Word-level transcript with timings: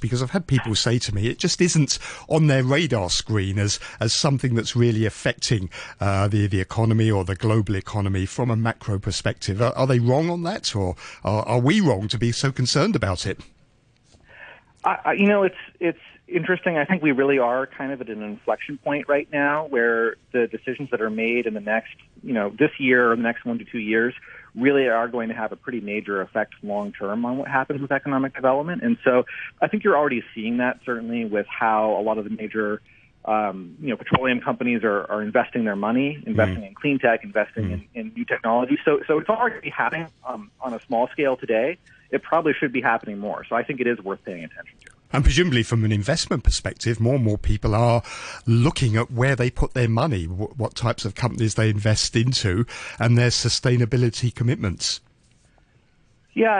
because 0.00 0.22
I've 0.22 0.30
had 0.30 0.46
people 0.46 0.74
say 0.74 0.98
to 0.98 1.14
me 1.14 1.28
it 1.28 1.38
just 1.38 1.60
isn't 1.60 1.98
on 2.28 2.46
their 2.46 2.62
radar 2.62 3.10
screen 3.10 3.58
as 3.58 3.78
as 4.00 4.14
something 4.14 4.54
that's 4.54 4.76
really 4.76 5.06
affecting 5.06 5.70
uh, 6.00 6.28
the 6.28 6.46
the 6.46 6.60
economy 6.60 7.10
or 7.10 7.24
the 7.24 7.34
global 7.34 7.76
economy 7.76 8.26
from 8.26 8.50
a 8.50 8.56
macro 8.56 8.98
perspective. 8.98 9.60
Are, 9.60 9.72
are 9.76 9.86
they 9.86 9.98
wrong 9.98 10.30
on 10.30 10.42
that, 10.44 10.74
or 10.74 10.96
are, 11.24 11.42
are, 11.42 11.60
we 11.60 11.80
wrong 11.80 12.08
to 12.08 12.18
be 12.18 12.32
so 12.32 12.52
concerned 12.52 12.96
about 12.96 13.26
it? 13.26 13.40
You 15.16 15.26
know, 15.26 15.42
it's 15.42 15.56
it's 15.80 15.98
interesting. 16.28 16.76
I 16.76 16.84
think 16.84 17.02
we 17.02 17.12
really 17.12 17.38
are 17.38 17.66
kind 17.66 17.92
of 17.92 18.00
at 18.00 18.08
an 18.08 18.22
inflection 18.22 18.78
point 18.78 19.08
right 19.08 19.28
now, 19.32 19.66
where 19.66 20.16
the 20.32 20.46
decisions 20.46 20.90
that 20.90 21.00
are 21.00 21.10
made 21.10 21.46
in 21.46 21.54
the 21.54 21.60
next, 21.60 21.94
you 22.22 22.32
know, 22.32 22.50
this 22.50 22.70
year 22.78 23.12
or 23.12 23.16
the 23.16 23.22
next 23.22 23.44
one 23.44 23.58
to 23.58 23.64
two 23.64 23.78
years 23.78 24.14
really 24.54 24.88
are 24.88 25.08
going 25.08 25.28
to 25.28 25.34
have 25.34 25.52
a 25.52 25.56
pretty 25.56 25.80
major 25.80 26.20
effect 26.20 26.54
long 26.62 26.92
term 26.92 27.24
on 27.24 27.36
what 27.38 27.48
happens 27.48 27.80
with 27.80 27.92
economic 27.92 28.34
development. 28.34 28.82
And 28.82 28.96
so 29.04 29.24
I 29.60 29.68
think 29.68 29.84
you're 29.84 29.96
already 29.96 30.22
seeing 30.34 30.58
that 30.58 30.80
certainly 30.84 31.24
with 31.24 31.46
how 31.46 31.96
a 31.98 32.02
lot 32.02 32.18
of 32.18 32.24
the 32.24 32.30
major 32.30 32.80
um, 33.24 33.76
you 33.80 33.90
know, 33.90 33.96
petroleum 33.96 34.40
companies 34.40 34.82
are, 34.84 35.04
are 35.10 35.22
investing 35.22 35.64
their 35.64 35.76
money, 35.76 36.22
investing 36.24 36.62
mm. 36.62 36.68
in 36.68 36.74
clean 36.74 36.98
tech, 36.98 37.24
investing 37.24 37.64
mm. 37.64 37.72
in, 37.94 38.06
in 38.06 38.12
new 38.14 38.24
technology. 38.24 38.78
So, 38.84 39.00
so 39.06 39.18
it's 39.18 39.28
already 39.28 39.68
happening 39.68 40.08
um, 40.26 40.50
on 40.60 40.72
a 40.72 40.80
small 40.86 41.08
scale 41.08 41.36
today. 41.36 41.76
It 42.10 42.22
probably 42.22 42.54
should 42.58 42.72
be 42.72 42.80
happening 42.80 43.18
more. 43.18 43.44
So 43.46 43.54
I 43.54 43.64
think 43.64 43.80
it 43.80 43.86
is 43.86 43.98
worth 43.98 44.24
paying 44.24 44.44
attention 44.44 44.78
to. 44.86 44.97
And 45.12 45.24
presumably, 45.24 45.62
from 45.62 45.84
an 45.84 45.92
investment 45.92 46.44
perspective, 46.44 47.00
more 47.00 47.14
and 47.14 47.24
more 47.24 47.38
people 47.38 47.74
are 47.74 48.02
looking 48.46 48.96
at 48.96 49.10
where 49.10 49.34
they 49.34 49.50
put 49.50 49.72
their 49.72 49.88
money, 49.88 50.24
what, 50.24 50.74
types 50.74 51.04
of 51.04 51.14
companies 51.14 51.54
they 51.54 51.70
invest 51.70 52.14
into, 52.14 52.66
and 52.98 53.16
their 53.16 53.30
sustainability 53.30 54.34
commitments. 54.34 55.00
Yeah, 56.38 56.52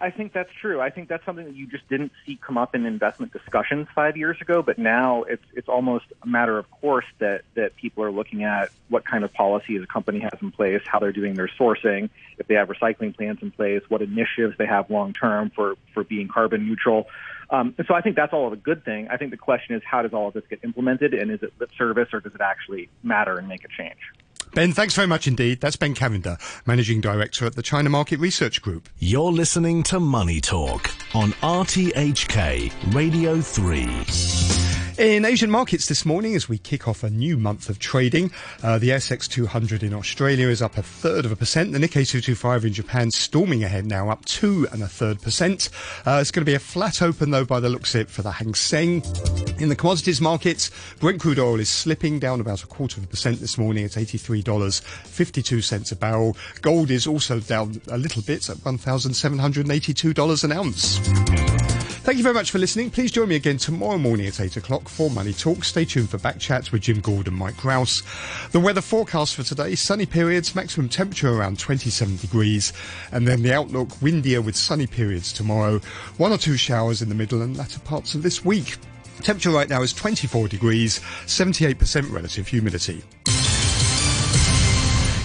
I, 0.00 0.06
I 0.06 0.10
think 0.12 0.32
that's 0.32 0.50
true. 0.60 0.80
I 0.80 0.90
think 0.90 1.08
that's 1.08 1.24
something 1.26 1.44
that 1.44 1.56
you 1.56 1.66
just 1.66 1.88
didn't 1.88 2.12
see 2.24 2.38
come 2.40 2.56
up 2.56 2.76
in 2.76 2.86
investment 2.86 3.32
discussions 3.32 3.88
five 3.92 4.16
years 4.16 4.36
ago, 4.40 4.62
but 4.62 4.78
now 4.78 5.24
it's 5.24 5.42
it's 5.54 5.68
almost 5.68 6.04
a 6.22 6.26
matter 6.28 6.56
of 6.56 6.70
course 6.70 7.04
that 7.18 7.42
that 7.56 7.74
people 7.74 8.04
are 8.04 8.12
looking 8.12 8.44
at 8.44 8.70
what 8.90 9.04
kind 9.04 9.24
of 9.24 9.32
policies 9.32 9.82
a 9.82 9.88
company 9.88 10.20
has 10.20 10.38
in 10.40 10.52
place, 10.52 10.82
how 10.86 11.00
they're 11.00 11.10
doing 11.10 11.34
their 11.34 11.50
sourcing, 11.58 12.10
if 12.38 12.46
they 12.46 12.54
have 12.54 12.68
recycling 12.68 13.16
plans 13.16 13.40
in 13.42 13.50
place, 13.50 13.82
what 13.88 14.02
initiatives 14.02 14.56
they 14.56 14.66
have 14.66 14.88
long 14.88 15.12
term 15.12 15.50
for 15.50 15.74
for 15.94 16.04
being 16.04 16.28
carbon 16.28 16.64
neutral. 16.64 17.08
Um, 17.50 17.74
and 17.76 17.88
so 17.88 17.94
I 17.94 18.02
think 18.02 18.14
that's 18.14 18.32
all 18.32 18.46
of 18.46 18.52
a 18.52 18.56
good 18.56 18.84
thing. 18.84 19.08
I 19.10 19.16
think 19.16 19.32
the 19.32 19.36
question 19.36 19.74
is 19.74 19.82
how 19.84 20.02
does 20.02 20.12
all 20.12 20.28
of 20.28 20.34
this 20.34 20.44
get 20.48 20.60
implemented, 20.62 21.12
and 21.12 21.32
is 21.32 21.42
it 21.42 21.52
lip 21.58 21.70
service 21.76 22.10
or 22.12 22.20
does 22.20 22.36
it 22.36 22.40
actually 22.40 22.88
matter 23.02 23.36
and 23.36 23.48
make 23.48 23.64
a 23.64 23.68
change? 23.68 23.98
Ben, 24.54 24.72
thanks 24.72 24.94
very 24.94 25.08
much 25.08 25.26
indeed. 25.26 25.60
That's 25.60 25.74
Ben 25.74 25.94
Cavender, 25.94 26.38
Managing 26.64 27.00
Director 27.00 27.44
at 27.44 27.56
the 27.56 27.62
China 27.62 27.90
Market 27.90 28.20
Research 28.20 28.62
Group. 28.62 28.88
You're 29.00 29.32
listening 29.32 29.82
to 29.84 29.98
Money 29.98 30.40
Talk 30.40 30.90
on 31.12 31.32
RTHK 31.42 32.94
Radio 32.94 33.40
3. 33.40 34.63
In 34.96 35.24
Asian 35.24 35.50
markets 35.50 35.88
this 35.88 36.06
morning, 36.06 36.36
as 36.36 36.48
we 36.48 36.56
kick 36.56 36.86
off 36.86 37.02
a 37.02 37.10
new 37.10 37.36
month 37.36 37.68
of 37.68 37.80
trading, 37.80 38.30
uh, 38.62 38.78
the 38.78 38.90
ASX 38.90 39.26
200 39.28 39.82
in 39.82 39.92
Australia 39.92 40.46
is 40.46 40.62
up 40.62 40.78
a 40.78 40.84
third 40.84 41.24
of 41.24 41.32
a 41.32 41.36
percent. 41.36 41.72
The 41.72 41.78
Nikkei 41.78 42.08
225 42.08 42.64
in 42.64 42.72
Japan 42.72 43.10
storming 43.10 43.64
ahead 43.64 43.86
now, 43.86 44.08
up 44.08 44.24
two 44.24 44.68
and 44.70 44.84
a 44.84 44.86
third 44.86 45.20
percent. 45.20 45.68
Uh, 46.06 46.18
it's 46.20 46.30
going 46.30 46.42
to 46.42 46.48
be 46.48 46.54
a 46.54 46.60
flat 46.60 47.02
open 47.02 47.32
though, 47.32 47.44
by 47.44 47.58
the 47.58 47.68
looks 47.68 47.96
of 47.96 48.02
it, 48.02 48.08
for 48.08 48.22
the 48.22 48.30
Hang 48.30 48.54
Seng. 48.54 49.02
In 49.58 49.68
the 49.68 49.74
commodities 49.74 50.20
markets, 50.20 50.70
Brent 51.00 51.20
crude 51.20 51.40
oil 51.40 51.58
is 51.58 51.68
slipping 51.68 52.20
down 52.20 52.40
about 52.40 52.62
a 52.62 52.68
quarter 52.68 52.98
of 52.98 53.04
a 53.04 53.08
percent 53.08 53.40
this 53.40 53.58
morning 53.58 53.84
at 53.84 53.92
$83.52 53.92 55.90
a 55.90 55.96
barrel. 55.96 56.36
Gold 56.62 56.92
is 56.92 57.08
also 57.08 57.40
down 57.40 57.80
a 57.88 57.98
little 57.98 58.22
bit 58.22 58.48
at 58.48 58.58
$1,782 58.58 60.44
an 60.44 60.52
ounce. 60.52 61.53
Thank 62.04 62.18
you 62.18 62.22
very 62.22 62.34
much 62.34 62.50
for 62.50 62.58
listening. 62.58 62.90
Please 62.90 63.10
join 63.10 63.30
me 63.30 63.36
again 63.36 63.56
tomorrow 63.56 63.96
morning 63.96 64.26
at 64.26 64.38
8 64.38 64.58
o'clock 64.58 64.90
for 64.90 65.08
Money 65.08 65.32
Talk. 65.32 65.64
Stay 65.64 65.86
tuned 65.86 66.10
for 66.10 66.18
back 66.18 66.38
chats 66.38 66.70
with 66.70 66.82
Jim 66.82 67.00
Gould 67.00 67.28
and 67.28 67.36
Mike 67.36 67.64
Rouse. 67.64 68.02
The 68.52 68.60
weather 68.60 68.82
forecast 68.82 69.34
for 69.34 69.42
today, 69.42 69.74
sunny 69.74 70.04
periods, 70.04 70.54
maximum 70.54 70.90
temperature 70.90 71.32
around 71.32 71.58
27 71.58 72.18
degrees. 72.18 72.74
And 73.10 73.26
then 73.26 73.40
the 73.40 73.54
outlook, 73.54 74.02
windier 74.02 74.42
with 74.42 74.54
sunny 74.54 74.86
periods 74.86 75.32
tomorrow. 75.32 75.80
One 76.18 76.30
or 76.30 76.36
two 76.36 76.58
showers 76.58 77.00
in 77.00 77.08
the 77.08 77.14
middle 77.14 77.40
and 77.40 77.56
latter 77.56 77.80
parts 77.80 78.14
of 78.14 78.22
this 78.22 78.44
week. 78.44 78.76
Temperature 79.22 79.52
right 79.52 79.70
now 79.70 79.80
is 79.80 79.94
24 79.94 80.48
degrees, 80.48 81.00
78% 81.24 82.12
relative 82.12 82.46
humidity. 82.46 83.02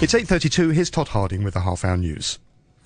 It's 0.02 0.14
8.32, 0.14 0.74
here's 0.74 0.90
Todd 0.90 1.10
Harding 1.10 1.44
with 1.44 1.56
the 1.56 1.60
half 1.60 1.84
hour 1.84 1.98
news. 1.98 2.40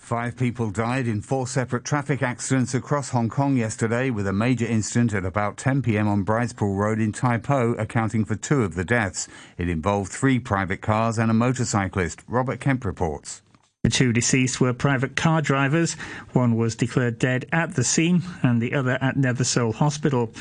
Five 0.03 0.35
people 0.35 0.69
died 0.69 1.07
in 1.07 1.21
four 1.21 1.47
separate 1.47 1.85
traffic 1.85 2.21
accidents 2.21 2.73
across 2.73 3.11
Hong 3.11 3.29
Kong 3.29 3.55
yesterday, 3.55 4.09
with 4.09 4.27
a 4.27 4.33
major 4.33 4.65
incident 4.65 5.13
at 5.13 5.23
about 5.23 5.55
10 5.55 5.81
p.m. 5.81 6.09
on 6.09 6.23
Bride's 6.23 6.51
Pool 6.51 6.75
Road 6.75 6.99
in 6.99 7.13
Tai 7.13 7.37
Po 7.37 7.71
accounting 7.75 8.25
for 8.25 8.35
two 8.35 8.63
of 8.63 8.75
the 8.75 8.83
deaths. 8.83 9.29
It 9.57 9.69
involved 9.69 10.11
three 10.11 10.39
private 10.39 10.81
cars 10.81 11.17
and 11.17 11.31
a 11.31 11.33
motorcyclist. 11.33 12.21
Robert 12.27 12.59
Kemp 12.59 12.83
reports. 12.83 13.43
The 13.83 13.89
two 13.89 14.13
deceased 14.13 14.61
were 14.61 14.71
private 14.71 15.17
car 15.17 15.41
drivers. 15.41 15.95
One 16.31 16.55
was 16.55 16.73
declared 16.73 17.19
dead 17.19 17.47
at 17.51 17.75
the 17.75 17.83
scene 17.83 18.23
and 18.41 18.61
the 18.61 18.75
other 18.75 18.97
at 19.01 19.17
Nethersole 19.17 19.73
Hospital. 19.73 20.31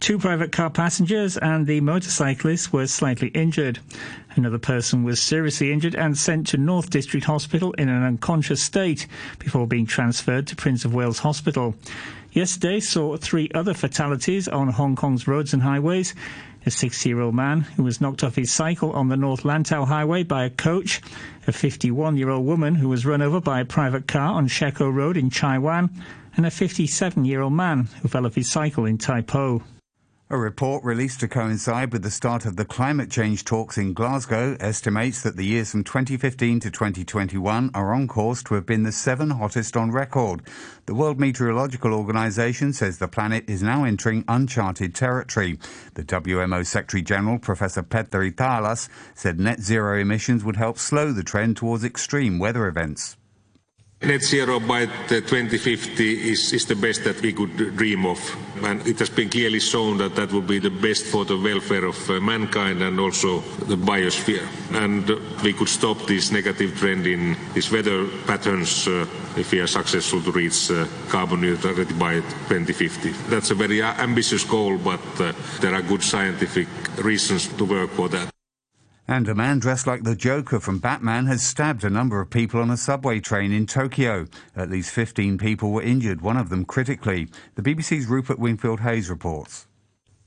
Two 0.00 0.18
private 0.18 0.50
car 0.50 0.68
passengers 0.68 1.36
and 1.36 1.68
the 1.68 1.80
motorcyclist 1.80 2.72
were 2.72 2.88
slightly 2.88 3.28
injured. 3.28 3.78
Another 4.34 4.58
person 4.58 5.04
was 5.04 5.20
seriously 5.20 5.70
injured 5.70 5.94
and 5.94 6.18
sent 6.18 6.48
to 6.48 6.56
North 6.56 6.90
District 6.90 7.24
Hospital 7.26 7.70
in 7.74 7.88
an 7.88 8.02
unconscious 8.02 8.64
state 8.64 9.06
before 9.38 9.68
being 9.68 9.86
transferred 9.86 10.48
to 10.48 10.56
Prince 10.56 10.84
of 10.84 10.92
Wales 10.92 11.20
Hospital. 11.20 11.76
Yesterday 12.32 12.80
saw 12.80 13.16
three 13.16 13.48
other 13.54 13.74
fatalities 13.74 14.48
on 14.48 14.70
Hong 14.70 14.96
Kong's 14.96 15.28
roads 15.28 15.52
and 15.52 15.62
highways. 15.62 16.16
A 16.68 16.70
60 16.70 17.08
year 17.08 17.20
old 17.20 17.34
man 17.34 17.62
who 17.62 17.82
was 17.82 17.98
knocked 17.98 18.22
off 18.22 18.36
his 18.36 18.52
cycle 18.52 18.92
on 18.92 19.08
the 19.08 19.16
North 19.16 19.42
Lantau 19.42 19.86
Highway 19.86 20.22
by 20.22 20.44
a 20.44 20.50
coach, 20.50 21.00
a 21.46 21.52
51 21.52 22.18
year 22.18 22.28
old 22.28 22.44
woman 22.44 22.74
who 22.74 22.90
was 22.90 23.06
run 23.06 23.22
over 23.22 23.40
by 23.40 23.60
a 23.60 23.64
private 23.64 24.06
car 24.06 24.34
on 24.34 24.48
Shek 24.48 24.78
O 24.82 24.90
Road 24.90 25.16
in 25.16 25.30
Chai 25.30 25.56
Wan, 25.56 25.88
and 26.36 26.44
a 26.44 26.50
57 26.50 27.24
year 27.24 27.40
old 27.40 27.54
man 27.54 27.88
who 28.02 28.08
fell 28.08 28.26
off 28.26 28.34
his 28.34 28.50
cycle 28.50 28.84
in 28.84 28.98
Tai 28.98 29.22
Po. 29.22 29.62
A 30.30 30.36
report 30.36 30.84
released 30.84 31.20
to 31.20 31.28
coincide 31.28 31.90
with 31.90 32.02
the 32.02 32.10
start 32.10 32.44
of 32.44 32.56
the 32.56 32.66
climate 32.66 33.10
change 33.10 33.46
talks 33.46 33.78
in 33.78 33.94
Glasgow 33.94 34.58
estimates 34.60 35.22
that 35.22 35.38
the 35.38 35.46
years 35.46 35.70
from 35.70 35.84
2015 35.84 36.60
to 36.60 36.70
2021 36.70 37.70
are 37.72 37.94
on 37.94 38.06
course 38.06 38.42
to 38.42 38.54
have 38.54 38.66
been 38.66 38.82
the 38.82 38.92
seven 38.92 39.30
hottest 39.30 39.74
on 39.74 39.90
record. 39.90 40.42
The 40.84 40.94
World 40.94 41.18
Meteorological 41.18 41.94
Organization 41.94 42.74
says 42.74 42.98
the 42.98 43.08
planet 43.08 43.48
is 43.48 43.62
now 43.62 43.84
entering 43.84 44.26
uncharted 44.28 44.94
territory. 44.94 45.58
The 45.94 46.04
WMO 46.04 46.66
Secretary 46.66 47.02
General, 47.02 47.38
Professor 47.38 47.82
Petteri 47.82 48.30
Taalas, 48.30 48.90
said 49.14 49.40
net 49.40 49.60
zero 49.60 49.98
emissions 49.98 50.44
would 50.44 50.56
help 50.56 50.78
slow 50.78 51.10
the 51.10 51.24
trend 51.24 51.56
towards 51.56 51.84
extreme 51.84 52.38
weather 52.38 52.66
events. 52.66 53.16
Net 54.00 54.22
zero 54.22 54.60
by 54.60 54.86
2050 54.86 56.30
is, 56.30 56.52
is 56.52 56.66
the 56.66 56.76
best 56.76 57.02
that 57.02 57.20
we 57.20 57.32
could 57.32 57.56
dream 57.76 58.06
of. 58.06 58.18
And 58.62 58.86
it 58.86 59.00
has 59.00 59.10
been 59.10 59.28
clearly 59.28 59.58
shown 59.58 59.98
that 59.98 60.14
that 60.14 60.32
would 60.32 60.46
be 60.46 60.60
the 60.60 60.70
best 60.70 61.06
for 61.06 61.24
the 61.24 61.36
welfare 61.36 61.84
of 61.84 62.08
uh, 62.08 62.20
mankind 62.20 62.80
and 62.80 63.00
also 63.00 63.40
the 63.66 63.76
biosphere. 63.76 64.46
And 64.72 65.10
uh, 65.10 65.18
we 65.42 65.52
could 65.52 65.68
stop 65.68 65.98
this 66.06 66.30
negative 66.30 66.78
trend 66.78 67.08
in 67.08 67.36
these 67.54 67.72
weather 67.72 68.06
patterns 68.24 68.86
uh, 68.86 69.04
if 69.36 69.50
we 69.50 69.58
are 69.58 69.66
successful 69.66 70.22
to 70.22 70.30
reach 70.30 70.70
uh, 70.70 70.86
carbon 71.08 71.40
neutrality 71.40 71.94
by 71.94 72.14
2050. 72.14 73.10
That's 73.28 73.50
a 73.50 73.56
very 73.56 73.82
ambitious 73.82 74.44
goal, 74.44 74.78
but 74.78 75.00
uh, 75.20 75.32
there 75.60 75.74
are 75.74 75.82
good 75.82 76.04
scientific 76.04 76.68
reasons 76.98 77.48
to 77.48 77.64
work 77.64 77.90
for 77.90 78.08
that. 78.10 78.37
And 79.10 79.26
a 79.26 79.34
man 79.34 79.58
dressed 79.58 79.86
like 79.86 80.02
the 80.02 80.14
Joker 80.14 80.60
from 80.60 80.80
Batman 80.80 81.24
has 81.26 81.42
stabbed 81.42 81.82
a 81.82 81.88
number 81.88 82.20
of 82.20 82.28
people 82.28 82.60
on 82.60 82.70
a 82.70 82.76
subway 82.76 83.20
train 83.20 83.52
in 83.52 83.64
Tokyo. 83.64 84.26
At 84.54 84.68
least 84.68 84.90
15 84.90 85.38
people 85.38 85.70
were 85.70 85.80
injured, 85.80 86.20
one 86.20 86.36
of 86.36 86.50
them 86.50 86.66
critically. 86.66 87.28
The 87.54 87.62
BBC's 87.62 88.04
Rupert 88.04 88.38
Wingfield 88.38 88.80
Hayes 88.80 89.08
reports. 89.08 89.66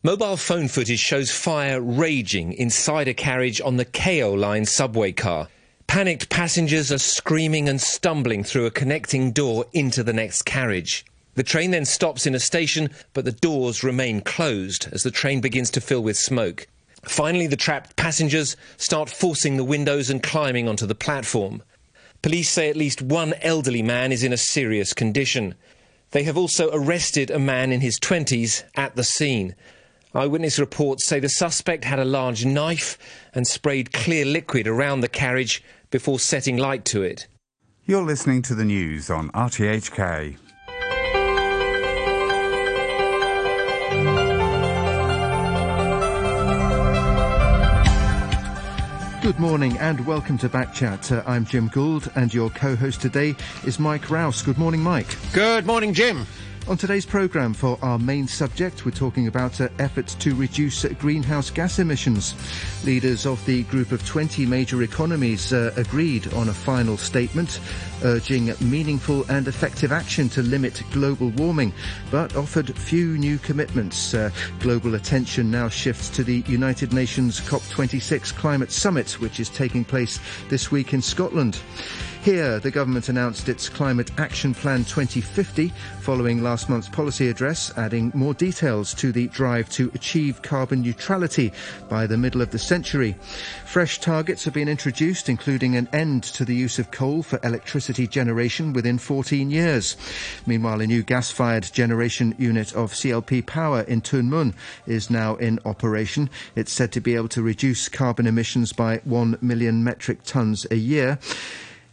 Mobile 0.03 0.35
phone 0.35 0.67
footage 0.67 1.00
shows 1.00 1.29
fire 1.29 1.79
raging 1.79 2.53
inside 2.53 3.07
a 3.07 3.13
carriage 3.13 3.61
on 3.61 3.77
the 3.77 3.85
Keio 3.85 4.35
line 4.35 4.65
subway 4.65 5.11
car. 5.11 5.47
Panicked 5.85 6.29
passengers 6.29 6.91
are 6.91 6.97
screaming 6.97 7.69
and 7.69 7.79
stumbling 7.79 8.44
through 8.44 8.65
a 8.65 8.71
connecting 8.71 9.31
door 9.31 9.65
into 9.73 10.01
the 10.01 10.13
next 10.13 10.41
carriage. 10.41 11.06
The 11.35 11.44
train 11.44 11.69
then 11.69 11.85
stops 11.85 12.25
in 12.25 12.33
a 12.33 12.39
station, 12.39 12.89
but 13.13 13.25
the 13.25 13.31
doors 13.31 13.83
remain 13.83 14.21
closed 14.21 14.88
as 14.91 15.03
the 15.03 15.11
train 15.11 15.39
begins 15.39 15.69
to 15.71 15.81
fill 15.81 16.01
with 16.01 16.17
smoke. 16.17 16.65
Finally, 17.03 17.48
the 17.48 17.57
trapped 17.57 17.95
passengers 17.95 18.56
start 18.77 19.09
forcing 19.09 19.57
the 19.57 19.63
windows 19.63 20.09
and 20.09 20.21
climbing 20.21 20.68
onto 20.68 20.86
the 20.86 20.95
platform. 20.95 21.63
Police 22.21 22.50
say 22.50 22.69
at 22.69 22.75
least 22.75 23.01
one 23.01 23.33
elderly 23.42 23.81
man 23.81 24.12
is 24.12 24.24
in 24.24 24.31
a 24.31 24.38
serious 24.38 24.94
condition. 24.94 25.56
They 26.12 26.24
have 26.24 26.38
also 26.38 26.69
arrested 26.71 27.31
a 27.31 27.39
man 27.39 27.71
in 27.71 27.81
his 27.81 28.00
20s 28.00 28.63
at 28.75 28.95
the 28.95 29.03
scene. 29.03 29.56
Eyewitness 30.13 30.59
reports 30.59 31.06
say 31.06 31.19
the 31.19 31.30
suspect 31.30 31.86
had 31.86 32.00
a 32.00 32.06
large 32.06 32.45
knife 32.45 32.98
and 33.33 33.47
sprayed 33.47 33.94
clear 33.94 34.25
liquid 34.25 34.68
around 34.68 35.00
the 35.00 35.07
carriage 35.07 35.63
before 35.89 36.19
setting 36.19 36.57
light 36.57 36.86
to 36.86 37.01
it. 37.01 37.27
You're 37.86 38.04
listening 38.04 38.42
to 38.44 38.56
the 38.56 38.65
news 38.65 39.09
on 39.09 39.30
RTHK. 39.31 40.38
Good 49.21 49.39
morning 49.39 49.77
and 49.77 50.03
welcome 50.07 50.35
to 50.39 50.50
Backchat. 50.50 51.15
Uh, 51.15 51.21
I'm 51.27 51.45
Jim 51.45 51.68
Gould 51.68 52.12
and 52.15 52.33
your 52.33 52.50
co-host 52.50 53.01
today 53.01 53.35
is 53.63 53.77
Mike 53.77 54.09
Rouse. 54.09 54.41
Good 54.41 54.57
morning, 54.57 54.81
Mike. 54.81 55.15
Good 55.31 55.68
morning, 55.68 55.94
Jim. 55.94 56.25
On 56.71 56.77
today's 56.77 57.06
programme, 57.06 57.53
for 57.53 57.77
our 57.81 58.00
main 58.00 58.29
subject, 58.29 58.85
we're 58.85 58.91
talking 58.91 59.27
about 59.27 59.59
uh, 59.59 59.68
efforts 59.77 60.15
to 60.15 60.33
reduce 60.33 60.85
uh, 60.85 60.94
greenhouse 61.00 61.50
gas 61.50 61.79
emissions. 61.79 62.33
Leaders 62.85 63.25
of 63.25 63.45
the 63.45 63.63
group 63.63 63.91
of 63.91 64.06
20 64.06 64.45
major 64.45 64.81
economies 64.81 65.51
uh, 65.51 65.73
agreed 65.75 66.33
on 66.33 66.47
a 66.47 66.53
final 66.53 66.95
statement 66.95 67.59
urging 68.03 68.53
meaningful 68.62 69.25
and 69.29 69.50
effective 69.50 69.91
action 69.91 70.29
to 70.29 70.41
limit 70.44 70.81
global 70.91 71.27
warming, 71.31 71.73
but 72.09 72.38
offered 72.38 72.73
few 72.73 73.18
new 73.18 73.38
commitments. 73.39 74.13
Uh, 74.13 74.31
global 74.62 74.95
attention 74.95 75.51
now 75.51 75.68
shifts 75.68 76.09
to 76.09 76.23
the 76.23 76.41
United 76.47 76.94
Nations 76.94 77.41
COP26 77.41 78.33
climate 78.35 78.71
summit, 78.71 79.19
which 79.19 79.41
is 79.41 79.50
taking 79.50 79.83
place 79.83 80.21
this 80.47 80.71
week 80.71 80.94
in 80.94 81.01
Scotland. 81.01 81.59
Here, 82.21 82.59
the 82.59 82.69
government 82.69 83.09
announced 83.09 83.50
its 83.50 83.68
Climate 83.68 84.12
Action 84.19 84.53
Plan 84.53 84.83
2050 84.83 85.73
following 86.01 86.44
last 86.44 86.69
month's 86.69 86.88
policy 86.88 87.29
address, 87.29 87.75
adding 87.79 88.12
more 88.13 88.35
details 88.35 88.94
to 88.94 89.12
the 89.12 89.27
drive 89.29 89.71
to 89.71 89.89
achieve 89.95 90.44
carbon 90.44 90.83
neutrality 90.83 91.51
by 91.89 92.06
the 92.06 92.18
middle 92.18 92.44
of 92.44 92.51
the 92.51 92.59
century. 92.59 93.15
Fresh 93.65 94.01
targets 94.01 94.45
have 94.45 94.53
been 94.53 94.69
introduced, 94.69 95.29
including 95.29 95.75
an 95.75 95.89
end 95.94 96.21
to 96.25 96.45
the 96.45 96.53
use 96.53 96.77
of 96.77 96.91
coal 96.91 97.23
for 97.23 97.39
electricity 97.44 98.06
generation 98.06 98.71
within 98.71 99.00
14 99.00 99.50
years. 99.50 99.97
Meanwhile, 100.45 100.81
a 100.81 100.85
new 100.85 101.01
gas-fired 101.01 101.73
generation 101.73 102.35
unit 102.38 102.71
of 102.75 102.94
CLP 102.94 103.47
Power 103.47 103.81
in 103.81 104.00
Tuen 104.00 104.29
Mun 104.29 104.53
is 104.85 105.09
now 105.09 105.38
in 105.38 105.57
operation. 105.65 106.29
It's 106.56 106.71
said 106.71 106.91
to 106.91 107.01
be 107.01 107.15
able 107.15 107.29
to 107.29 107.41
reduce 107.41 107.89
carbon 107.89 108.27
emissions 108.27 108.73
by 108.73 108.97
1 109.06 109.39
million 109.41 109.83
metric 109.83 110.23
tonnes 110.23 110.69
a 110.69 110.77
year. 110.77 111.18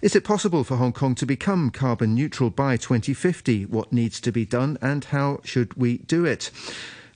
Is 0.01 0.15
it 0.15 0.23
possible 0.23 0.63
for 0.63 0.77
Hong 0.77 0.93
Kong 0.93 1.17
to 1.17 1.27
become 1.27 1.71
carbon 1.71 2.15
neutral 2.15 2.51
by 2.51 2.77
2050? 2.77 3.67
What 3.67 3.93
needs 3.93 4.21
to 4.21 4.31
be 4.31 4.47
done 4.47 4.79
and 4.81 5.03
how 5.03 5.41
should 5.43 5.75
we 5.75 5.99
do 5.99 6.25
it? 6.25 6.53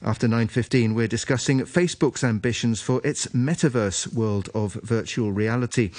After 0.02 0.26
9.15, 0.26 0.93
we're 0.93 1.06
discussing 1.06 1.61
Facebook's 1.61 2.25
ambitions 2.25 2.81
for 2.81 3.00
its 3.05 3.29
metaverse 3.29 4.12
world 4.12 4.49
of 4.52 4.73
virtual 4.82 5.31
reality. 5.31 5.93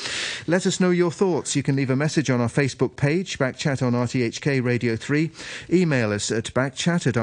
Let 0.45 0.67
us 0.67 0.81
know 0.81 0.89
your 0.89 1.09
thoughts. 1.09 1.55
You 1.55 1.63
can 1.63 1.77
leave 1.77 1.89
a 1.89 1.95
message 1.95 2.29
on 2.29 2.41
our 2.41 2.49
Facebook 2.49 2.97
page, 2.97 3.39
Backchat 3.39 3.81
on 3.81 3.93
RTHK 3.93 4.61
Radio 4.61 4.97
3. 4.97 5.31
Email 5.71 6.11
us 6.11 6.31
at 6.31 6.53
backchat 6.53 7.07
at 7.07 7.15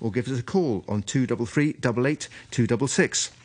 or 0.00 0.10
give 0.10 0.28
us 0.28 0.38
a 0.38 0.42
call 0.42 0.82
on 0.88 1.02
233 1.02 1.76
88 1.84 2.28
266. 2.50 3.37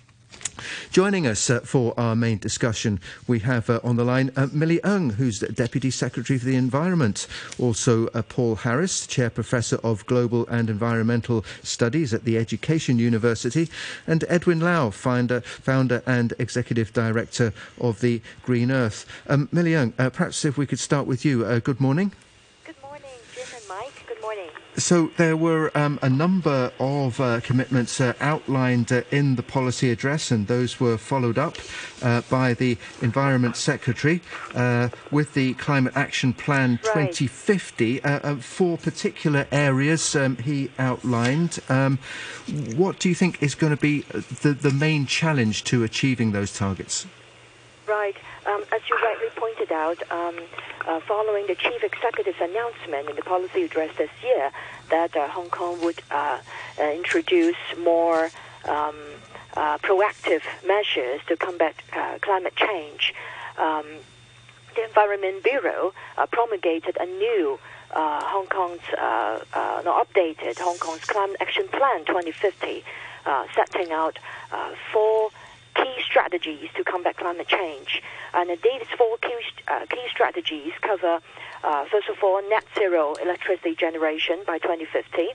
Joining 0.91 1.27
us 1.27 1.49
uh, 1.49 1.59
for 1.61 1.93
our 1.97 2.15
main 2.15 2.37
discussion, 2.37 2.99
we 3.27 3.39
have 3.39 3.69
uh, 3.69 3.79
on 3.83 3.95
the 3.95 4.03
line 4.03 4.31
uh, 4.35 4.47
Millie 4.51 4.83
Ng, 4.83 5.11
who's 5.11 5.39
Deputy 5.39 5.89
Secretary 5.89 6.37
for 6.37 6.45
the 6.45 6.55
Environment. 6.55 7.27
Also, 7.59 8.07
uh, 8.07 8.21
Paul 8.21 8.55
Harris, 8.55 9.07
Chair 9.07 9.29
Professor 9.29 9.77
of 9.83 10.05
Global 10.05 10.47
and 10.47 10.69
Environmental 10.69 11.45
Studies 11.63 12.13
at 12.13 12.23
the 12.23 12.37
Education 12.37 12.99
University, 12.99 13.69
and 14.07 14.23
Edwin 14.27 14.59
Lau, 14.59 14.89
founder, 14.89 15.41
founder 15.41 16.01
and 16.05 16.33
Executive 16.39 16.93
Director 16.93 17.53
of 17.79 18.01
the 18.01 18.21
Green 18.43 18.71
Earth. 18.71 19.05
Um, 19.27 19.49
Millie 19.51 19.75
Ng, 19.75 19.93
uh, 19.97 20.09
perhaps 20.09 20.45
if 20.45 20.57
we 20.57 20.65
could 20.65 20.79
start 20.79 21.07
with 21.07 21.25
you. 21.25 21.45
Uh, 21.45 21.59
good 21.59 21.79
morning. 21.79 22.11
So 24.75 25.11
there 25.17 25.37
were 25.37 25.71
um, 25.77 25.99
a 26.01 26.09
number 26.09 26.71
of 26.79 27.19
uh, 27.19 27.41
commitments 27.41 28.01
uh, 28.01 28.13
outlined 28.19 28.91
uh, 28.91 29.03
in 29.11 29.35
the 29.35 29.43
policy 29.43 29.91
address, 29.91 30.31
and 30.31 30.47
those 30.47 30.79
were 30.79 30.97
followed 30.97 31.37
up 31.37 31.57
uh, 32.01 32.21
by 32.29 32.55
the 32.55 32.77
Environment 33.01 33.55
Secretary 33.55 34.21
uh, 34.55 34.89
with 35.11 35.35
the 35.35 35.53
Climate 35.55 35.93
Action 35.95 36.33
Plan 36.33 36.79
right. 36.95 37.11
2050. 37.11 38.03
Uh, 38.03 38.35
four 38.37 38.77
particular 38.77 39.47
areas 39.51 40.15
um, 40.15 40.37
he 40.37 40.71
outlined. 40.79 41.59
Um, 41.69 41.99
what 42.75 42.97
do 42.99 43.09
you 43.09 43.15
think 43.15 43.43
is 43.43 43.53
going 43.53 43.75
to 43.75 43.81
be 43.81 44.01
the, 44.41 44.53
the 44.53 44.71
main 44.71 45.05
challenge 45.05 45.63
to 45.65 45.83
achieving 45.83 46.31
those 46.31 46.51
targets? 46.51 47.05
Right. 47.87 48.15
Um, 48.45 48.63
as 48.73 48.81
you 48.89 48.97
rightly 48.97 49.29
pointed 49.35 49.71
out, 49.71 49.99
um, 50.11 50.35
uh, 50.85 50.99
following 51.01 51.47
the 51.47 51.55
chief 51.55 51.81
executive's 51.81 52.41
announcement 52.41 53.09
in 53.09 53.15
the 53.15 53.21
policy 53.21 53.63
address 53.63 53.95
this 53.97 54.09
year 54.21 54.51
that 54.89 55.15
uh, 55.15 55.27
Hong 55.29 55.49
Kong 55.49 55.81
would 55.81 56.01
uh, 56.11 56.39
uh 56.79 56.83
introduce 56.83 57.55
more 57.79 58.29
um, 58.67 58.95
uh, 59.55 59.77
proactive 59.77 60.41
measures 60.67 61.21
to 61.27 61.37
combat 61.37 61.75
uh, 61.95 62.17
climate 62.21 62.55
change, 62.55 63.13
um, 63.57 63.85
the 64.75 64.83
Environment 64.83 65.43
Bureau 65.43 65.93
promulgated 66.31 66.97
a 66.99 67.05
new 67.05 67.59
Hong 67.91 68.47
Kong's 68.47 68.81
no, 69.85 70.03
updated 70.03 70.57
Hong 70.57 70.77
Kong's 70.79 71.05
Climate 71.05 71.37
Action 71.39 71.67
Plan 71.67 72.03
2050, 72.05 72.83
setting 73.53 73.91
out 73.91 74.17
four 74.91 75.29
key 75.75 75.95
strategies 76.05 76.69
to 76.75 76.83
combat 76.83 77.17
climate 77.17 77.47
change. 77.47 78.01
And 78.33 78.49
these 78.49 78.87
four 78.97 79.17
key, 79.17 79.35
uh, 79.67 79.85
key 79.89 80.05
strategies 80.09 80.73
cover, 80.81 81.19
uh, 81.63 81.85
first 81.85 82.09
of 82.09 82.23
all, 82.23 82.41
net 82.49 82.65
zero 82.77 83.13
electricity 83.15 83.75
generation 83.75 84.39
by 84.45 84.57
2050. 84.59 85.29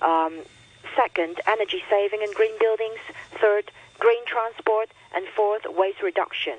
Um, 0.00 0.40
second, 0.96 1.40
energy 1.46 1.82
saving 1.88 2.22
and 2.22 2.34
green 2.34 2.58
buildings. 2.58 2.98
Third, 3.40 3.70
green 3.98 4.24
transport. 4.26 4.90
And 5.14 5.26
fourth, 5.36 5.62
waste 5.68 6.02
reduction. 6.02 6.56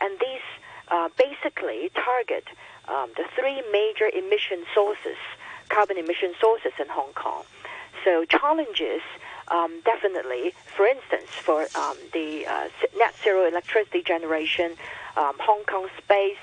And 0.00 0.18
these 0.20 0.46
uh, 0.88 1.08
basically 1.16 1.90
target 1.94 2.44
um, 2.88 3.10
the 3.16 3.24
three 3.34 3.62
major 3.72 4.08
emission 4.08 4.64
sources, 4.74 5.18
carbon 5.68 5.98
emission 5.98 6.34
sources 6.40 6.72
in 6.78 6.86
Hong 6.88 7.12
Kong. 7.14 7.44
So 8.04 8.24
challenges 8.24 9.02
um, 9.48 9.80
definitely, 9.84 10.52
for 10.76 10.86
instance, 10.86 11.30
for 11.30 11.62
um, 11.76 11.96
the 12.12 12.46
uh, 12.46 12.68
net 12.96 13.14
zero 13.22 13.46
electricity 13.46 14.02
generation, 14.02 14.72
um, 15.16 15.34
Hong 15.40 15.64
Kong 15.64 15.88
space 15.98 16.36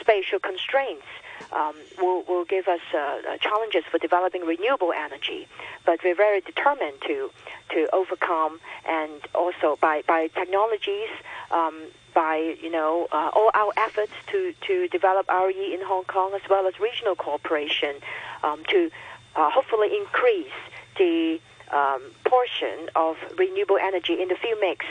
spatial 0.00 0.38
constraints 0.38 1.06
um, 1.52 1.74
will, 1.98 2.22
will 2.28 2.44
give 2.44 2.68
us 2.68 2.80
uh, 2.94 2.98
uh, 2.98 3.36
challenges 3.38 3.84
for 3.90 3.98
developing 3.98 4.44
renewable 4.44 4.92
energy. 4.92 5.48
But 5.84 6.00
we're 6.04 6.14
very 6.14 6.40
determined 6.40 7.00
to 7.06 7.30
to 7.74 7.88
overcome, 7.92 8.60
and 8.86 9.20
also 9.34 9.78
by 9.80 10.02
by 10.06 10.28
technologies. 10.28 11.10
Um, 11.50 11.88
by 12.12 12.56
you 12.60 12.70
know 12.70 13.06
uh, 13.12 13.30
all 13.32 13.50
our 13.54 13.72
efforts 13.76 14.12
to, 14.32 14.52
to 14.66 14.88
develop 14.88 15.28
RE 15.28 15.74
in 15.74 15.80
Hong 15.80 16.02
Kong 16.04 16.32
as 16.34 16.40
well 16.50 16.66
as 16.66 16.80
regional 16.80 17.14
cooperation 17.14 17.96
um, 18.42 18.64
to 18.68 18.90
uh, 19.36 19.48
hopefully 19.50 19.96
increase 19.96 20.50
the 20.98 21.40
um, 21.72 22.02
portion 22.24 22.90
of 22.96 23.16
renewable 23.38 23.78
energy 23.78 24.20
in 24.20 24.28
the 24.28 24.34
fuel 24.34 24.58
mix 24.60 24.86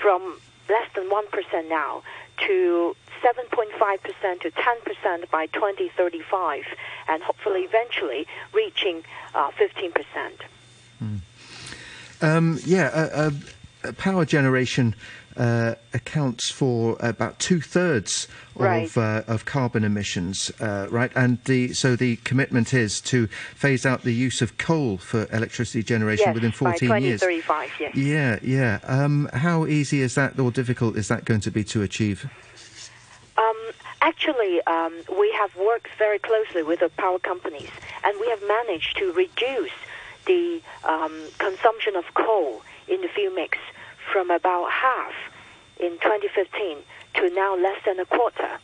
from 0.00 0.40
less 0.68 0.88
than 0.94 1.08
1% 1.08 1.68
now 1.68 2.02
to 2.46 2.96
7.5% 3.22 4.40
to 4.40 4.50
10% 4.50 5.30
by 5.30 5.46
2035, 5.46 6.64
and 7.08 7.22
hopefully 7.22 7.62
eventually 7.62 8.26
reaching 8.52 9.02
uh, 9.34 9.50
15%. 9.52 9.92
Mm. 11.02 11.20
Um, 12.20 12.58
yeah, 12.64 12.86
uh, 12.88 13.30
uh, 13.84 13.92
power 13.92 14.24
generation 14.24 14.94
uh, 15.38 15.76
accounts 15.94 16.50
for 16.50 16.96
about 16.98 17.38
two 17.38 17.60
thirds 17.60 18.26
right. 18.56 18.84
of 18.84 18.98
uh, 18.98 19.22
of 19.28 19.44
carbon 19.44 19.84
emissions, 19.84 20.50
uh, 20.60 20.88
right? 20.90 21.12
And 21.14 21.42
the 21.44 21.72
so 21.72 21.94
the 21.94 22.16
commitment 22.16 22.74
is 22.74 23.00
to 23.02 23.28
phase 23.54 23.86
out 23.86 24.02
the 24.02 24.12
use 24.12 24.42
of 24.42 24.58
coal 24.58 24.98
for 24.98 25.28
electricity 25.32 25.84
generation 25.84 26.26
yes, 26.26 26.34
within 26.34 26.52
14 26.52 26.88
by 26.88 26.98
years. 26.98 27.20
2035, 27.20 27.70
yes. 27.78 27.94
Yeah, 27.96 28.38
yeah. 28.42 28.80
Um, 28.82 29.30
how 29.32 29.66
easy 29.66 30.02
is 30.02 30.16
that, 30.16 30.38
or 30.38 30.50
difficult 30.50 30.96
is 30.96 31.06
that 31.08 31.24
going 31.24 31.40
to 31.40 31.50
be 31.50 31.62
to 31.64 31.82
achieve? 31.82 32.28
Um, 33.36 33.56
actually, 34.02 34.60
um, 34.62 34.92
we 35.18 35.32
have 35.38 35.54
worked 35.56 35.90
very 35.96 36.18
closely 36.18 36.64
with 36.64 36.80
the 36.80 36.88
power 36.90 37.20
companies, 37.20 37.70
and 38.02 38.18
we 38.20 38.28
have 38.28 38.42
managed 38.42 38.96
to 38.98 39.12
reduce 39.12 39.70
the 40.26 40.60
um, 40.84 41.16
consumption 41.38 41.94
of 41.94 42.12
coal 42.14 42.62
in 42.88 43.00
the 43.02 43.08
fuel 43.08 43.32
mix 43.32 43.56
from 44.12 44.30
about 44.30 44.70
half 44.70 45.12
in 45.78 45.92
2015 46.00 46.78
to 47.14 47.30
now 47.34 47.56
less 47.56 47.78
than 47.84 47.98
a 48.00 48.06
quarter. 48.06 48.58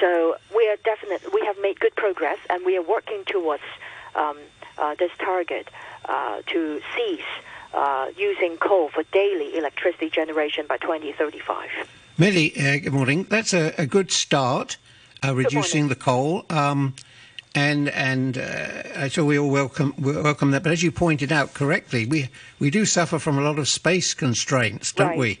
So 0.00 0.36
we 0.54 0.68
are 0.68 0.76
definitely 0.84 1.30
we 1.32 1.44
have 1.46 1.56
made 1.60 1.80
good 1.80 1.94
progress, 1.96 2.38
and 2.50 2.64
we 2.64 2.76
are 2.76 2.82
working 2.82 3.24
towards 3.26 3.62
um, 4.14 4.36
uh, 4.76 4.94
this 4.98 5.10
target 5.18 5.68
uh, 6.04 6.42
to 6.46 6.80
cease 6.94 7.20
uh, 7.74 8.08
using 8.16 8.56
coal 8.58 8.88
for 8.88 9.02
daily 9.12 9.56
electricity 9.56 10.08
generation 10.10 10.66
by 10.68 10.76
2035. 10.78 11.68
Millie, 12.16 12.52
uh, 12.56 12.78
good 12.78 12.92
morning. 12.92 13.26
That's 13.28 13.52
a, 13.52 13.74
a 13.78 13.86
good 13.86 14.10
start, 14.10 14.76
uh, 15.24 15.34
reducing 15.34 15.88
the 15.88 15.94
coal. 15.94 16.44
Um, 16.50 16.94
and 17.58 17.88
and 17.88 18.38
uh, 18.38 19.08
so 19.08 19.24
we 19.24 19.38
all 19.38 19.50
welcome 19.50 19.92
welcome 19.98 20.52
that. 20.52 20.62
But 20.62 20.72
as 20.72 20.82
you 20.82 20.92
pointed 20.92 21.32
out 21.32 21.54
correctly, 21.54 22.06
we 22.06 22.28
we 22.58 22.70
do 22.70 22.84
suffer 22.86 23.18
from 23.18 23.36
a 23.38 23.42
lot 23.42 23.58
of 23.58 23.68
space 23.68 24.14
constraints, 24.14 24.92
don't 24.92 25.08
right. 25.08 25.18
we? 25.18 25.40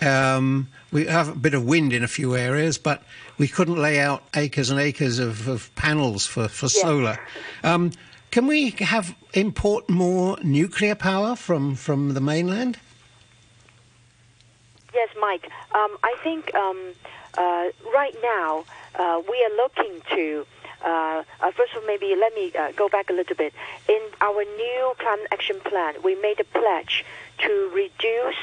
Um, 0.00 0.68
we 0.90 1.06
have 1.06 1.28
a 1.28 1.34
bit 1.34 1.54
of 1.54 1.64
wind 1.64 1.92
in 1.92 2.02
a 2.02 2.08
few 2.08 2.34
areas, 2.36 2.78
but 2.78 3.02
we 3.36 3.48
couldn't 3.48 3.76
lay 3.76 4.00
out 4.00 4.22
acres 4.34 4.70
and 4.70 4.80
acres 4.80 5.18
of, 5.18 5.48
of 5.48 5.74
panels 5.74 6.24
for, 6.24 6.48
for 6.48 6.66
Yeah. 6.66 6.82
solar. 6.82 7.18
Um, 7.62 7.90
can 8.30 8.46
we 8.46 8.70
have 8.80 9.14
import 9.34 9.90
more 9.90 10.38
nuclear 10.42 10.94
power 10.94 11.34
from, 11.36 11.74
from 11.74 12.14
the 12.14 12.20
mainland? 12.20 12.78
Yes, 14.94 15.08
Mike. 15.20 15.50
Um, 15.74 15.96
I 16.02 16.14
think 16.22 16.54
um, 16.54 16.78
uh, 17.36 17.64
right 17.94 18.16
now 18.22 18.64
uh, 18.94 19.20
we 19.28 19.36
are 19.44 19.56
looking 19.56 20.00
to. 20.14 20.46
Uh, 20.84 21.22
uh, 21.40 21.50
first 21.52 21.74
of 21.74 21.82
all, 21.82 21.86
maybe 21.86 22.14
let 22.18 22.34
me 22.34 22.52
uh, 22.58 22.72
go 22.72 22.88
back 22.88 23.10
a 23.10 23.12
little 23.12 23.36
bit. 23.36 23.52
In 23.88 24.00
our 24.20 24.44
new 24.44 24.92
climate 24.98 25.26
action 25.32 25.60
plan, 25.60 25.94
we 26.02 26.14
made 26.14 26.40
a 26.40 26.44
pledge 26.44 27.04
to 27.38 27.70
reduce 27.74 28.36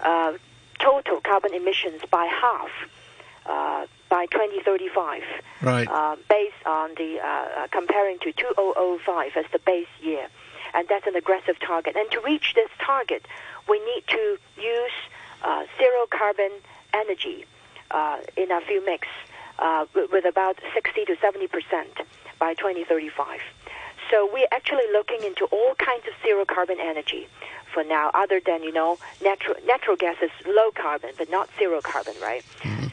uh, 0.00 0.34
total 0.78 1.20
carbon 1.20 1.54
emissions 1.54 2.02
by 2.10 2.26
half 2.26 2.70
uh, 3.46 3.86
by 4.08 4.26
2035. 4.26 5.22
Right. 5.62 5.88
Uh, 5.88 6.16
based 6.28 6.66
on 6.66 6.90
the 6.96 7.18
comparing 7.70 8.18
to 8.20 8.32
2005 8.32 9.32
as 9.36 9.44
the 9.52 9.58
base 9.60 9.86
year, 10.02 10.26
and 10.74 10.86
that's 10.88 11.06
an 11.06 11.16
aggressive 11.16 11.58
target. 11.60 11.96
And 11.96 12.10
to 12.10 12.20
reach 12.20 12.54
this 12.54 12.70
target, 12.84 13.26
we 13.68 13.78
need 13.80 14.04
to 14.08 14.38
use 14.56 14.92
uh, 15.42 15.64
zero 15.78 16.06
carbon 16.10 16.50
energy 16.92 17.44
uh, 17.90 18.18
in 18.36 18.50
our 18.50 18.60
fuel 18.62 18.84
mix 18.84 19.06
uh, 19.60 19.86
with, 19.94 20.24
about 20.24 20.58
60 20.74 21.04
to 21.06 21.16
70 21.20 21.46
percent 21.46 22.00
by 22.38 22.54
2035. 22.54 23.40
So 24.10 24.28
we're 24.32 24.48
actually 24.50 24.90
looking 24.92 25.22
into 25.22 25.44
all 25.46 25.74
kinds 25.76 26.04
of 26.08 26.14
zero 26.24 26.44
carbon 26.44 26.78
energy 26.80 27.28
for 27.72 27.84
now, 27.84 28.10
other 28.14 28.40
than 28.44 28.62
you 28.62 28.72
know 28.72 28.98
natural 29.22 29.54
natural 29.66 29.96
gas 29.96 30.16
is 30.22 30.30
low 30.46 30.70
carbon, 30.74 31.10
but 31.16 31.30
not 31.30 31.48
zero 31.58 31.80
carbon, 31.80 32.14
right? 32.20 32.44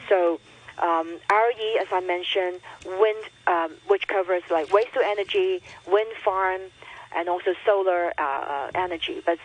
So 0.08 0.38
um, 0.80 1.18
RE, 1.30 1.78
as 1.80 1.88
I 1.90 2.00
mentioned, 2.00 2.60
wind, 2.86 3.24
um, 3.46 3.72
which 3.88 4.06
covers 4.06 4.42
like 4.50 4.72
waste 4.72 4.94
to 4.94 5.00
energy, 5.04 5.62
wind 5.86 6.12
farm, 6.24 6.60
and 7.16 7.28
also 7.28 7.54
solar 7.66 8.12
uh, 8.18 8.22
uh, 8.22 8.70
energy. 8.74 9.20
But 9.24 9.38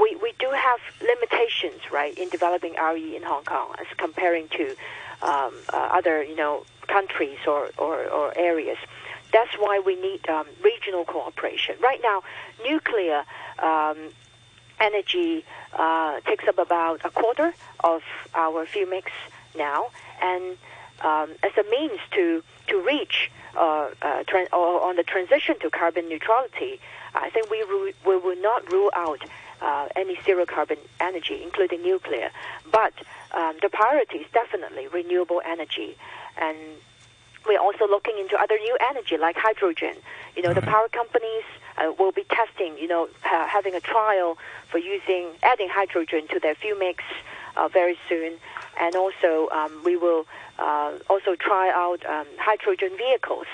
we, 0.00 0.16
we 0.16 0.32
do 0.38 0.50
have 0.50 0.80
limitations, 1.00 1.80
right, 1.90 2.16
in 2.16 2.28
developing 2.28 2.74
RE 2.74 3.16
in 3.16 3.22
Hong 3.22 3.44
Kong 3.44 3.74
as 3.80 3.86
comparing 3.96 4.48
to 4.48 4.76
um, 5.22 5.54
uh, 5.72 5.88
other, 5.92 6.22
you 6.22 6.36
know, 6.36 6.64
countries 6.88 7.38
or, 7.46 7.70
or, 7.78 8.04
or 8.08 8.36
areas. 8.36 8.78
That's 9.32 9.54
why 9.58 9.80
we 9.84 9.96
need 9.96 10.28
um, 10.28 10.46
regional 10.62 11.04
cooperation. 11.04 11.76
Right 11.80 12.00
now, 12.02 12.22
nuclear 12.62 13.24
um, 13.58 14.10
energy 14.78 15.44
uh, 15.72 16.20
takes 16.20 16.46
up 16.46 16.58
about 16.58 17.00
a 17.04 17.10
quarter 17.10 17.54
of 17.82 18.02
our 18.34 18.66
fuel 18.66 18.90
mix 18.90 19.10
now, 19.56 19.90
and 20.20 20.58
um, 21.00 21.30
as 21.42 21.52
a 21.56 21.68
means 21.70 21.98
to 22.12 22.42
to 22.68 22.80
reach 22.80 23.30
uh, 23.56 23.88
uh, 24.02 24.22
on 24.52 24.96
the 24.96 25.02
transition 25.02 25.58
to 25.60 25.70
carbon 25.70 26.08
neutrality, 26.08 26.80
I 27.14 27.30
think 27.30 27.50
we 27.50 27.62
ru- 27.62 27.92
we 28.06 28.16
will 28.16 28.40
not 28.40 28.70
rule 28.72 28.90
out 28.94 29.22
uh, 29.62 29.88
any 29.96 30.18
zero 30.24 30.44
carbon 30.44 30.78
energy, 31.00 31.40
including 31.42 31.82
nuclear. 31.82 32.30
But 32.70 32.92
um, 33.32 33.56
the 33.62 33.68
priority 33.68 34.18
is 34.18 34.26
definitely 34.32 34.88
renewable 34.88 35.40
energy, 35.46 35.96
and 36.36 36.56
we're 37.46 37.60
also 37.60 37.86
looking 37.88 38.18
into 38.18 38.36
other 38.40 38.58
new 38.58 38.76
energy 38.90 39.16
like 39.16 39.36
hydrogen. 39.36 39.94
You 40.36 40.42
know, 40.42 40.52
the 40.52 40.62
power 40.62 40.88
companies 40.88 41.44
uh, 41.78 41.92
will 41.98 42.12
be 42.12 42.24
testing, 42.24 42.76
you 42.78 42.88
know, 42.88 43.08
ha- 43.22 43.46
having 43.48 43.74
a 43.74 43.80
trial 43.80 44.38
for 44.70 44.78
using 44.78 45.28
adding 45.42 45.68
hydrogen 45.68 46.26
to 46.28 46.40
their 46.40 46.54
fuel 46.54 46.78
mix 46.78 47.04
uh, 47.56 47.68
very 47.68 47.98
soon, 48.08 48.34
and 48.80 48.96
also 48.96 49.48
um, 49.50 49.80
we 49.84 49.96
will 49.96 50.26
uh, 50.58 50.92
also 51.08 51.34
try 51.36 51.70
out 51.70 52.04
um, 52.06 52.26
hydrogen 52.38 52.90
vehicles 52.96 53.46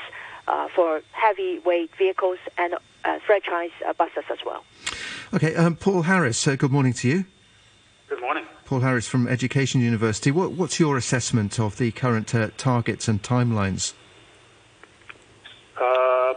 uh, 0.47 0.69
for 0.75 1.03
heavyweight 1.12 1.91
vehicles 1.97 2.38
and 2.57 2.75
uh, 3.05 3.19
franchise 3.26 3.71
uh, 3.87 3.93
buses 3.93 4.25
as 4.31 4.38
well. 4.45 4.64
Okay, 5.35 5.55
um, 5.55 5.76
Paul 5.76 6.02
Harris, 6.02 6.47
uh, 6.47 6.57
good 6.57 6.73
morning 6.73 6.93
to 6.95 7.09
you. 7.09 7.25
Good 8.09 8.21
morning. 8.21 8.45
Paul 8.64 8.81
Harris 8.81 9.07
from 9.07 9.28
Education 9.28 9.81
University. 9.81 10.31
What, 10.31 10.52
what's 10.52 10.81
your 10.81 10.97
assessment 10.97 11.59
of 11.59 11.78
the 11.78 11.90
current 11.90 12.35
uh, 12.35 12.50
targets 12.57 13.09
and 13.09 13.23
timelines? 13.23 13.95
Uh, 15.81 16.35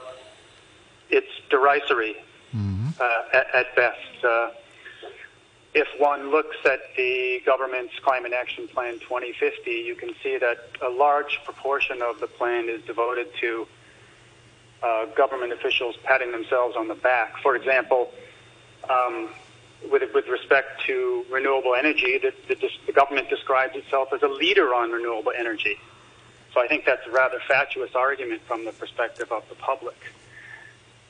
it's 1.10 1.32
derisory 1.50 2.16
uh, 2.54 3.24
at, 3.34 3.48
at 3.54 3.76
best. 3.76 4.24
Uh, 4.24 4.52
if 5.74 5.88
one 6.00 6.32
looks 6.32 6.58
at 6.66 6.80
the 6.98 7.42
government's 7.46 7.94
Climate 8.00 8.34
Action 8.34 8.68
Plan 8.68 9.00
2050, 9.00 9.72
you 9.72 9.96
can 9.96 10.14
see 10.22 10.38
that 10.38 10.70
a 10.82 10.90
large 10.90 11.40
proportion 11.46 12.02
of 12.02 12.20
the 12.20 12.28
plan 12.28 12.68
is 12.70 12.82
devoted 12.84 13.28
to 13.40 13.68
uh, 14.84 15.06
government 15.18 15.54
officials 15.54 15.96
patting 16.04 16.32
themselves 16.32 16.76
on 16.76 16.88
the 16.88 16.96
back. 16.96 17.38
For 17.42 17.56
example, 17.56 18.12
um, 18.90 19.30
with, 19.90 20.04
with 20.14 20.28
respect 20.28 20.82
to 20.88 21.26
renewable 21.32 21.76
energy, 21.76 22.18
the, 22.18 22.34
the, 22.48 22.70
the 22.86 22.94
government 22.94 23.30
describes 23.30 23.76
itself 23.76 24.10
as 24.14 24.22
a 24.22 24.28
leader 24.28 24.74
on 24.74 24.92
renewable 24.92 25.32
energy. 25.38 25.78
So 26.54 26.62
I 26.62 26.68
think 26.68 26.86
that's 26.86 27.06
a 27.08 27.12
rather 27.12 27.40
fatuous 27.48 27.92
argument 27.96 28.42
from 28.48 28.66
the 28.66 28.72
perspective 28.74 29.32
of 29.32 29.48
the 29.50 29.56
public. 29.56 29.98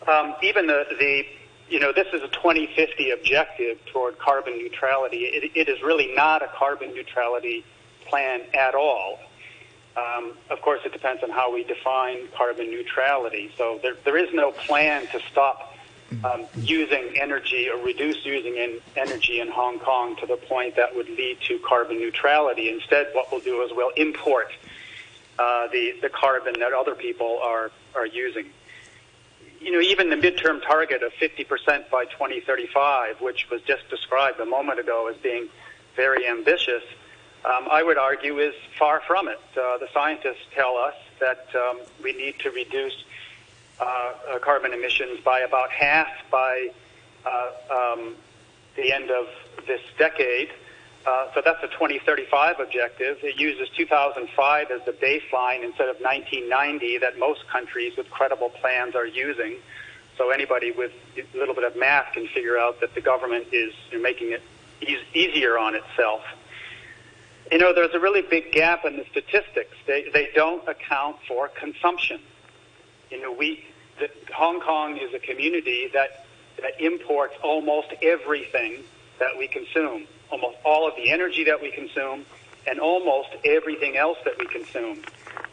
Um, 0.08 0.36
even 0.42 0.68
the, 0.68 0.86
the, 1.00 1.26
you 1.70 1.80
know, 1.80 1.92
this 1.92 2.08
is 2.14 2.22
a 2.22 2.28
2050 2.28 3.12
objective 3.12 3.80
toward 3.88 4.20
carbon 4.20 4.58
neutrality. 4.58 5.26
It, 5.26 5.52
it 5.56 5.70
is 5.70 5.82
really 5.82 6.14
not 6.16 6.44
a 6.44 6.48
carbon 6.48 6.94
neutrality 6.94 7.64
plan 8.06 8.42
at 8.54 8.76
all. 8.76 9.20
Um, 9.98 10.34
of 10.50 10.62
course, 10.62 10.80
it 10.86 10.94
depends 10.94 11.22
on 11.24 11.30
how 11.30 11.54
we 11.54 11.64
define 11.64 12.28
carbon 12.36 12.70
neutrality. 12.72 13.52
So 13.58 13.80
there, 13.82 13.96
there 14.06 14.18
is 14.18 14.34
no 14.34 14.52
plan 14.52 15.08
to 15.08 15.20
stop 15.32 15.76
um, 16.24 16.46
using 16.58 17.18
energy 17.20 17.70
or 17.70 17.82
reduce 17.84 18.26
using 18.26 18.56
in, 18.56 18.80
energy 18.96 19.40
in 19.40 19.50
Hong 19.50 19.80
Kong 19.80 20.16
to 20.18 20.26
the 20.26 20.38
point 20.38 20.76
that 20.76 20.96
would 20.96 21.10
lead 21.10 21.40
to 21.48 21.60
carbon 21.60 22.00
neutrality. 22.00 22.70
Instead, 22.70 23.08
what 23.14 23.32
we'll 23.32 23.42
do 23.42 23.62
is 23.64 23.72
we'll 23.74 23.94
import 23.96 24.52
uh, 25.40 25.68
the 25.68 25.96
the 26.02 26.10
carbon 26.10 26.60
that 26.60 26.74
other 26.74 26.96
people 26.96 27.40
are 27.42 27.72
are 27.96 28.06
using. 28.06 28.46
You 29.60 29.72
know, 29.72 29.80
even 29.80 30.10
the 30.10 30.16
midterm 30.16 30.62
target 30.64 31.04
of 31.04 31.14
50% 31.14 31.92
by 31.92 32.06
2035, 32.06 33.22
which 33.22 33.48
was 33.52 33.62
just 33.62 33.88
described 33.92 34.40
a 34.40 34.46
moment 34.46 34.80
ago 34.80 35.08
as 35.08 35.16
being 35.22 35.50
very 35.96 36.28
ambitious, 36.28 36.82
um, 37.44 37.68
I 37.72 37.82
would 37.84 37.98
argue 37.98 38.40
is 38.40 38.54
far 38.78 39.02
from 39.08 39.28
it. 39.28 39.42
Uh, 39.58 39.78
the 39.78 39.88
scientists 39.94 40.46
tell 40.54 40.78
us 40.78 40.96
that 41.20 41.48
um, 41.56 41.80
we 42.04 42.14
need 42.14 42.40
to 42.40 42.52
reduce 42.52 43.04
uh, 43.80 43.84
uh, 43.84 44.40
carbon 44.40 44.74
emissions 44.74 45.20
by 45.24 45.40
about 45.40 45.72
half 45.72 46.08
by 46.30 46.70
uh, 47.26 47.52
um, 47.72 48.16
the 48.76 48.94
end 48.94 49.10
of 49.10 49.28
this 49.66 49.82
decade. 49.98 50.50
Uh, 51.06 51.28
so 51.34 51.42
that's 51.44 51.64
a 51.64 51.68
2035 51.68 52.60
objective. 52.60 53.18
It 53.24 53.40
uses 53.40 53.70
2005 53.76 54.70
as 54.70 54.86
the 54.86 54.92
baseline 54.92 55.64
instead 55.64 55.90
of 55.90 56.00
1990 56.00 57.00
that 57.00 57.18
most 57.18 57.48
countries 57.48 57.98
with 57.98 58.10
credible 58.12 58.50
plans 58.50 58.96
are 58.96 59.08
using. 59.08 59.56
So 60.18 60.30
anybody 60.30 60.72
with 60.72 60.92
a 61.18 61.38
little 61.38 61.56
bit 61.56 61.64
of 61.64 61.76
math 61.76 62.14
can 62.14 62.28
figure 62.28 62.58
out 62.58 62.82
that 62.82 62.94
the 62.94 63.02
government 63.02 63.48
is 63.52 63.74
making 64.00 64.34
it 64.34 64.44
e- 64.82 64.98
easier 65.16 65.58
on 65.58 65.74
itself. 65.74 66.22
You 67.52 67.58
know, 67.58 67.74
there's 67.74 67.94
a 67.94 68.00
really 68.00 68.22
big 68.22 68.54
gap 68.54 68.86
in 68.86 68.96
the 68.96 69.04
statistics. 69.12 69.76
They, 69.86 70.06
they 70.14 70.30
don't 70.34 70.66
account 70.70 71.18
for 71.28 71.50
consumption. 71.50 72.22
You 73.10 73.22
know, 73.22 73.34
we, 73.34 73.66
the, 74.00 74.10
Hong 74.34 74.62
Kong 74.62 74.96
is 74.96 75.14
a 75.14 75.20
community 75.20 75.90
that, 75.94 76.26
that 76.62 76.80
imports 76.80 77.34
almost 77.44 77.90
everything 78.02 78.84
that 79.20 79.38
we 79.38 79.50
consume, 79.50 80.08
almost 80.32 80.60
all 80.64 80.88
of 80.88 80.96
the 80.96 81.12
energy 81.12 81.44
that 81.44 81.62
we 81.62 81.72
consume, 81.72 82.26
and 82.68 82.80
almost 82.80 83.30
everything 83.44 83.98
else 83.98 84.18
that 84.24 84.40
we 84.40 84.46
consume. 84.46 85.02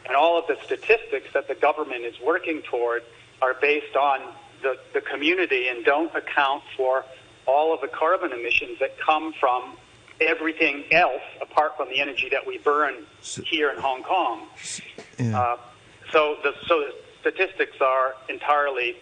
And 0.07 0.15
all 0.17 0.39
of 0.39 0.47
the 0.47 0.57
statistics 0.65 1.33
that 1.35 1.49
the 1.49 1.57
government 1.57 2.05
is 2.05 2.15
working 2.25 2.63
toward 2.63 3.03
are 3.43 3.55
based 3.55 3.97
on 3.97 4.21
the, 4.63 4.79
the 4.95 5.01
community 5.01 5.67
and 5.67 5.85
don't 5.85 6.15
account 6.15 6.63
for 6.77 7.05
all 7.47 7.75
of 7.75 7.81
the 7.81 7.89
carbon 7.89 8.33
emissions 8.33 8.79
that 8.79 9.01
come 9.01 9.33
from 9.41 9.77
everything 10.21 10.85
else 10.91 11.23
apart 11.41 11.77
from 11.77 11.89
the 11.89 12.01
energy 12.01 12.29
that 12.31 12.47
we 12.47 12.59
burn 12.59 12.95
here 13.23 13.71
in 13.71 13.79
Hong 13.79 14.03
Kong. 14.03 14.47
Yeah. 15.19 15.39
Uh, 15.39 15.57
so 16.13 16.37
the 16.43 16.55
so 16.67 16.81
the 16.81 16.95
statistics 17.21 17.81
are 17.81 18.15
entirely 18.29 18.97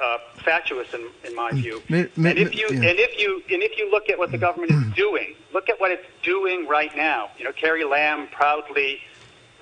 uh, 0.00 0.18
fatuous 0.44 0.92
in, 0.94 1.08
in 1.24 1.34
my 1.34 1.50
view. 1.50 1.82
Mi- 1.88 2.06
mi- 2.16 2.30
and 2.30 2.38
if 2.38 2.54
you 2.54 2.68
yeah. 2.70 2.90
and 2.90 2.98
if 2.98 3.18
you 3.18 3.42
and 3.50 3.62
if 3.62 3.76
you 3.78 3.90
look 3.90 4.08
at 4.08 4.18
what 4.18 4.30
the 4.30 4.38
government 4.38 4.72
is 4.72 4.94
doing, 4.94 5.34
look 5.52 5.68
at 5.68 5.80
what 5.80 5.90
it's 5.90 6.06
doing 6.22 6.66
right 6.66 6.94
now. 6.96 7.30
You 7.38 7.44
know, 7.44 7.52
Carrie 7.52 7.84
Lam 7.84 8.28
proudly, 8.28 9.00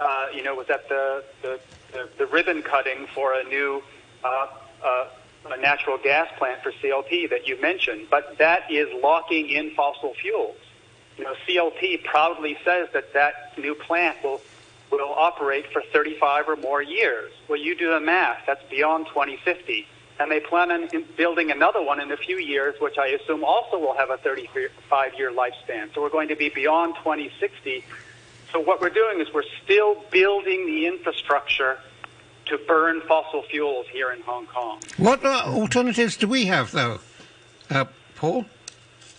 uh, 0.00 0.26
you 0.34 0.42
know, 0.42 0.54
was 0.54 0.68
at 0.70 0.88
the 0.88 1.24
the, 1.42 1.60
the, 1.92 2.08
the 2.18 2.26
ribbon 2.26 2.62
cutting 2.62 3.06
for 3.14 3.34
a 3.34 3.44
new. 3.44 3.82
Uh, 4.24 4.46
uh, 4.84 5.08
a 5.52 5.56
natural 5.56 5.96
gas 5.96 6.28
plant 6.38 6.60
for 6.60 6.72
CLP 6.72 7.30
that 7.30 7.46
you 7.46 7.60
mentioned, 7.60 8.08
but 8.10 8.36
that 8.38 8.68
is 8.68 8.88
locking 9.00 9.48
in 9.48 9.70
fossil 9.76 10.12
fuels. 10.14 10.56
You 11.18 11.24
know, 11.24 11.34
CLP 11.46 12.04
proudly 12.04 12.58
says 12.64 12.88
that 12.92 13.12
that 13.14 13.56
new 13.58 13.74
plant 13.74 14.22
will 14.22 14.40
will 14.90 15.12
operate 15.16 15.66
for 15.72 15.82
35 15.92 16.48
or 16.48 16.56
more 16.56 16.80
years. 16.80 17.32
Well, 17.48 17.58
you 17.58 17.76
do 17.76 17.90
the 17.90 18.00
math. 18.00 18.42
That's 18.46 18.62
beyond 18.70 19.06
2050. 19.08 19.86
And 20.18 20.30
they 20.30 20.40
plan 20.40 20.70
on 20.70 20.88
building 21.16 21.50
another 21.50 21.82
one 21.82 22.00
in 22.00 22.10
a 22.10 22.16
few 22.16 22.38
years, 22.38 22.74
which 22.80 22.96
I 22.96 23.08
assume 23.08 23.44
also 23.44 23.78
will 23.78 23.96
have 23.96 24.10
a 24.10 24.16
35 24.18 25.14
year 25.18 25.30
lifespan. 25.30 25.92
So 25.94 26.00
we're 26.00 26.10
going 26.10 26.28
to 26.28 26.36
be 26.36 26.48
beyond 26.48 26.94
2060. 26.96 27.84
So 28.52 28.60
what 28.60 28.80
we're 28.80 28.88
doing 28.90 29.20
is 29.20 29.26
we're 29.34 29.42
still 29.64 30.02
building 30.10 30.66
the 30.66 30.86
infrastructure 30.86 31.78
to 32.46 32.58
burn 32.66 33.02
fossil 33.02 33.42
fuels 33.42 33.86
here 33.92 34.12
in 34.12 34.22
Hong 34.22 34.46
Kong. 34.46 34.80
What 34.96 35.24
uh, 35.24 35.42
alternatives 35.46 36.16
do 36.16 36.28
we 36.28 36.46
have, 36.46 36.70
though, 36.70 37.00
uh, 37.70 37.86
Paul? 38.14 38.46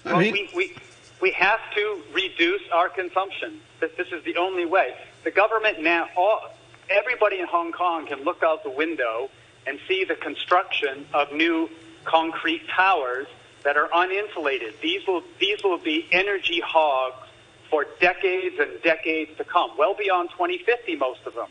I 0.06 0.14
well, 0.14 0.22
mean... 0.22 0.34
we, 0.34 0.50
we, 0.56 0.76
we 1.22 1.32
have 1.32 1.60
to 1.76 2.02
reduce 2.14 2.62
our 2.72 2.90
consumption. 2.90 3.60
This, 3.80 3.92
this 3.98 4.12
is 4.12 4.24
the 4.24 4.38
only 4.38 4.66
way. 4.66 4.96
The 5.24 5.32
government 5.32 5.82
now, 5.82 6.08
all, 6.16 6.42
everybody 6.90 7.40
in 7.40 7.48
Hong 7.48 7.72
Kong 7.72 8.08
can 8.08 8.24
look 8.24 8.44
out 8.44 8.64
the 8.64 8.70
window 8.70 9.30
and 9.66 9.80
see 9.88 10.04
the 10.04 10.16
construction 10.16 11.06
of 11.14 11.32
new 11.34 11.70
concrete 12.06 12.62
towers 12.70 13.28
that 13.64 13.76
are 13.78 13.90
uninsulated. 13.90 14.80
These 14.82 15.06
will, 15.08 15.24
these 15.40 15.64
will 15.64 15.78
be 15.78 16.08
energy 16.12 16.62
hogs 16.62 17.28
for 17.70 17.86
decades 18.00 18.56
and 18.60 18.82
decades 18.82 19.36
to 19.38 19.44
come, 19.44 19.72
well 19.78 19.94
beyond 19.94 20.30
2050, 20.32 20.96
most 20.96 21.26
of 21.26 21.36
them. 21.36 21.50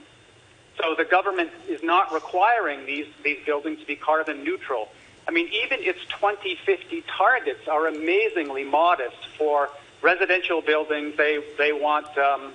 So 0.80 0.94
the 0.96 1.04
government 1.04 1.50
is 1.68 1.82
not 1.82 2.12
requiring 2.12 2.86
these, 2.86 3.06
these 3.22 3.38
buildings 3.44 3.80
to 3.80 3.86
be 3.86 3.96
carbon 3.96 4.44
neutral. 4.44 4.88
I 5.28 5.32
mean, 5.32 5.48
even 5.48 5.78
its 5.82 6.00
2050 6.06 7.04
targets 7.16 7.66
are 7.68 7.88
amazingly 7.88 8.64
modest 8.64 9.28
for 9.36 9.70
residential 10.02 10.62
buildings. 10.62 11.16
They, 11.16 11.42
they 11.58 11.72
want 11.72 12.06
um, 12.16 12.52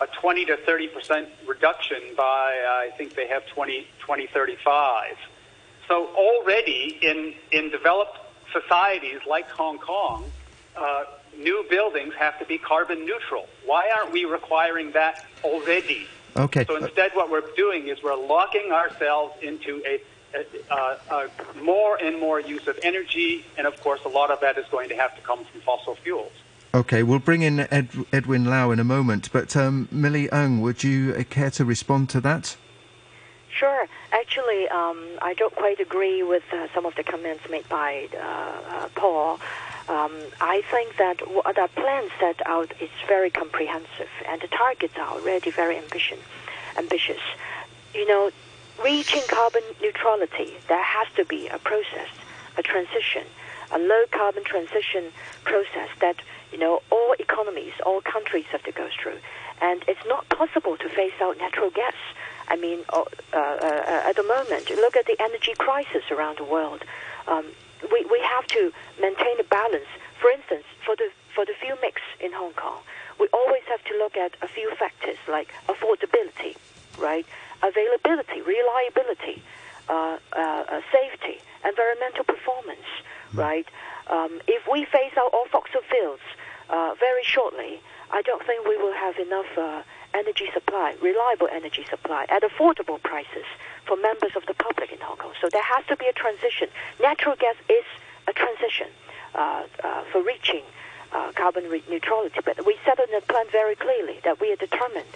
a 0.00 0.06
20 0.20 0.44
to 0.46 0.56
30 0.58 0.88
percent 0.88 1.28
reduction 1.46 1.98
by, 2.16 2.22
I 2.24 2.90
think 2.96 3.14
they 3.14 3.26
have 3.28 3.46
20, 3.46 3.86
2035. 4.00 5.16
So 5.88 6.08
already 6.08 6.98
in, 7.00 7.34
in 7.50 7.70
developed 7.70 8.18
societies 8.52 9.20
like 9.28 9.48
Hong 9.50 9.78
Kong, 9.78 10.24
uh, 10.76 11.04
new 11.36 11.64
buildings 11.68 12.14
have 12.18 12.38
to 12.38 12.44
be 12.44 12.58
carbon 12.58 13.04
neutral. 13.04 13.48
Why 13.64 13.90
aren't 13.96 14.12
we 14.12 14.24
requiring 14.24 14.92
that 14.92 15.24
already? 15.42 16.06
Okay. 16.36 16.64
So 16.64 16.76
instead, 16.76 17.10
what 17.14 17.30
we're 17.30 17.42
doing 17.56 17.88
is 17.88 18.02
we're 18.02 18.14
locking 18.14 18.70
ourselves 18.72 19.34
into 19.42 19.82
a, 19.86 20.00
a, 20.34 20.74
a, 20.74 20.98
a 21.10 21.62
more 21.62 21.96
and 21.96 22.18
more 22.20 22.40
use 22.40 22.66
of 22.68 22.78
energy, 22.82 23.44
and 23.56 23.66
of 23.66 23.80
course, 23.80 24.00
a 24.04 24.08
lot 24.08 24.30
of 24.30 24.40
that 24.40 24.58
is 24.58 24.66
going 24.70 24.88
to 24.88 24.96
have 24.96 25.14
to 25.16 25.22
come 25.22 25.44
from 25.44 25.60
fossil 25.60 25.94
fuels. 25.96 26.32
Okay, 26.72 27.02
we'll 27.02 27.18
bring 27.18 27.42
in 27.42 27.60
Ed, 27.60 27.88
Edwin 28.12 28.44
Lau 28.44 28.70
in 28.70 28.78
a 28.78 28.84
moment, 28.84 29.32
but 29.32 29.56
um, 29.56 29.88
Millie 29.90 30.28
Ng, 30.32 30.60
would 30.60 30.84
you 30.84 31.14
uh, 31.18 31.24
care 31.28 31.50
to 31.50 31.64
respond 31.64 32.08
to 32.10 32.20
that? 32.20 32.56
Sure. 33.50 33.88
Actually, 34.12 34.68
um, 34.68 35.04
I 35.20 35.34
don't 35.34 35.54
quite 35.54 35.80
agree 35.80 36.22
with 36.22 36.44
uh, 36.52 36.68
some 36.72 36.86
of 36.86 36.94
the 36.94 37.02
comments 37.02 37.42
made 37.50 37.68
by 37.68 38.08
uh, 38.14 38.18
uh, 38.20 38.88
Paul. 38.94 39.40
Um, 39.88 40.12
I 40.40 40.62
think 40.70 40.96
that 40.98 41.18
the 41.18 41.68
plan 41.74 42.08
set 42.20 42.40
out 42.46 42.72
is 42.80 42.90
very 43.08 43.30
comprehensive, 43.30 44.08
and 44.28 44.40
the 44.40 44.46
targets 44.46 44.94
are 44.96 45.08
already 45.08 45.50
very 45.50 45.76
ambition, 45.76 46.18
ambitious. 46.78 47.20
You 47.92 48.06
know, 48.06 48.30
reaching 48.84 49.22
carbon 49.28 49.62
neutrality, 49.80 50.54
there 50.68 50.82
has 50.82 51.08
to 51.16 51.24
be 51.24 51.48
a 51.48 51.58
process, 51.58 52.08
a 52.56 52.62
transition, 52.62 53.24
a 53.72 53.78
low 53.78 54.04
carbon 54.10 54.44
transition 54.44 55.12
process 55.44 55.88
that 56.00 56.16
you 56.52 56.58
know, 56.58 56.82
all 56.90 57.14
economies, 57.18 57.72
all 57.86 58.00
countries 58.00 58.44
have 58.50 58.62
to 58.64 58.72
go 58.72 58.88
through. 59.00 59.18
And 59.62 59.84
it's 59.86 60.04
not 60.06 60.28
possible 60.28 60.76
to 60.76 60.88
phase 60.88 61.12
out 61.20 61.38
natural 61.38 61.70
gas. 61.70 61.94
I 62.48 62.56
mean, 62.56 62.80
uh, 62.92 63.04
uh, 63.32 63.36
uh, 63.36 64.08
at 64.08 64.16
the 64.16 64.22
moment, 64.22 64.70
look 64.70 64.96
at 64.96 65.06
the 65.06 65.16
energy 65.20 65.54
crisis 65.58 66.10
around 66.10 66.38
the 66.38 66.44
world. 66.44 66.82
Um, 67.28 67.46
we, 67.92 68.04
we 68.10 68.20
have 68.20 68.46
to 68.48 68.72
maintain 69.00 69.38
a 69.38 69.44
balance. 69.44 69.86
For 70.20 70.30
instance, 70.30 70.64
for 70.84 70.96
the, 70.96 71.10
for 71.34 71.44
the 71.44 71.52
fuel 71.60 71.78
mix 71.80 72.02
in 72.18 72.32
Hong 72.32 72.52
Kong, 72.54 72.78
we 73.18 73.28
always 73.32 73.62
have 73.68 73.84
to 73.84 73.96
look 73.98 74.16
at 74.16 74.34
a 74.42 74.48
few 74.48 74.74
factors 74.76 75.18
like 75.28 75.52
affordability, 75.68 76.56
right? 76.98 77.26
Availability, 77.62 78.40
reliability, 78.40 79.42
uh, 79.88 80.18
uh, 80.32 80.38
uh, 80.38 80.80
safety, 80.92 81.40
environmental 81.64 82.24
performance, 82.24 82.86
right? 83.34 83.66
Um, 84.08 84.40
if 84.48 84.66
we 84.70 84.84
phase 84.84 85.12
out 85.18 85.30
all 85.32 85.46
fossil 85.50 85.82
fuels, 85.88 86.20
uh, 86.68 86.94
very 86.98 87.24
shortly, 87.24 87.80
I 88.10 88.22
don't 88.22 88.44
think 88.46 88.66
we 88.66 88.76
will 88.76 88.92
have 88.92 89.18
enough 89.18 89.46
uh, 89.58 89.82
energy 90.14 90.48
supply, 90.52 90.94
reliable 91.02 91.48
energy 91.52 91.84
supply 91.88 92.26
at 92.28 92.42
affordable 92.42 93.02
prices 93.02 93.46
for 93.86 93.96
members 93.96 94.32
of 94.36 94.46
the 94.46 94.54
public 94.54 94.92
in 94.92 94.98
Hong 95.00 95.16
Kong. 95.16 95.32
So 95.40 95.48
there 95.50 95.62
has 95.62 95.84
to 95.86 95.96
be 95.96 96.06
a 96.06 96.12
transition. 96.12 96.68
Natural 97.00 97.36
gas 97.36 97.56
is 97.68 97.84
a 98.26 98.32
transition 98.32 98.88
uh, 99.34 99.62
uh 99.84 100.02
for 100.10 100.22
reaching 100.22 100.62
uh, 101.12 101.32
carbon 101.34 101.68
re- 101.68 101.82
neutrality. 101.88 102.40
But 102.44 102.64
we 102.66 102.76
set 102.84 102.98
in 102.98 103.10
the 103.12 103.24
plan 103.26 103.46
very 103.50 103.74
clearly 103.74 104.20
that 104.24 104.40
we 104.40 104.52
are 104.52 104.56
determined 104.56 105.08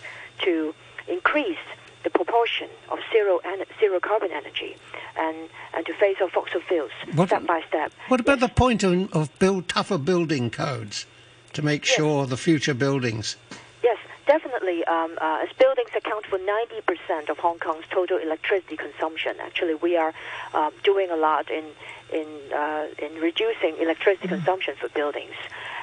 to 0.42 0.74
increase 1.08 1.66
the 2.04 2.10
proportion 2.10 2.68
of 2.90 2.98
zero 3.10 3.40
en- 3.44 3.64
zero 3.80 3.98
carbon 3.98 4.30
energy 4.32 4.76
and, 5.18 5.48
and 5.74 5.84
to 5.86 5.94
phase 5.94 6.16
out 6.22 6.30
fossil 6.30 6.60
fuels 6.60 6.92
what, 7.14 7.28
step 7.28 7.46
by 7.46 7.62
step. 7.68 7.92
What 8.08 8.20
about 8.20 8.40
yes. 8.40 8.48
the 8.48 8.54
point 8.54 8.84
of, 8.84 9.12
of 9.12 9.38
build 9.38 9.68
tougher 9.68 9.98
building 9.98 10.50
codes? 10.50 11.06
to 11.54 11.62
make 11.62 11.86
yes. 11.86 11.96
sure 11.96 12.26
the 12.26 12.36
future 12.36 12.74
buildings? 12.74 13.36
Yes, 13.82 13.98
definitely. 14.26 14.84
Um, 14.84 15.16
uh, 15.20 15.44
as 15.44 15.56
buildings 15.56 15.90
account 15.96 16.26
for 16.26 16.38
90% 16.38 17.28
of 17.30 17.38
Hong 17.38 17.58
Kong's 17.58 17.84
total 17.90 18.18
electricity 18.18 18.76
consumption, 18.76 19.36
actually, 19.40 19.74
we 19.74 19.96
are 19.96 20.12
uh, 20.52 20.70
doing 20.82 21.10
a 21.10 21.16
lot 21.16 21.50
in 21.50 21.64
in 22.12 22.26
uh, 22.54 22.86
in 22.98 23.14
reducing 23.20 23.76
electricity 23.80 24.28
mm-hmm. 24.28 24.36
consumption 24.36 24.74
for 24.78 24.88
buildings. 24.90 25.34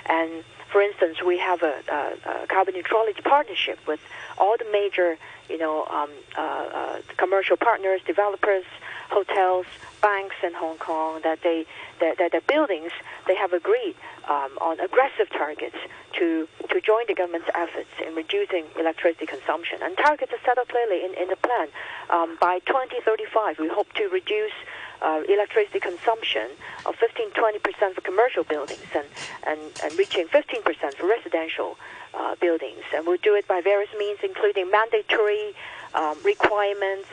And 0.08 0.44
for 0.72 0.82
instance, 0.82 1.22
we 1.22 1.38
have 1.38 1.64
a, 1.64 1.76
a, 1.90 2.44
a, 2.44 2.48
carbon 2.48 2.76
neutrality 2.76 3.22
partnership 3.22 3.78
with 3.86 4.00
all 4.42 4.58
the 4.58 4.66
major, 4.72 5.18
you 5.50 5.58
know, 5.58 5.86
um, 5.86 6.10
uh, 6.38 6.42
uh, 6.42 7.02
commercial 7.18 7.56
partners, 7.56 8.02
developers, 8.06 8.66
hotels, 9.10 9.68
banks 10.02 10.36
in 10.44 10.54
Hong 10.54 10.78
Kong 10.78 11.22
that 11.24 11.44
they 11.44 11.66
that, 12.00 12.18
that 12.18 12.32
the 12.32 12.42
buildings 12.48 12.92
they 13.28 13.36
have 13.36 13.54
agreed 13.54 13.96
um, 14.30 14.58
on 14.62 14.80
aggressive 14.80 15.30
targets 15.30 15.76
to 16.14 16.48
to 16.70 16.82
join 16.82 17.04
the 17.08 17.14
government's 17.14 17.50
efforts 17.54 17.90
in 18.06 18.16
reducing 18.16 18.66
electricity 18.80 19.26
consumption. 19.26 19.80
And 19.82 19.98
targets 19.98 20.32
are 20.34 20.40
set 20.46 20.58
up 20.58 20.68
clearly 20.70 21.06
in, 21.06 21.14
in 21.16 21.28
the 21.28 21.36
plan. 21.36 21.68
Um, 22.10 22.38
by 22.40 22.60
2035, 22.60 23.60
we 23.60 23.68
hope 23.68 23.92
to 23.94 24.08
reduce 24.08 24.54
uh, 25.02 25.24
electricity 25.28 25.80
consumption 25.80 26.50
of 26.86 26.96
15-20% 26.98 27.96
for 27.96 28.02
commercial 28.02 28.44
buildings 28.44 28.86
and, 28.96 29.08
and, 29.48 29.60
and 29.84 29.98
reaching 29.98 30.28
15% 30.28 30.94
for 30.94 31.08
residential 31.08 31.78
uh, 32.14 32.36
buildings. 32.36 32.84
And 32.94 33.08
we'll 33.08 33.18
do 33.18 33.36
it 33.36 33.48
by 33.48 33.62
various 33.62 33.90
means, 33.98 34.20
including 34.24 34.70
mandatory 34.70 35.54
um, 35.94 36.18
requirements, 36.24 37.10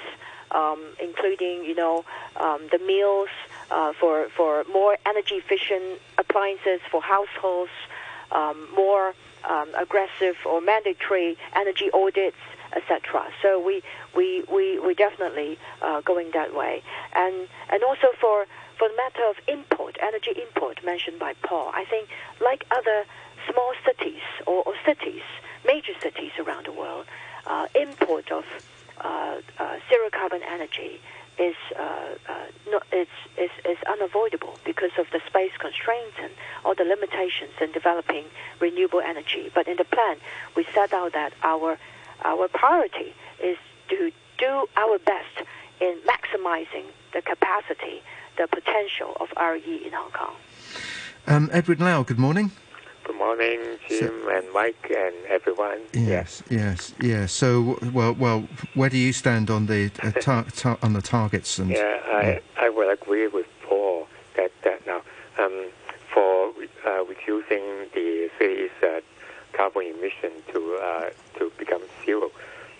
um, 0.51 0.83
including 1.01 1.64
you 1.64 1.75
know 1.75 2.05
um, 2.37 2.68
the 2.71 2.79
meals 2.79 3.29
uh, 3.71 3.93
for 4.01 4.29
for 4.37 4.65
more 4.73 4.97
energy 5.07 5.37
efficient 5.37 6.01
appliances 6.19 6.81
for 6.91 7.03
households, 7.03 7.71
um, 8.33 8.69
more 8.75 9.15
um, 9.49 9.69
aggressive 9.77 10.37
or 10.45 10.61
mandatory 10.61 11.37
energy 11.55 11.91
audits, 11.93 12.37
etc. 12.75 13.25
So 13.43 13.61
we 13.61 13.83
we 14.17 14.45
we 14.53 14.79
we 14.79 14.95
definitely 14.95 15.59
uh, 15.83 16.01
going 16.03 16.31
that 16.33 16.55
way, 16.55 16.83
and 17.15 17.49
and 17.71 17.83
also 17.85 18.09
for 18.21 18.47
for 18.79 18.89
the 18.89 18.97
matter 18.97 19.25
of 19.29 19.37
import, 19.49 19.99
energy 20.01 20.33
import 20.41 20.85
mentioned 20.85 21.19
by 21.19 21.35
Paul, 21.43 21.71
I 21.75 21.85
think 21.85 22.09
like 22.41 22.65
other 22.71 23.05
small 23.51 23.73
cities 23.85 24.23
or, 24.47 24.63
or 24.65 24.75
cities, 24.87 25.23
major 25.67 25.95
cities 26.01 26.31
around 26.39 26.67
the 26.67 26.73
world, 26.73 27.07
uh, 27.47 27.67
import 27.75 28.31
of 28.31 28.45
uh, 29.01 29.37
uh, 29.59 29.77
zero 29.89 30.11
carbon 30.13 30.43
energy 30.49 31.01
is 31.38 31.57
uh, 31.79 31.83
uh, 32.29 32.35
not, 32.70 32.87
it's, 32.92 33.11
it's, 33.37 33.53
it's 33.64 33.83
unavoidable 33.85 34.59
because 34.64 34.90
of 34.98 35.07
the 35.12 35.20
space 35.27 35.53
constraints 35.59 36.16
and 36.20 36.33
all 36.64 36.74
the 36.74 36.85
limitations 36.85 37.53
in 37.61 37.72
developing 37.72 38.24
renewable 38.61 39.01
energy. 39.01 39.51
But 39.55 39.68
in 39.68 39.77
the 39.77 39.85
plan, 39.85 40.16
we 40.57 40.64
set 40.74 40.92
out 40.92 41.12
that 41.12 41.33
our 41.42 41.79
our 42.24 42.48
priority 42.48 43.14
is 43.42 43.57
to 43.88 44.11
do 44.38 44.66
our 44.77 44.98
best 44.98 45.46
in 45.81 45.96
maximizing 46.07 46.85
the 47.12 47.22
capacity, 47.22 48.03
the 48.37 48.48
potential 48.48 49.16
of 49.20 49.29
RE 49.40 49.83
in 49.85 49.92
Hong 49.92 50.11
Kong. 50.11 50.35
Um, 51.27 51.51
Edward 51.53 51.81
Lau, 51.81 52.03
good 52.03 52.18
morning. 52.18 52.51
Good 53.09 53.16
morning, 53.16 53.61
Jim 53.88 54.21
so, 54.23 54.37
and 54.37 54.53
Mike 54.53 54.92
and 54.94 55.14
everyone. 55.31 55.81
Yes, 55.94 56.42
yes, 56.51 56.92
yes. 57.01 57.33
So, 57.33 57.79
well, 57.94 58.12
well, 58.12 58.47
where 58.75 58.90
do 58.90 58.99
you 58.99 59.14
stand 59.14 59.49
on 59.49 59.64
the 59.64 59.90
uh, 60.03 60.11
tar- 60.11 60.44
tar- 60.55 60.79
on 60.83 60.92
the 60.92 61.01
targets? 61.01 61.59
And 61.59 61.71
yeah, 61.71 62.01
I 62.07 62.23
yeah. 62.23 62.38
I 62.59 62.68
will 62.68 62.90
agree 62.90 63.27
with 63.27 63.47
Paul 63.62 64.09
that 64.37 64.53
that 64.62 64.87
now 64.87 65.01
um, 65.38 65.68
for 66.12 66.53
uh, 66.87 67.03
reducing 67.07 67.88
the 67.94 68.29
city's 68.38 68.77
uh, 68.83 69.01
carbon 69.55 69.87
emission 69.87 70.33
to 70.53 70.75
uh, 70.75 71.09
to 71.38 71.51
become 71.57 71.81
zero, 72.05 72.31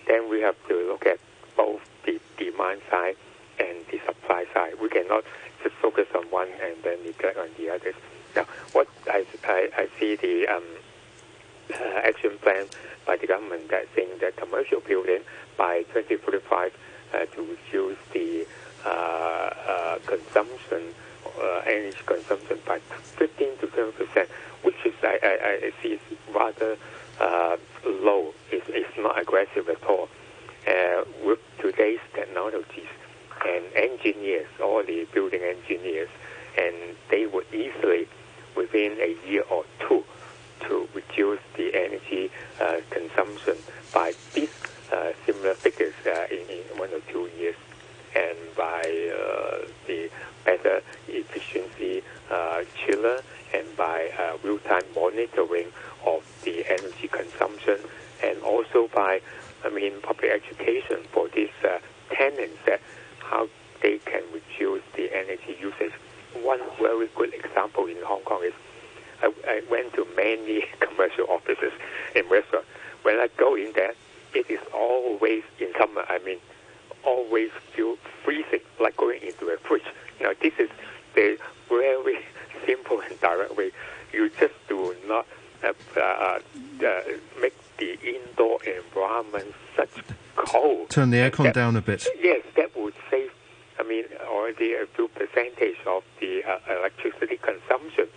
then 0.07 0.29
we 0.29 0.41
have 0.41 0.55
to 0.67 0.75
look 0.75 1.07
at 1.07 1.17
both 1.57 1.81
the 2.05 2.21
demand 2.37 2.81
side 2.91 3.15
and 3.59 3.79
the 3.89 3.99
supply 4.05 4.45
side. 4.53 4.73
We 4.79 4.89
cannot 4.89 5.23
just 5.63 5.73
focus 5.77 6.05
on 6.15 6.25
one 6.25 6.49
and 6.63 6.75
then 6.83 7.03
neglect 7.03 7.39
on 7.39 7.49
the 7.57 7.71
others. 7.71 7.95
Now, 8.35 8.45
what 8.73 8.87
I, 9.07 9.25
I, 9.43 9.69
I 9.77 9.87
see 9.99 10.15
the 10.15 10.47
um, 10.47 10.63
uh, 11.73 12.01
action 12.03 12.37
plan 12.41 12.65
by 13.05 13.17
the 13.17 13.27
government 13.27 13.69
that 13.69 13.87
saying 13.95 14.19
that 14.21 14.37
commercial 14.37 14.79
building 14.81 15.21
by 15.57 15.83
2045 15.93 16.73
uh, 17.13 17.25
to 17.25 17.41
reduce 17.41 17.97
the 18.13 18.45
uh, 18.85 18.89
uh, 18.89 19.99
consumption, 20.05 20.93
uh, 21.41 21.61
energy 21.65 21.97
consumption 22.05 22.59
by 22.65 22.79
15 23.17 23.57
to 23.57 23.67
20 23.67 23.91
percent, 23.91 24.29
which 24.63 24.75
is 24.85 24.93
I, 25.03 25.19
I, 25.23 25.65
I 25.67 25.71
see 25.81 25.93
is 25.93 25.99
rather 26.33 26.77
low. 27.85 28.33
It's, 28.51 28.65
it's 28.69 28.97
not 28.97 29.19
aggressive 29.19 29.67
at 29.69 29.83
all. 29.85 30.07
With 31.23 31.39
today's 31.59 31.99
technologies 32.13 32.87
and 33.45 33.65
engineers, 33.75 34.47
all 34.61 34.83
the 34.83 35.07
building 35.13 35.41
engineers, 35.41 36.09
and 36.57 36.75
they 37.09 37.25
would 37.25 37.45
easily, 37.53 38.07
within 38.59 38.91
a 38.99 39.11
year 39.25 39.43
or 39.49 39.63
two, 39.79 40.03
to 40.67 40.87
reduce 40.93 41.39
the 41.55 41.67
energy 41.73 42.29
uh, 42.59 42.77
consumption 42.89 43.55
by 43.93 44.11
these 44.33 44.51
uh, 44.91 45.11
similar 45.25 45.53
figures 45.53 45.93
uh, 46.05 46.25
in, 46.29 46.43
in 46.49 46.63
one 46.77 46.91
or 46.97 46.99
two 47.11 47.29
years, 47.39 47.55
and 48.15 48.37
by 48.57 48.81
uh, 48.81 49.65
the 49.87 50.09
better 50.43 50.81
efficiency 51.07 52.03
uh, 52.29 52.63
chiller 52.79 53.21
and 53.53 53.65
by 53.77 54.09
uh, 54.19 54.37
real-time 54.43 54.83
monitoring 54.93 55.67
of 56.05 56.21
the 56.43 56.55
energy 56.69 57.07
consumption, 57.07 57.79
and 58.21 58.37
also 58.43 58.89
by, 58.93 59.21
I 59.63 59.69
mean, 59.69 59.93
public 60.01 60.29
education 60.31 60.99
for 61.13 61.29
these 61.29 61.55
tenants 62.11 62.59
that 62.65 62.81
how 63.19 63.47
they 63.81 63.97
can 63.99 64.23
reduce 64.33 64.83
the 64.95 65.05
energy 65.15 65.55
usage. 65.59 65.93
One 66.43 66.59
very 66.79 67.09
good 67.15 67.33
example 67.33 67.85
in 67.87 67.97
Hong 68.03 68.21
Kong 68.21 68.43
is 68.43 68.53
I, 69.21 69.33
I 69.47 69.61
went 69.69 69.93
to 69.93 70.07
many 70.15 70.65
commercial 70.79 71.25
offices 71.29 71.73
and 72.15 72.29
restaurants. 72.29 72.67
When 73.03 73.19
I 73.19 73.29
go 73.37 73.55
in 73.55 73.71
there, 73.73 73.93
it 74.33 74.49
is 74.49 74.59
always 74.73 75.43
in 75.59 75.71
summer. 75.77 76.05
I 76.07 76.19
mean, 76.19 76.37
always 77.05 77.49
feel 77.73 77.97
freezing, 78.23 78.59
like 78.79 78.95
going 78.97 79.21
into 79.21 79.49
a 79.49 79.57
fridge. 79.57 79.83
Now, 80.21 80.31
this 80.41 80.53
is 80.59 80.69
the 81.15 81.37
very 81.67 82.19
simple 82.65 83.01
and 83.01 83.19
direct 83.19 83.55
way. 83.55 83.71
You 84.13 84.29
just 84.29 84.53
do 84.67 84.95
not 85.07 85.25
uh, 85.63 85.73
uh, 85.97 86.01
uh, 86.01 87.01
make 87.41 87.53
the 87.77 87.97
indoor 88.01 88.59
environment 88.63 89.53
such 89.75 89.89
cold. 90.35 90.89
Turn 90.89 91.09
the 91.09 91.17
aircon 91.17 91.53
down 91.53 91.75
a 91.75 91.81
bit. 91.81 92.05
Yes, 92.21 92.43
that 92.55 92.75
would 92.77 92.93
save. 93.09 93.31
I 93.79 93.83
mean, 93.83 94.05
already 94.27 94.73
a 94.73 94.85
few 94.95 95.07
percentage 95.09 95.77
of 95.87 96.03
the 96.19 96.43
uh, 96.43 96.59
electricity 96.79 97.37
consumption, 97.37 98.07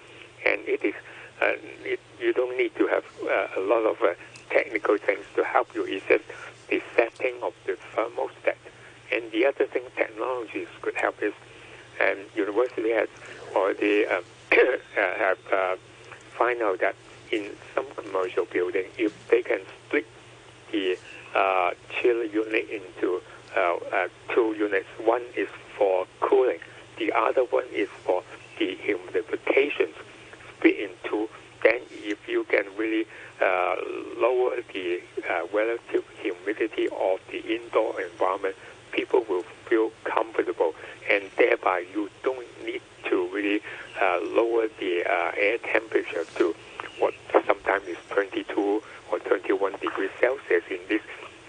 and 0.46 0.60
it 0.66 0.84
is. 0.84 0.94
Uh, 1.40 1.54
it, 1.82 1.98
you 2.20 2.32
don't 2.32 2.56
need 2.56 2.74
to 2.76 2.86
have 2.86 3.04
uh, 3.24 3.48
a 3.56 3.60
lot 3.60 3.84
of 3.84 4.00
uh, 4.00 4.14
technical 4.50 4.96
things 4.96 5.24
to 5.34 5.42
help 5.42 5.74
you. 5.74 5.84
It's 5.84 6.06
just 6.06 6.24
the 6.68 6.80
setting 6.94 7.34
of 7.42 7.52
the 7.66 7.76
thermostat, 7.94 8.56
and 9.12 9.30
the 9.32 9.46
other 9.46 9.66
thing 9.66 9.82
technologies 9.96 10.68
could 10.82 10.94
help 10.94 11.20
is, 11.22 11.32
and 12.00 12.18
university 12.36 12.90
has 12.90 13.08
already 13.56 14.06
uh, 14.06 14.20
uh, 14.52 14.64
have 14.96 15.38
uh, 15.52 15.76
find 16.38 16.62
out 16.62 16.80
that 16.80 16.94
in 17.32 17.50
some 17.74 17.86
commercial 17.96 18.44
building, 18.44 18.84
if 18.98 19.12
they 19.28 19.42
can 19.42 19.60
split 19.86 20.06
the 20.70 20.96
uh, 21.34 21.70
chill 21.90 22.24
unit 22.24 22.68
into 22.68 23.20
uh, 23.56 23.76
uh, 23.92 24.08
two 24.34 24.54
units. 24.58 24.86
One 25.02 25.22
is 25.36 25.48
for 25.76 26.06
cooling, 26.20 26.58
the 26.98 27.12
other 27.12 27.44
one 27.44 27.64
is 27.72 27.88
for 28.04 28.22
the 28.58 28.76
humidification. 28.76 29.88
Split 30.56 30.78
in 30.78 30.90
two. 31.04 31.28
Then, 31.62 31.80
if 31.92 32.28
you 32.28 32.44
can 32.44 32.64
really 32.76 33.06
uh, 33.40 33.76
lower 34.18 34.56
the 34.72 35.00
uh, 35.30 35.46
relative 35.52 36.04
humidity 36.20 36.88
of 36.88 37.20
the 37.30 37.38
indoor 37.54 38.00
environment, 38.00 38.56
people 38.90 39.24
will 39.28 39.44
feel 39.68 39.90
comfortable, 40.04 40.74
and 41.08 41.30
thereby 41.38 41.84
you 41.94 42.10
don't 42.24 42.46
need 42.64 42.82
to 43.08 43.28
really 43.32 43.60
uh, 44.00 44.20
lower 44.22 44.68
the 44.80 45.04
uh, 45.04 45.32
air 45.36 45.58
temperature 45.58 46.24
to 46.36 46.54
what 46.98 47.14
sometimes 47.46 47.86
is 47.86 47.96
22 48.10 48.82
or 49.10 49.18
21 49.20 49.72
degrees 49.80 50.10
Celsius 50.20 50.62
in 50.70 50.78
this 50.88 51.02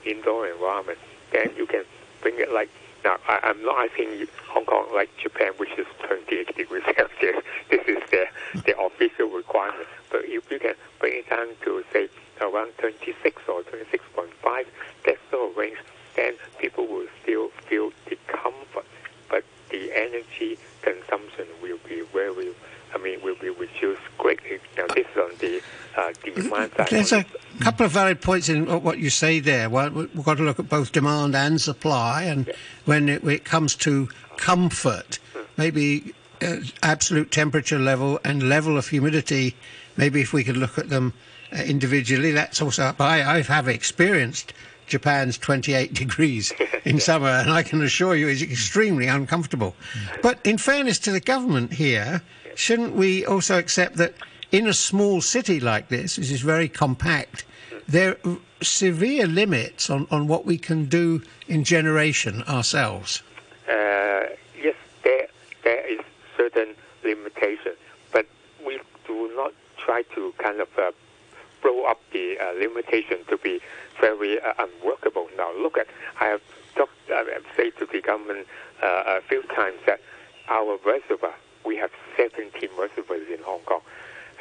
indoor 0.06 0.47
environment. 0.47 1.00
Then 1.32 1.52
you 1.58 1.65
can 1.65 1.84
bring 2.21 2.39
it 2.39 2.52
like 2.52 2.69
now. 3.04 3.17
I, 3.28 3.39
I'm 3.43 3.62
not 3.63 3.89
asking 3.89 4.12
you 4.19 4.28
Hong 4.47 4.65
Kong 4.65 4.88
like 4.93 5.10
Japan, 5.17 5.52
which 5.58 5.71
is 5.78 5.88
28 6.08 6.56
degrees 6.56 6.84
Celsius. 6.95 7.43
This 7.69 7.82
is 7.88 7.97
the 8.12 8.28
the 8.65 8.80
official 8.80 9.28
requirement. 9.30 9.88
But 10.12 10.21
if 10.25 10.50
you 10.52 10.60
can 10.60 10.75
bring 11.00 11.13
it 11.19 11.30
down 11.30 11.47
to 11.65 11.84
say 11.91 12.10
around 12.41 12.73
26 12.78 13.41
or 13.47 13.62
26.5, 13.63 14.65
that 15.06 15.17
sort 15.32 15.52
of 15.52 15.58
range, 15.58 15.78
then 16.15 16.34
people 16.60 16.86
will 16.88 17.08
still 17.21 17.50
feel 17.67 17.91
the 18.10 18.17
comfort, 18.28 18.86
but 19.30 19.43
the 19.69 19.91
energy 19.95 20.58
consumption 20.82 21.47
will 21.62 21.80
be 21.88 22.02
very. 22.13 22.54
I 22.93 23.00
mean, 23.00 23.23
will 23.23 23.36
be 23.36 23.50
reduced 23.50 24.04
greatly. 24.19 24.60
Now, 24.78 24.86
this 24.93 25.08
is 25.08 25.17
on 25.17 25.32
the 25.39 25.62
uh, 25.97 26.13
demand 26.23 26.73
side. 26.78 26.88
There's 26.89 27.12
a 27.12 27.25
couple 27.60 27.83
of 27.83 27.83
valid 27.93 28.21
points 28.21 28.49
in 28.49 28.65
what 28.84 28.97
you 28.97 29.10
say 29.10 29.39
there. 29.39 29.69
Well, 29.69 29.91
we've 29.91 30.25
got 30.25 30.38
to 30.38 30.43
look 30.43 30.60
at 30.60 30.67
both 30.67 30.91
demand 30.91 31.36
and 31.36 31.62
supply, 31.62 32.23
and 32.23 32.51
when 32.86 33.08
it, 33.08 33.23
when 33.23 33.36
it 33.36 33.45
comes 33.45 33.75
to 33.77 34.10
comfort, 34.38 35.19
maybe 35.58 36.13
uh, 36.41 36.58
absolute 36.82 37.32
temperature 37.32 37.79
level 37.79 38.19
and 38.25 38.49
level 38.49 38.77
of 38.77 38.88
humidity, 38.88 39.56
maybe 39.95 40.21
if 40.21 40.34
we 40.34 40.43
could 40.43 40.58
look 40.58 40.77
at 40.77 40.89
them 40.89 41.13
uh, 41.51 41.58
individually, 41.58 42.32
that's 42.32 42.62
also. 42.62 42.95
I, 42.99 43.38
I 43.38 43.41
have 43.43 43.67
experienced 43.67 44.53
Japan's 44.88 45.38
28 45.38 45.93
degrees 46.03 46.51
in 46.86 46.99
summer, 46.99 47.29
and 47.29 47.51
I 47.51 47.63
can 47.63 47.82
assure 47.82 48.15
you 48.15 48.27
it's 48.27 48.41
extremely 48.41 49.08
uncomfortable. 49.08 49.75
But 50.21 50.39
in 50.43 50.58
fairness 50.58 50.99
to 50.99 51.12
the 51.12 51.19
government 51.19 51.73
here, 51.73 52.21
shouldn't 52.56 52.95
we 52.95 53.25
also 53.25 53.58
accept 53.58 53.97
that 53.97 54.15
in 54.51 54.67
a 54.67 54.73
small 54.73 55.21
city 55.21 55.60
like 55.60 55.89
this, 55.89 56.17
which 56.17 56.32
is 56.32 56.41
very 56.41 56.67
compact, 56.67 57.45
there 57.88 58.17
are 58.26 58.38
severe 58.62 59.28
limits 59.28 59.89
on, 59.89 60.08
on 60.10 60.28
what 60.28 60.46
we 60.46 60.58
can 60.58 60.86
do 60.86 61.22
in 61.48 61.63
generation 61.63 62.43
ourselves? 62.43 63.22
Uh, 63.67 64.28
yes, 64.62 64.76
there 65.04 65.28
there 65.63 65.88
is 65.88 66.00
certain 66.38 66.76
limitation, 67.04 67.74
but 68.12 68.26
we 68.65 68.80
do 69.06 69.32
not 69.36 69.54
try 69.78 70.04
to 70.15 70.34
kind 70.38 70.60
of 70.60 70.67
uh, 70.78 70.91
blow 71.62 71.84
up 71.86 72.00
the 72.12 72.38
uh, 72.39 72.52
limitation 72.54 73.19
to 73.30 73.38
be 73.38 73.60
very 74.00 74.39
uh, 74.41 74.54
unworkable. 74.60 75.28
Now, 75.38 75.52
look 75.54 75.78
at 75.78 75.88
I 76.19 76.26
have 76.26 76.41
talked, 76.76 76.91
I 77.10 77.24
have 77.34 77.46
said 77.56 77.78
to 77.80 77.86
the 77.86 78.02
government 78.02 78.48
uh, 78.82 79.19
a 79.19 79.22
few 79.22 79.43
times 79.43 79.78
that 79.86 80.02
our 80.50 80.78
reservoir, 80.86 81.34
we 81.65 81.78
have 81.78 81.91
17 82.17 82.69
reservoirs 82.78 83.28
in 83.30 83.41
Hong 83.43 83.62
Kong. 83.62 83.82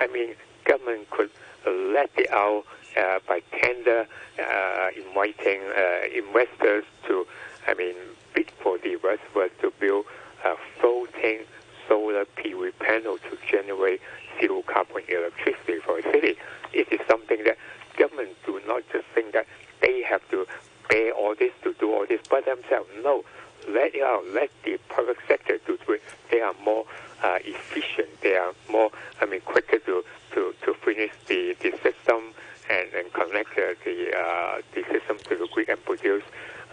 I 0.01 0.09
mean, 0.09 0.35
government 0.65 1.09
could 1.11 1.31
let 1.67 2.11
it 2.17 2.31
out 2.33 2.65
uh, 2.97 3.19
by 3.27 3.41
tender, 3.61 4.07
uh, 4.39 4.89
inviting 4.97 5.61
uh, 5.77 6.07
investors 6.15 6.85
to, 7.07 7.27
I 7.67 7.75
mean, 7.75 7.95
bid 8.35 8.51
for 8.63 8.79
the 8.79 8.97
reservoir 8.97 9.49
to 9.61 9.73
build 9.79 10.07
a 10.45 10.55
floating 10.79 11.41
solar 11.89 12.25
PV 12.37 12.73
panel 12.79 13.19
to 13.19 13.39
generate 13.51 14.01
zero 14.41 14.63
carbon 14.63 15.03
electricity 15.09 15.79
for 15.85 15.99
a 15.99 16.03
city. 16.03 16.37
It 16.73 16.91
is 16.93 17.01
something 17.09 17.45
that 17.45 17.59
government 17.97 18.31
do 18.47 18.61
not 18.67 18.83
just 18.93 19.07
think 19.15 19.33
that 19.33 19.47
they 19.81 20.03
have 20.03 20.27
to 20.31 20.47
bear 20.89 21.13
all 21.13 21.35
this 21.39 21.53
to 21.63 21.75
do 21.75 21.93
all 21.93 22.07
this 22.07 22.21
by 22.29 22.41
themselves. 22.41 22.89
No, 23.03 23.25
let 23.69 23.95
it 23.95 24.03
out. 24.03 24.25
Let 24.33 24.51
the 24.65 24.79
private 24.89 25.19
sector 25.29 25.59
do 25.67 25.79
it. 25.89 26.03
They 26.31 26.41
are 26.41 26.55
more 26.65 26.85
uh, 27.23 27.39
efficient. 27.45 28.09
They 28.23 28.37
are 28.37 28.53
more, 28.71 28.91
I 29.21 29.27
mean, 29.27 29.41
quicker 29.43 29.79
to, 29.79 30.05
to, 30.35 30.55
to 30.65 30.75
finish 30.75 31.13
the, 31.27 31.57
the 31.61 31.71
system 31.83 32.35
and, 32.71 33.13
connect 33.13 33.53
uh, 33.53 33.75
the, 33.85 34.17
uh, 34.17 34.61
the 34.75 34.83
system 34.91 35.19
to 35.29 35.37
the 35.37 35.49
grid 35.53 35.69
and 35.69 35.85
produce 35.85 36.23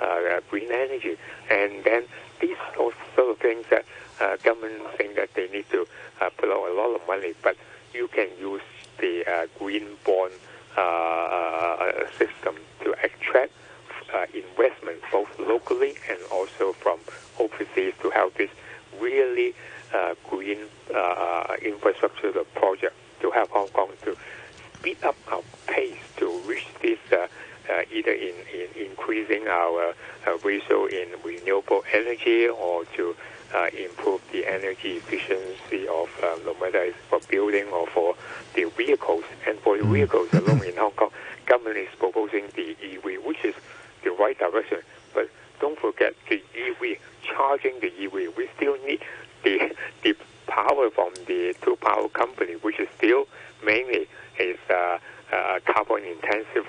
uh, 0.01 0.39
green 0.49 0.71
energy. 0.71 1.17
And 1.49 1.83
then 1.83 2.03
these 2.39 2.57
are 2.79 2.91
sort 3.15 3.31
of 3.31 3.37
things 3.39 3.65
that 3.69 3.85
uh, 4.21 4.37
government 4.37 4.81
think 4.97 5.15
that 5.15 5.33
they 5.33 5.47
need 5.49 5.69
to 5.71 5.85
put 6.37 6.49
out 6.49 6.69
a 6.69 6.73
lot 6.73 6.95
of 6.95 7.05
money, 7.07 7.33
but 7.41 7.55
you 7.93 8.07
can 8.09 8.29
use 8.39 8.61
the 8.99 9.47
green 9.57 9.87
bond 10.05 10.33
system 12.17 12.55
to 12.83 12.91
attract 13.03 13.51
uh, 14.13 14.25
investment 14.33 14.99
both 15.11 15.27
locally 15.39 15.93
and 16.09 16.19
also 16.31 16.73
from 16.73 16.99
overseas 17.39 17.93
to 18.01 18.09
help 18.09 18.35
this 18.35 18.49
really 18.99 19.53
uh, 19.93 20.15
green 20.29 20.59
uh, 20.95 21.55
infrastructure 21.61 22.31
project 22.55 22.95
to 23.21 23.31
help 23.31 23.49
Hong 23.51 23.67
Kong 23.69 23.89
to 24.03 24.17
speed 24.79 24.97
up 25.03 25.15
our 25.31 25.43
pace 25.67 25.97
to 26.17 26.39
reach 26.45 26.67
this 26.81 26.99
uh, 27.11 27.27
uh, 27.69 27.81
either 27.91 28.11
in, 28.11 28.33
in 28.53 28.89
increasing 28.89 29.47
our 29.47 29.93
uh, 30.25 30.37
ratio 30.43 30.85
in 30.85 31.07
renewable 31.23 31.83
energy 31.93 32.47
or 32.47 32.85
to 32.85 33.15
uh, 33.53 33.67
improve 33.77 34.21
the 34.31 34.45
energy 34.45 34.93
efficiency 34.97 35.87
of 35.87 36.09
uh, 36.23 36.35
no 36.45 36.53
matter 36.61 36.81
it's 36.83 36.97
for 37.09 37.19
building 37.29 37.65
or 37.67 37.87
for 37.87 38.15
the 38.55 38.65
vehicles. 38.77 39.23
And 39.47 39.59
for 39.59 39.77
the 39.77 39.83
vehicles 39.83 40.33
alone 40.33 40.63
in 40.67 40.77
Hong 40.77 40.91
Kong, 40.91 41.11
government 41.45 41.77
is 41.77 41.89
proposing 41.97 42.45
the 42.55 42.75
EV, 42.81 43.23
which 43.25 43.43
is 43.43 43.55
the 44.03 44.11
right 44.11 44.37
direction. 44.37 44.79
But 45.13 45.29
don't 45.59 45.77
forget 45.77 46.13
the 46.29 46.41
EV, 46.55 46.97
charging 47.23 47.79
the 47.81 47.91
EV, 47.99 48.35
we 48.37 48.49
still 48.55 48.77
need 48.85 49.01
the, 49.43 49.75
the 50.03 50.15
power 50.47 50.89
from 50.89 51.13
the 51.27 51.55
two 51.61 51.75
power 51.77 52.07
company, 52.09 52.53
which 52.53 52.79
is 52.79 52.87
still 52.97 53.27
mainly 53.63 54.07
is 54.39 54.57
uh, 54.69 54.97
uh, 55.31 55.59
carbon 55.65 56.03
intensive 56.03 56.65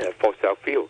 uh, 0.00 0.12
fossil 0.18 0.56
fuel. 0.56 0.88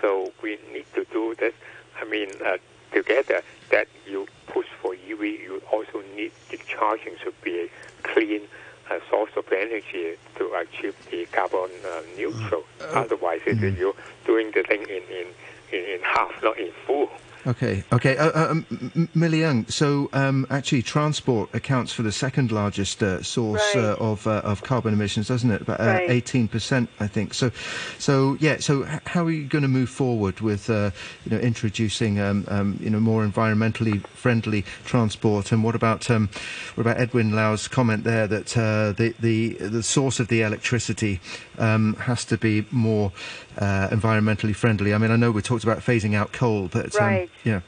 So 0.00 0.32
we 0.42 0.58
need 0.72 0.86
to 0.94 1.04
do 1.12 1.34
this. 1.38 1.54
I 2.00 2.04
mean, 2.04 2.30
uh, 2.44 2.58
together 2.92 3.42
that 3.70 3.88
you 4.06 4.26
push 4.46 4.66
for 4.80 4.94
EV, 4.94 5.20
you 5.22 5.62
also 5.72 6.02
need 6.16 6.32
the 6.50 6.58
charging 6.58 7.16
to 7.24 7.32
be 7.42 7.60
a 7.60 7.68
clean 8.02 8.42
uh, 8.90 8.98
source 9.10 9.30
of 9.36 9.50
energy 9.52 10.16
to 10.36 10.52
achieve 10.54 10.94
the 11.10 11.26
carbon 11.26 11.70
uh, 11.86 12.02
neutral. 12.16 12.64
Otherwise, 12.92 13.40
mm. 13.46 13.78
you're 13.78 13.94
doing 14.26 14.50
the 14.52 14.62
thing 14.62 14.82
in, 14.82 15.02
in, 15.10 15.26
in, 15.72 15.84
in 15.94 16.00
half, 16.02 16.30
not 16.42 16.58
in 16.58 16.70
full. 16.86 17.10
Okay, 17.46 17.84
okay. 17.92 18.16
Uh, 18.16 18.30
uh, 18.30 18.48
um, 18.50 19.08
Millie 19.14 19.64
so 19.68 20.08
um, 20.14 20.46
actually 20.48 20.80
transport 20.80 21.54
accounts 21.54 21.92
for 21.92 22.02
the 22.02 22.12
second 22.12 22.50
largest 22.50 23.02
uh, 23.02 23.22
source 23.22 23.62
right. 23.74 23.84
uh, 23.84 23.96
of 24.00 24.26
uh, 24.26 24.40
of 24.44 24.62
carbon 24.62 24.94
emissions, 24.94 25.28
doesn't 25.28 25.50
it? 25.50 25.60
About 25.60 25.80
uh, 25.80 26.00
eighteen 26.08 26.48
percent, 26.48 26.88
I 27.00 27.06
think. 27.06 27.34
So, 27.34 27.50
so 27.98 28.38
yeah. 28.40 28.56
So 28.58 28.84
how 29.06 29.26
are 29.26 29.30
you 29.30 29.44
going 29.44 29.62
to 29.62 29.68
move 29.68 29.90
forward 29.90 30.40
with 30.40 30.70
you 30.70 30.92
know 31.26 31.38
introducing 31.38 32.18
um, 32.18 32.46
um, 32.48 32.78
you 32.80 32.88
know 32.88 33.00
more 33.00 33.26
environmentally 33.26 34.06
friendly 34.06 34.62
transport? 34.84 35.52
And 35.52 35.62
what 35.62 35.74
about 35.74 36.10
um, 36.10 36.30
what 36.76 36.86
about 36.86 36.98
Edwin 36.98 37.32
Lau's 37.32 37.68
comment 37.68 38.04
there 38.04 38.26
that 38.26 38.46
the 38.46 39.14
the 39.20 39.54
the 39.54 39.82
source 39.82 40.18
of 40.18 40.28
the 40.28 40.40
electricity 40.40 41.20
um, 41.58 41.94
has 41.94 42.24
to 42.24 42.38
be 42.38 42.64
more 42.70 43.12
environmentally 43.56 44.54
friendly? 44.54 44.94
I 44.94 44.98
mean, 44.98 45.10
I 45.10 45.16
know 45.16 45.30
we 45.30 45.42
talked 45.42 45.64
about 45.64 45.78
phasing 45.78 46.14
out 46.14 46.32
coal, 46.32 46.68
but 46.68 46.94
right. 46.94 47.30
Yeah. 47.44 47.60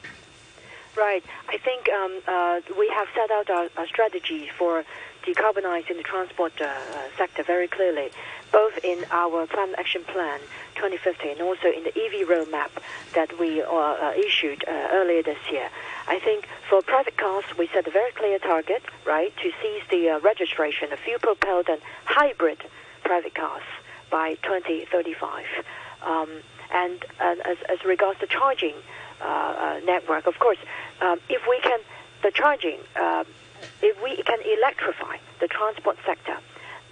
Right. 0.97 1.23
I 1.47 1.57
think 1.59 1.87
um, 1.89 2.21
uh, 2.27 2.61
we 2.77 2.89
have 2.89 3.07
set 3.13 3.29
out 3.29 3.49
our, 3.51 3.69
our, 3.77 3.85
strategy 3.85 4.49
for 4.57 4.83
decarbonizing 5.23 5.95
the 5.95 6.03
transport 6.03 6.59
uh, 6.59 6.73
sector 7.15 7.43
very 7.43 7.67
clearly, 7.67 8.09
both 8.51 8.79
in 8.83 9.05
our 9.11 9.45
Climate 9.45 9.75
Action 9.77 10.03
Plan 10.05 10.39
2050 10.73 11.29
and 11.29 11.41
also 11.41 11.67
in 11.67 11.83
the 11.83 11.89
EV 11.89 12.27
roadmap 12.27 12.69
that 13.13 13.37
we 13.39 13.61
uh, 13.61 13.67
uh 13.67 14.13
issued 14.17 14.63
uh, 14.67 14.71
earlier 14.91 15.21
this 15.21 15.37
year. 15.51 15.69
I 16.07 16.19
think 16.19 16.47
for 16.67 16.81
private 16.81 17.17
cars, 17.17 17.45
we 17.59 17.67
set 17.67 17.85
a 17.85 17.91
very 17.91 18.11
clear 18.13 18.39
target, 18.39 18.81
right, 19.05 19.35
to 19.37 19.51
seize 19.61 19.83
the 19.91 20.09
uh, 20.09 20.19
registration 20.21 20.91
of 20.91 20.99
fuel-propelled 20.99 21.69
and 21.69 21.81
hybrid 22.05 22.63
private 23.03 23.35
cars 23.35 23.63
by 24.09 24.35
2035. 24.43 25.45
Um, 26.05 26.29
and 26.73 27.05
as, 27.19 27.57
as 27.69 27.83
regards 27.85 28.19
the 28.19 28.27
charging, 28.27 28.75
uh, 29.19 29.25
uh, 29.25 29.79
network. 29.83 30.27
Of 30.27 30.37
course, 30.37 30.59
um, 31.01 31.19
if 31.27 31.41
we 31.49 31.59
can, 31.61 31.79
the 32.21 32.29
charging, 32.29 32.77
uh, 32.95 33.23
if 33.81 33.99
we 34.03 34.21
can 34.21 34.37
electrify 34.59 35.17
the 35.39 35.47
transport 35.47 35.97
sector, 36.05 36.37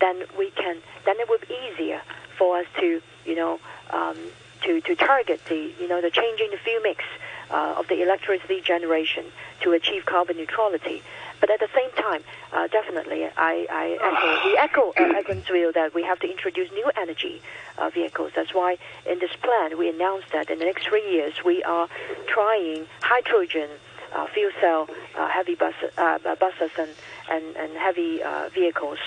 then 0.01 0.23
we 0.35 0.49
can, 0.49 0.77
then 1.05 1.19
it 1.19 1.29
would 1.29 1.47
be 1.47 1.55
easier 1.71 2.01
for 2.35 2.57
us 2.57 2.65
to, 2.79 2.99
you 3.25 3.35
know, 3.35 3.59
um, 3.91 4.17
to, 4.65 4.81
to 4.81 4.95
target 4.95 5.41
the, 5.47 5.73
you 5.79 5.87
know, 5.87 6.01
the 6.01 6.11
changing 6.11 6.51
the 6.51 6.57
fuel 6.57 6.81
mix 6.81 7.03
uh, 7.49 7.75
of 7.77 7.87
the 7.87 8.01
electricity 8.01 8.61
generation 8.61 9.25
to 9.61 9.71
achieve 9.71 10.05
carbon 10.05 10.37
neutrality. 10.37 11.01
But 11.39 11.51
at 11.51 11.59
the 11.59 11.69
same 11.75 11.91
time, 11.91 12.23
uh, 12.53 12.67
definitely, 12.67 13.25
I, 13.25 13.67
I 13.69 13.97
echo, 14.01 14.49
we 14.49 14.57
echo 14.57 14.89
uh, 14.91 15.17
Edwin's 15.19 15.47
view 15.47 15.71
that 15.73 15.93
we 15.93 16.03
have 16.03 16.19
to 16.19 16.29
introduce 16.29 16.71
new 16.71 16.89
energy 16.97 17.41
uh, 17.77 17.89
vehicles. 17.89 18.31
That's 18.35 18.53
why 18.53 18.77
in 19.05 19.19
this 19.19 19.35
plan 19.41 19.77
we 19.77 19.89
announced 19.89 20.31
that 20.33 20.49
in 20.49 20.59
the 20.59 20.65
next 20.65 20.87
three 20.87 21.07
years 21.11 21.33
we 21.43 21.61
are 21.63 21.87
trying 22.27 22.87
hydrogen 23.01 23.69
uh, 24.15 24.27
fuel 24.27 24.51
cell 24.61 24.87
uh, 25.17 25.27
heavy 25.27 25.55
bus, 25.55 25.73
uh, 25.97 26.17
buses 26.39 26.71
and, 26.79 26.89
and, 27.29 27.55
and 27.57 27.77
heavy 27.77 28.23
uh, 28.23 28.49
vehicles. 28.53 28.99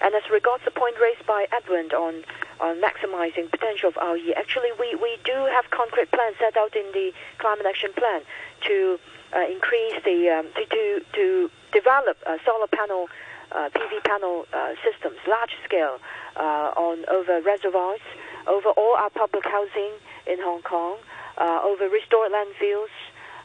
And 0.00 0.14
as 0.14 0.28
regards 0.30 0.64
the 0.64 0.70
point 0.70 0.96
raised 1.00 1.24
by 1.26 1.46
Edwin 1.52 1.90
on, 1.92 2.24
on 2.60 2.80
maximizing 2.80 3.50
potential 3.50 3.90
of 3.90 3.96
RE, 3.96 4.34
actually 4.34 4.70
we, 4.78 4.94
we 4.96 5.18
do 5.24 5.34
have 5.52 5.70
concrete 5.70 6.10
plans 6.10 6.36
set 6.38 6.56
out 6.56 6.74
in 6.74 6.86
the 6.92 7.12
Climate 7.38 7.66
Action 7.66 7.92
Plan 7.94 8.22
to 8.66 8.98
uh, 9.34 9.40
increase 9.50 10.02
the 10.04 10.28
um, 10.30 10.46
to, 10.54 10.64
to, 10.66 11.00
to 11.12 11.50
develop 11.72 12.16
solar 12.44 12.68
panel 12.68 13.08
uh, 13.52 13.68
PV 13.70 14.02
panel 14.04 14.46
uh, 14.52 14.74
systems, 14.82 15.16
large 15.28 15.54
scale, 15.64 15.98
uh, 16.36 16.72
on 16.76 17.04
over 17.08 17.40
reservoirs, 17.42 18.00
over 18.46 18.70
all 18.70 18.96
our 18.96 19.10
public 19.10 19.44
housing 19.44 19.92
in 20.26 20.38
Hong 20.40 20.62
Kong, 20.62 20.98
uh, 21.38 21.60
over 21.64 21.88
restored 21.88 22.32
landfills, 22.32 22.92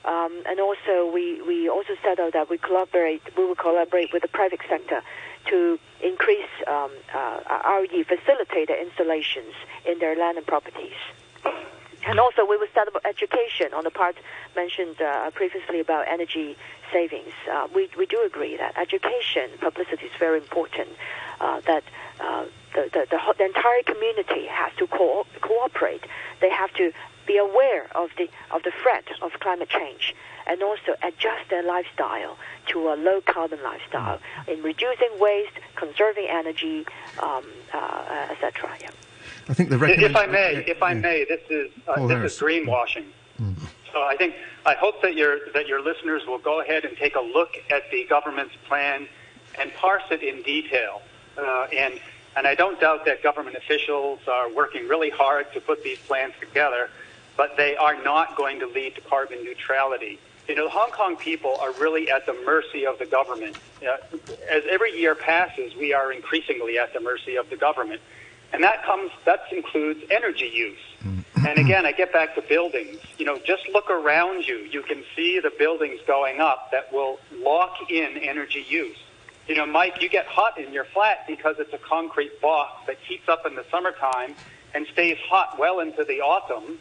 um, 0.05 0.41
and 0.47 0.59
also 0.59 1.11
we, 1.13 1.41
we 1.43 1.69
also 1.69 1.93
said 2.03 2.17
that 2.17 2.49
we 2.49 2.57
collaborate 2.57 3.21
we 3.37 3.45
will 3.45 3.55
collaborate 3.55 4.11
with 4.11 4.23
the 4.23 4.27
private 4.27 4.59
sector 4.67 5.01
to 5.47 5.79
increase 6.01 6.49
um, 6.67 6.91
uh, 7.13 7.79
RE 7.81 8.03
facilitated 8.03 8.77
installations 8.79 9.53
in 9.85 9.99
their 9.99 10.15
land 10.15 10.37
and 10.37 10.47
properties. 10.47 10.97
And 12.07 12.19
also, 12.19 12.45
we 12.45 12.57
will 12.57 12.67
start 12.71 12.87
up 12.87 13.01
education 13.05 13.73
on 13.73 13.83
the 13.83 13.91
part 13.91 14.15
mentioned 14.55 14.99
uh, 15.01 15.29
previously 15.31 15.79
about 15.79 16.07
energy 16.07 16.57
savings. 16.91 17.33
Uh, 17.51 17.67
we, 17.75 17.89
we 17.97 18.05
do 18.05 18.23
agree 18.25 18.57
that 18.57 18.75
education, 18.77 19.51
publicity 19.59 20.07
is 20.07 20.11
very 20.17 20.39
important, 20.39 20.89
uh, 21.39 21.61
that 21.61 21.83
uh, 22.19 22.45
the, 22.73 22.89
the, 22.91 23.07
the, 23.11 23.19
the, 23.37 23.45
entire 23.45 23.83
community 23.83 24.47
has 24.47 24.71
to 24.77 24.87
co- 24.87 25.27
cooperate. 25.41 26.03
They 26.39 26.49
have 26.49 26.73
to 26.73 26.91
be 27.27 27.37
aware 27.37 27.85
of 27.95 28.09
the, 28.17 28.29
of 28.49 28.63
the 28.63 28.71
threat 28.81 29.05
of 29.21 29.33
climate 29.39 29.69
change 29.69 30.15
and 30.51 30.61
also 30.61 30.95
adjust 31.01 31.49
their 31.49 31.63
lifestyle 31.63 32.37
to 32.67 32.89
a 32.89 32.95
low 32.95 33.21
carbon 33.21 33.63
lifestyle 33.63 34.19
in 34.49 34.61
reducing 34.61 35.09
waste, 35.17 35.53
conserving 35.75 36.27
energy, 36.29 36.85
um, 37.23 37.45
uh, 37.73 38.27
etc. 38.29 38.69
Yeah. 38.81 38.89
I 39.47 39.53
think 39.53 39.69
the 39.69 39.81
if 39.85 40.15
I 40.15 40.25
may, 40.25 40.63
if 40.67 40.83
I 40.83 40.93
may, 40.93 41.25
this 41.27 41.41
is 41.49 41.71
uh, 41.87 42.05
this 42.05 42.33
is 42.33 42.39
greenwashing. 42.39 43.05
Mm. 43.41 43.55
So 43.93 44.03
I 44.03 44.17
think 44.17 44.35
I 44.65 44.73
hope 44.73 45.01
that 45.01 45.15
your 45.15 45.39
that 45.53 45.67
your 45.67 45.81
listeners 45.81 46.23
will 46.27 46.37
go 46.37 46.59
ahead 46.59 46.83
and 46.83 46.97
take 46.97 47.15
a 47.15 47.21
look 47.21 47.51
at 47.69 47.89
the 47.91 48.03
government's 48.05 48.55
plan 48.67 49.07
and 49.57 49.73
parse 49.75 50.03
it 50.11 50.21
in 50.21 50.43
detail. 50.43 51.01
Uh, 51.37 51.67
and 51.73 51.99
and 52.35 52.45
I 52.45 52.55
don't 52.55 52.79
doubt 52.79 53.05
that 53.05 53.23
government 53.23 53.55
officials 53.55 54.19
are 54.27 54.51
working 54.53 54.89
really 54.89 55.09
hard 55.09 55.51
to 55.53 55.61
put 55.61 55.81
these 55.81 55.99
plans 55.99 56.33
together, 56.41 56.89
but 57.37 57.55
they 57.55 57.77
are 57.77 58.01
not 58.03 58.35
going 58.35 58.59
to 58.59 58.67
lead 58.67 58.95
to 58.95 59.01
carbon 59.01 59.43
neutrality. 59.45 60.19
You 60.47 60.55
know, 60.55 60.65
the 60.65 60.69
Hong 60.71 60.91
Kong 60.91 61.15
people 61.15 61.55
are 61.61 61.71
really 61.73 62.09
at 62.09 62.25
the 62.25 62.33
mercy 62.45 62.85
of 62.85 62.99
the 62.99 63.05
government. 63.05 63.57
Uh, 63.81 63.97
as 64.49 64.63
every 64.69 64.99
year 64.99 65.15
passes, 65.15 65.75
we 65.75 65.93
are 65.93 66.11
increasingly 66.11 66.77
at 66.77 66.93
the 66.93 66.99
mercy 66.99 67.35
of 67.35 67.49
the 67.49 67.57
government. 67.57 68.01
And 68.53 68.63
that 68.63 68.83
comes, 68.83 69.11
that 69.25 69.43
includes 69.51 70.03
energy 70.09 70.51
use. 70.53 70.77
Mm-hmm. 71.03 71.47
And 71.47 71.57
again, 71.57 71.85
I 71.85 71.91
get 71.91 72.11
back 72.11 72.35
to 72.35 72.41
buildings. 72.41 72.99
You 73.17 73.25
know, 73.25 73.37
just 73.37 73.63
look 73.71 73.89
around 73.89 74.45
you. 74.45 74.57
You 74.57 74.83
can 74.83 75.03
see 75.15 75.39
the 75.39 75.51
buildings 75.57 75.99
going 76.05 76.39
up 76.39 76.69
that 76.71 76.91
will 76.91 77.19
lock 77.33 77.89
in 77.89 78.17
energy 78.17 78.65
use. 78.67 78.97
You 79.47 79.55
know, 79.55 79.65
Mike, 79.65 80.01
you 80.01 80.09
get 80.09 80.27
hot 80.27 80.57
in 80.57 80.71
your 80.71 80.85
flat 80.85 81.25
because 81.27 81.55
it's 81.59 81.73
a 81.73 81.77
concrete 81.77 82.39
box 82.41 82.85
that 82.87 82.97
heats 83.07 83.27
up 83.27 83.45
in 83.45 83.55
the 83.55 83.65
summertime 83.71 84.35
and 84.73 84.85
stays 84.93 85.17
hot 85.27 85.57
well 85.57 85.79
into 85.79 86.03
the 86.03 86.21
autumn 86.21 86.79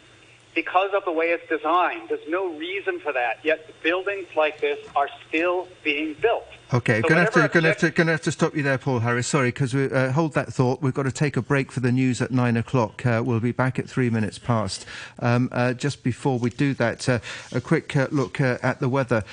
because 0.54 0.90
of 0.94 1.04
the 1.04 1.12
way 1.12 1.26
it's 1.26 1.48
designed. 1.48 2.08
There's 2.08 2.28
no 2.28 2.54
reason 2.56 3.00
for 3.00 3.12
that. 3.12 3.44
Yet 3.44 3.70
buildings 3.82 4.26
like 4.36 4.60
this 4.60 4.78
are 4.96 5.08
still 5.28 5.68
being 5.82 6.14
built. 6.20 6.46
Okay, 6.72 7.00
so 7.02 7.08
gonna 7.08 7.22
have 7.22 7.32
to 7.32 7.48
gonna 7.48 7.68
have 7.68 7.78
to 7.78 7.90
gonna 7.90 8.12
have 8.12 8.22
to 8.22 8.30
stop 8.30 8.54
you 8.54 8.62
there, 8.62 8.78
Paul 8.78 9.00
Harris. 9.00 9.26
Sorry, 9.26 9.48
because 9.48 9.74
we 9.74 9.90
uh, 9.90 10.12
hold 10.12 10.34
that 10.34 10.52
thought. 10.52 10.80
We've 10.80 10.94
got 10.94 11.02
to 11.02 11.10
take 11.10 11.36
a 11.36 11.42
break 11.42 11.72
for 11.72 11.80
the 11.80 11.90
news 11.90 12.22
at 12.22 12.30
nine 12.30 12.56
o'clock. 12.56 13.04
Uh, 13.04 13.22
we'll 13.26 13.40
be 13.40 13.50
back 13.50 13.80
at 13.80 13.88
three 13.88 14.08
minutes 14.08 14.38
past. 14.38 14.86
Um, 15.18 15.48
uh, 15.50 15.72
just 15.72 16.04
before 16.04 16.38
we 16.38 16.50
do 16.50 16.72
that, 16.74 17.08
uh, 17.08 17.18
a 17.50 17.60
quick 17.60 17.96
uh, 17.96 18.06
look 18.12 18.40
uh, 18.40 18.58
at 18.62 18.78
the 18.78 18.88
weather. 18.88 19.24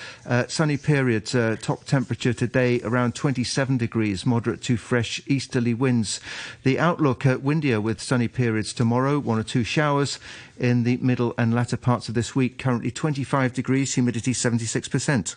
sunny 0.48 0.78
periods. 0.78 1.36
top 1.62 1.84
temperature 1.84 2.34
today 2.34 2.82
around 2.82 3.14
27 3.14 3.78
degrees. 3.78 4.26
Moderate 4.26 4.64
to 4.64 4.76
fresh 4.76 5.22
easterly 5.28 5.76
winds. 5.76 6.20
The 6.64 6.80
outlook 6.80 7.24
windier 7.24 7.80
with 7.80 8.02
sunny 8.02 8.28
periods 8.28 8.74
tomorrow. 8.74 9.20
One 9.20 9.38
or 9.38 9.44
two 9.44 9.64
showers 9.64 10.20
in 10.58 10.86
the 10.86 10.98
middle 10.98 11.36
and 11.38 11.54
latter 11.54 11.78
parts 11.78 12.10
of 12.10 12.16
this 12.16 12.36
week. 12.36 12.58
Currently 12.58 12.90
25 12.90 13.54
degrees. 13.54 13.94
Humidity 13.94 14.34
76 14.34 14.88
percent. 14.88 15.36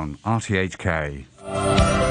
On 0.00 0.16
RTHK. 0.24 2.09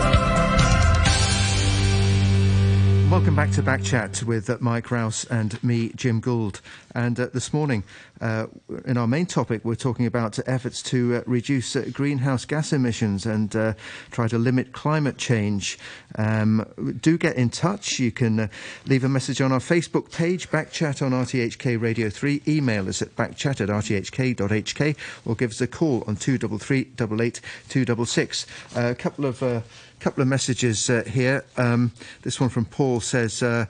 Welcome 3.10 3.36
back 3.36 3.50
to 3.54 3.64
Backchat 3.64 4.22
with 4.22 4.52
uh, 4.52 4.58
Mike 4.60 4.92
Rowse 4.92 5.26
and 5.26 5.62
me, 5.64 5.92
Jim 5.96 6.20
Gould. 6.20 6.62
And 6.94 7.20
uh, 7.20 7.26
this 7.34 7.52
morning, 7.52 7.84
uh, 8.22 8.46
in 8.86 8.98
our 8.98 9.08
main 9.08 9.26
topic, 9.26 9.66
we're 9.66 9.74
talking 9.74 10.06
about 10.06 10.38
efforts 10.46 10.84
to 10.84 11.16
uh, 11.16 11.22
reduce 11.26 11.76
uh, 11.76 11.90
greenhouse 11.92 12.46
gas 12.46 12.72
emissions 12.72 13.26
and 13.26 13.56
uh, 13.56 13.74
try 14.12 14.28
to 14.28 14.38
limit 14.38 14.74
climate 14.74 15.18
change. 15.18 15.80
Um, 16.20 16.68
do 17.02 17.18
get 17.18 17.36
in 17.36 17.50
touch. 17.50 17.98
You 17.98 18.12
can 18.12 18.48
leave 18.86 19.04
a 19.04 19.10
message 19.10 19.42
on 19.42 19.52
our 19.52 19.60
Facebook 19.60 20.12
page, 20.12 20.52
Backchat 20.52 21.02
on 21.02 21.12
RTHK 21.12 21.82
Radio 21.82 22.12
3. 22.12 22.44
Email 22.48 22.88
us 22.88 23.02
at 23.02 23.16
backchat 23.16 23.60
at 23.60 23.70
rthk.hk 23.70 24.96
or 25.26 25.36
give 25.36 25.50
us 25.50 25.62
a 25.62 25.68
call 25.68 26.04
on 26.06 26.16
233 26.16 26.92
88 27.02 27.42
266. 27.70 28.46
A 28.76 28.94
couple 28.94 29.26
of 29.26 29.64
couple 30.00 30.22
of 30.22 30.28
messages 30.28 30.90
uh, 30.90 31.04
here. 31.06 31.44
Um, 31.58 31.92
this 32.22 32.40
one 32.40 32.50
from 32.50 32.66
Paul 32.66 33.00
says, 33.02 33.44
uh, 33.44 33.66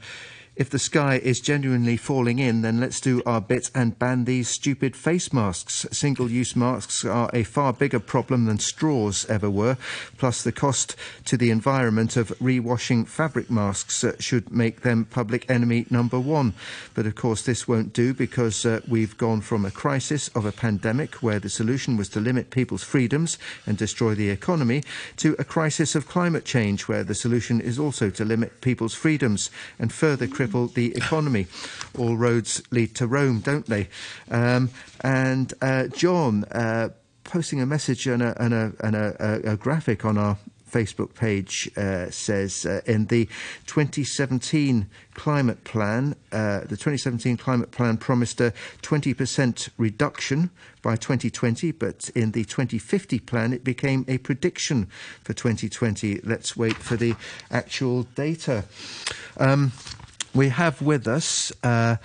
if 0.59 0.69
the 0.69 0.77
sky 0.77 1.15
is 1.23 1.39
genuinely 1.39 1.95
falling 1.95 2.37
in, 2.37 2.63
then 2.63 2.81
let's 2.81 2.99
do 2.99 3.23
our 3.25 3.39
bit 3.39 3.71
and 3.73 3.97
ban 3.97 4.25
these 4.25 4.49
stupid 4.49 4.93
face 4.93 5.31
masks. 5.31 5.85
Single 5.89 6.29
use 6.29 6.53
masks 6.53 7.05
are 7.05 7.29
a 7.33 7.43
far 7.43 7.71
bigger 7.71 8.01
problem 8.01 8.43
than 8.43 8.59
straws 8.59 9.25
ever 9.29 9.49
were. 9.49 9.77
Plus, 10.17 10.43
the 10.43 10.51
cost 10.51 10.97
to 11.23 11.37
the 11.37 11.49
environment 11.49 12.17
of 12.17 12.37
rewashing 12.39 13.07
fabric 13.07 13.49
masks 13.49 14.03
uh, 14.03 14.11
should 14.19 14.51
make 14.51 14.81
them 14.81 15.05
public 15.05 15.49
enemy 15.49 15.85
number 15.89 16.19
one. 16.19 16.53
But 16.93 17.05
of 17.05 17.15
course, 17.15 17.41
this 17.41 17.65
won't 17.65 17.93
do 17.93 18.13
because 18.13 18.65
uh, 18.65 18.81
we've 18.85 19.17
gone 19.17 19.39
from 19.39 19.63
a 19.63 19.71
crisis 19.71 20.27
of 20.35 20.45
a 20.45 20.51
pandemic 20.51 21.23
where 21.23 21.39
the 21.39 21.49
solution 21.49 21.95
was 21.95 22.09
to 22.09 22.19
limit 22.19 22.49
people's 22.49 22.83
freedoms 22.83 23.37
and 23.65 23.77
destroy 23.77 24.13
the 24.13 24.29
economy 24.29 24.83
to 25.15 25.37
a 25.39 25.45
crisis 25.45 25.95
of 25.95 26.09
climate 26.09 26.43
change 26.43 26.89
where 26.89 27.05
the 27.05 27.15
solution 27.15 27.61
is 27.61 27.79
also 27.79 28.09
to 28.09 28.25
limit 28.25 28.59
people's 28.59 28.93
freedoms 28.93 29.49
and 29.79 29.93
further 29.93 30.27
cripple 30.27 30.48
the 30.49 30.95
economy. 30.95 31.47
All 31.97 32.17
roads 32.17 32.61
lead 32.71 32.95
to 32.95 33.07
Rome, 33.07 33.39
don't 33.39 33.65
they? 33.65 33.87
Um, 34.29 34.69
and 35.01 35.53
uh, 35.61 35.87
John 35.87 36.43
uh, 36.45 36.89
posting 37.23 37.61
a 37.61 37.65
message 37.65 38.07
and 38.07 38.23
a, 38.23 38.41
and 38.43 38.53
a, 38.53 38.73
and 38.79 38.95
a, 38.95 39.51
a 39.51 39.57
graphic 39.57 40.05
on 40.05 40.17
our 40.17 40.37
Facebook 40.69 41.15
page 41.15 41.69
uh, 41.75 42.09
says 42.09 42.65
uh, 42.65 42.81
in 42.85 43.07
the 43.07 43.25
2017 43.65 44.87
climate 45.13 45.63
plan, 45.63 46.15
uh, 46.31 46.59
the 46.61 46.77
2017 46.77 47.37
climate 47.37 47.71
plan 47.71 47.97
promised 47.97 48.39
a 48.39 48.53
20% 48.81 49.69
reduction 49.77 50.49
by 50.81 50.95
2020, 50.95 51.71
but 51.73 52.09
in 52.15 52.31
the 52.31 52.45
2050 52.45 53.19
plan 53.19 53.51
it 53.53 53.63
became 53.63 54.05
a 54.07 54.17
prediction 54.19 54.87
for 55.23 55.33
2020. 55.33 56.21
Let's 56.23 56.55
wait 56.55 56.75
for 56.75 56.95
the 56.95 57.15
actual 57.51 58.03
data. 58.15 58.65
Um, 59.37 59.71
we 60.33 60.49
have 60.49 60.81
with 60.81 61.07
us. 61.07 61.51
Uh, 61.63 61.97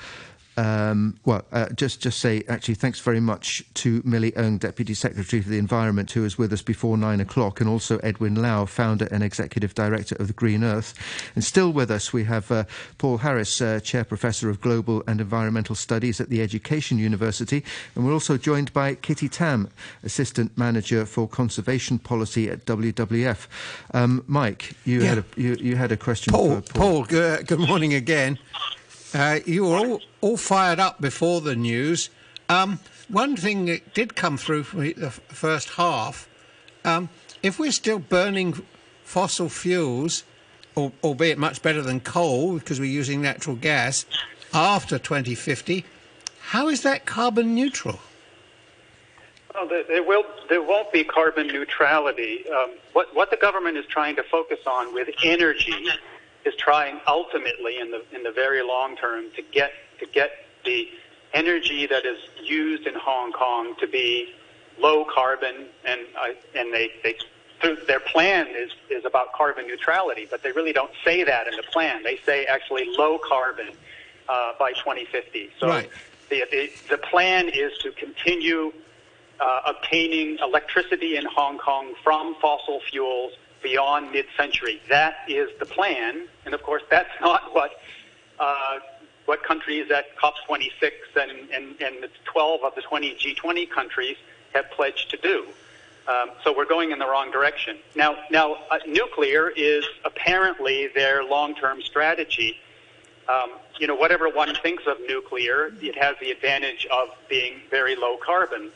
um, 0.56 1.18
well, 1.24 1.44
uh, 1.52 1.68
just 1.70 2.00
just 2.00 2.20
say 2.20 2.44
actually 2.48 2.74
thanks 2.74 3.00
very 3.00 3.20
much 3.20 3.64
to 3.74 4.02
Millie 4.04 4.36
Ng, 4.36 4.58
Deputy 4.58 4.94
Secretary 4.94 5.42
for 5.42 5.48
the 5.48 5.58
Environment, 5.58 6.10
who 6.10 6.22
was 6.22 6.38
with 6.38 6.52
us 6.52 6.62
before 6.62 6.96
nine 6.96 7.20
o'clock, 7.20 7.60
and 7.60 7.68
also 7.68 7.98
Edwin 7.98 8.34
Lau, 8.36 8.64
Founder 8.64 9.08
and 9.10 9.22
Executive 9.22 9.74
Director 9.74 10.14
of 10.16 10.28
the 10.28 10.32
Green 10.32 10.62
Earth. 10.62 10.94
And 11.34 11.42
still 11.42 11.72
with 11.72 11.90
us, 11.90 12.12
we 12.12 12.24
have 12.24 12.50
uh, 12.50 12.64
Paul 12.98 13.18
Harris, 13.18 13.60
uh, 13.60 13.80
Chair 13.80 14.04
Professor 14.04 14.48
of 14.48 14.60
Global 14.60 15.02
and 15.06 15.20
Environmental 15.20 15.74
Studies 15.74 16.20
at 16.20 16.28
the 16.28 16.40
Education 16.40 16.98
University, 16.98 17.64
and 17.94 18.06
we're 18.06 18.12
also 18.12 18.36
joined 18.36 18.72
by 18.72 18.94
Kitty 18.94 19.28
Tam, 19.28 19.68
Assistant 20.02 20.56
Manager 20.56 21.04
for 21.04 21.26
Conservation 21.26 21.98
Policy 21.98 22.48
at 22.48 22.64
WWF. 22.64 23.46
Um, 23.92 24.22
Mike, 24.26 24.74
you 24.84 25.00
yeah. 25.00 25.08
had 25.08 25.18
a, 25.18 25.24
you, 25.36 25.56
you, 25.60 25.76
had 25.76 25.90
a 25.90 25.96
question 25.96 26.32
Paul, 26.32 26.60
for 26.60 26.72
Paul. 26.72 27.04
Paul, 27.06 27.42
good 27.44 27.58
morning 27.58 27.94
again. 27.94 28.38
Uh, 29.14 29.38
you 29.46 29.64
were 29.64 29.76
all, 29.76 30.00
all 30.20 30.36
fired 30.36 30.80
up 30.80 31.00
before 31.00 31.40
the 31.40 31.54
news. 31.54 32.10
Um, 32.48 32.80
one 33.08 33.36
thing 33.36 33.66
that 33.66 33.94
did 33.94 34.16
come 34.16 34.36
through 34.36 34.64
for 34.64 34.78
the 34.78 35.10
first 35.10 35.70
half, 35.70 36.28
um, 36.84 37.08
if 37.42 37.58
we're 37.58 37.70
still 37.70 38.00
burning 38.00 38.60
fossil 39.04 39.48
fuels, 39.48 40.24
albeit 40.76 41.38
much 41.38 41.62
better 41.62 41.80
than 41.80 42.00
coal 42.00 42.58
because 42.58 42.80
we're 42.80 42.90
using 42.90 43.22
natural 43.22 43.54
gas, 43.54 44.04
after 44.52 44.98
2050, 44.98 45.84
how 46.40 46.68
is 46.68 46.82
that 46.82 47.06
carbon 47.06 47.54
neutral? 47.54 48.00
Well, 49.54 49.68
there 49.68 50.02
will 50.02 50.24
there 50.48 50.62
won't 50.62 50.92
be 50.92 51.04
carbon 51.04 51.46
neutrality. 51.46 52.44
Um, 52.50 52.72
what 52.92 53.14
what 53.14 53.30
the 53.30 53.36
government 53.36 53.76
is 53.76 53.86
trying 53.86 54.16
to 54.16 54.24
focus 54.24 54.58
on 54.66 54.92
with 54.92 55.08
energy 55.22 55.88
is 56.44 56.54
trying 56.56 57.00
ultimately 57.06 57.78
in 57.78 57.90
the 57.90 58.02
in 58.14 58.22
the 58.22 58.32
very 58.32 58.62
long 58.62 58.96
term 58.96 59.26
to 59.36 59.42
get 59.52 59.72
to 60.00 60.06
get 60.06 60.30
the 60.64 60.88
energy 61.32 61.86
that 61.86 62.04
is 62.04 62.18
used 62.42 62.86
in 62.86 62.94
Hong 62.94 63.32
Kong 63.32 63.74
to 63.80 63.86
be 63.86 64.34
low 64.78 65.04
carbon 65.04 65.66
and 65.84 66.00
uh, 66.16 66.28
and 66.54 66.72
they 66.72 66.90
they 67.02 67.16
their 67.86 68.00
plan 68.00 68.46
is 68.48 68.70
is 68.90 69.04
about 69.04 69.32
carbon 69.32 69.66
neutrality, 69.66 70.26
but 70.30 70.42
they 70.42 70.52
really 70.52 70.72
don't 70.72 70.90
say 71.04 71.24
that 71.24 71.46
in 71.46 71.56
the 71.56 71.62
plan. 71.62 72.02
They 72.02 72.18
say 72.26 72.44
actually 72.44 72.86
low 72.96 73.18
carbon 73.18 73.68
uh, 74.28 74.52
by 74.58 74.72
2050. 74.72 75.50
So 75.58 75.68
right. 75.68 75.88
the, 76.30 76.44
the 76.50 76.70
the 76.90 76.98
plan 76.98 77.48
is 77.48 77.76
to 77.78 77.92
continue 77.92 78.72
uh, 79.40 79.60
obtaining 79.66 80.38
electricity 80.38 81.16
in 81.16 81.24
Hong 81.24 81.58
Kong 81.58 81.94
from 82.02 82.34
fossil 82.40 82.80
fuels 82.90 83.32
beyond 83.64 84.12
mid-century. 84.12 84.80
That 84.88 85.16
is 85.26 85.48
the 85.58 85.66
plan, 85.66 86.28
and 86.44 86.54
of 86.54 86.62
course, 86.62 86.82
that's 86.88 87.10
not 87.20 87.52
what 87.52 87.72
uh, 88.38 88.78
what 89.24 89.42
countries 89.42 89.90
at 89.90 90.16
COP26 90.16 90.92
and, 91.18 91.50
and, 91.50 91.80
and 91.80 92.08
12 92.24 92.60
of 92.62 92.74
the 92.74 92.82
20 92.82 93.14
G20 93.14 93.70
countries 93.70 94.16
have 94.54 94.70
pledged 94.70 95.10
to 95.10 95.16
do. 95.16 95.46
Um, 96.06 96.32
so 96.42 96.54
we're 96.54 96.66
going 96.66 96.90
in 96.90 96.98
the 96.98 97.06
wrong 97.06 97.30
direction. 97.30 97.78
Now, 97.96 98.16
now 98.30 98.58
uh, 98.70 98.78
nuclear 98.86 99.48
is 99.48 99.86
apparently 100.04 100.88
their 100.88 101.24
long-term 101.24 101.80
strategy. 101.80 102.58
Um, 103.26 103.52
you 103.78 103.86
know, 103.86 103.94
whatever 103.94 104.28
one 104.28 104.54
thinks 104.56 104.82
of 104.86 104.98
nuclear, 105.08 105.72
it 105.80 105.96
has 105.96 106.16
the 106.20 106.30
advantage 106.30 106.86
of 106.92 107.08
being 107.30 107.62
very 107.70 107.96
low 107.96 108.18
carbon. 108.18 108.70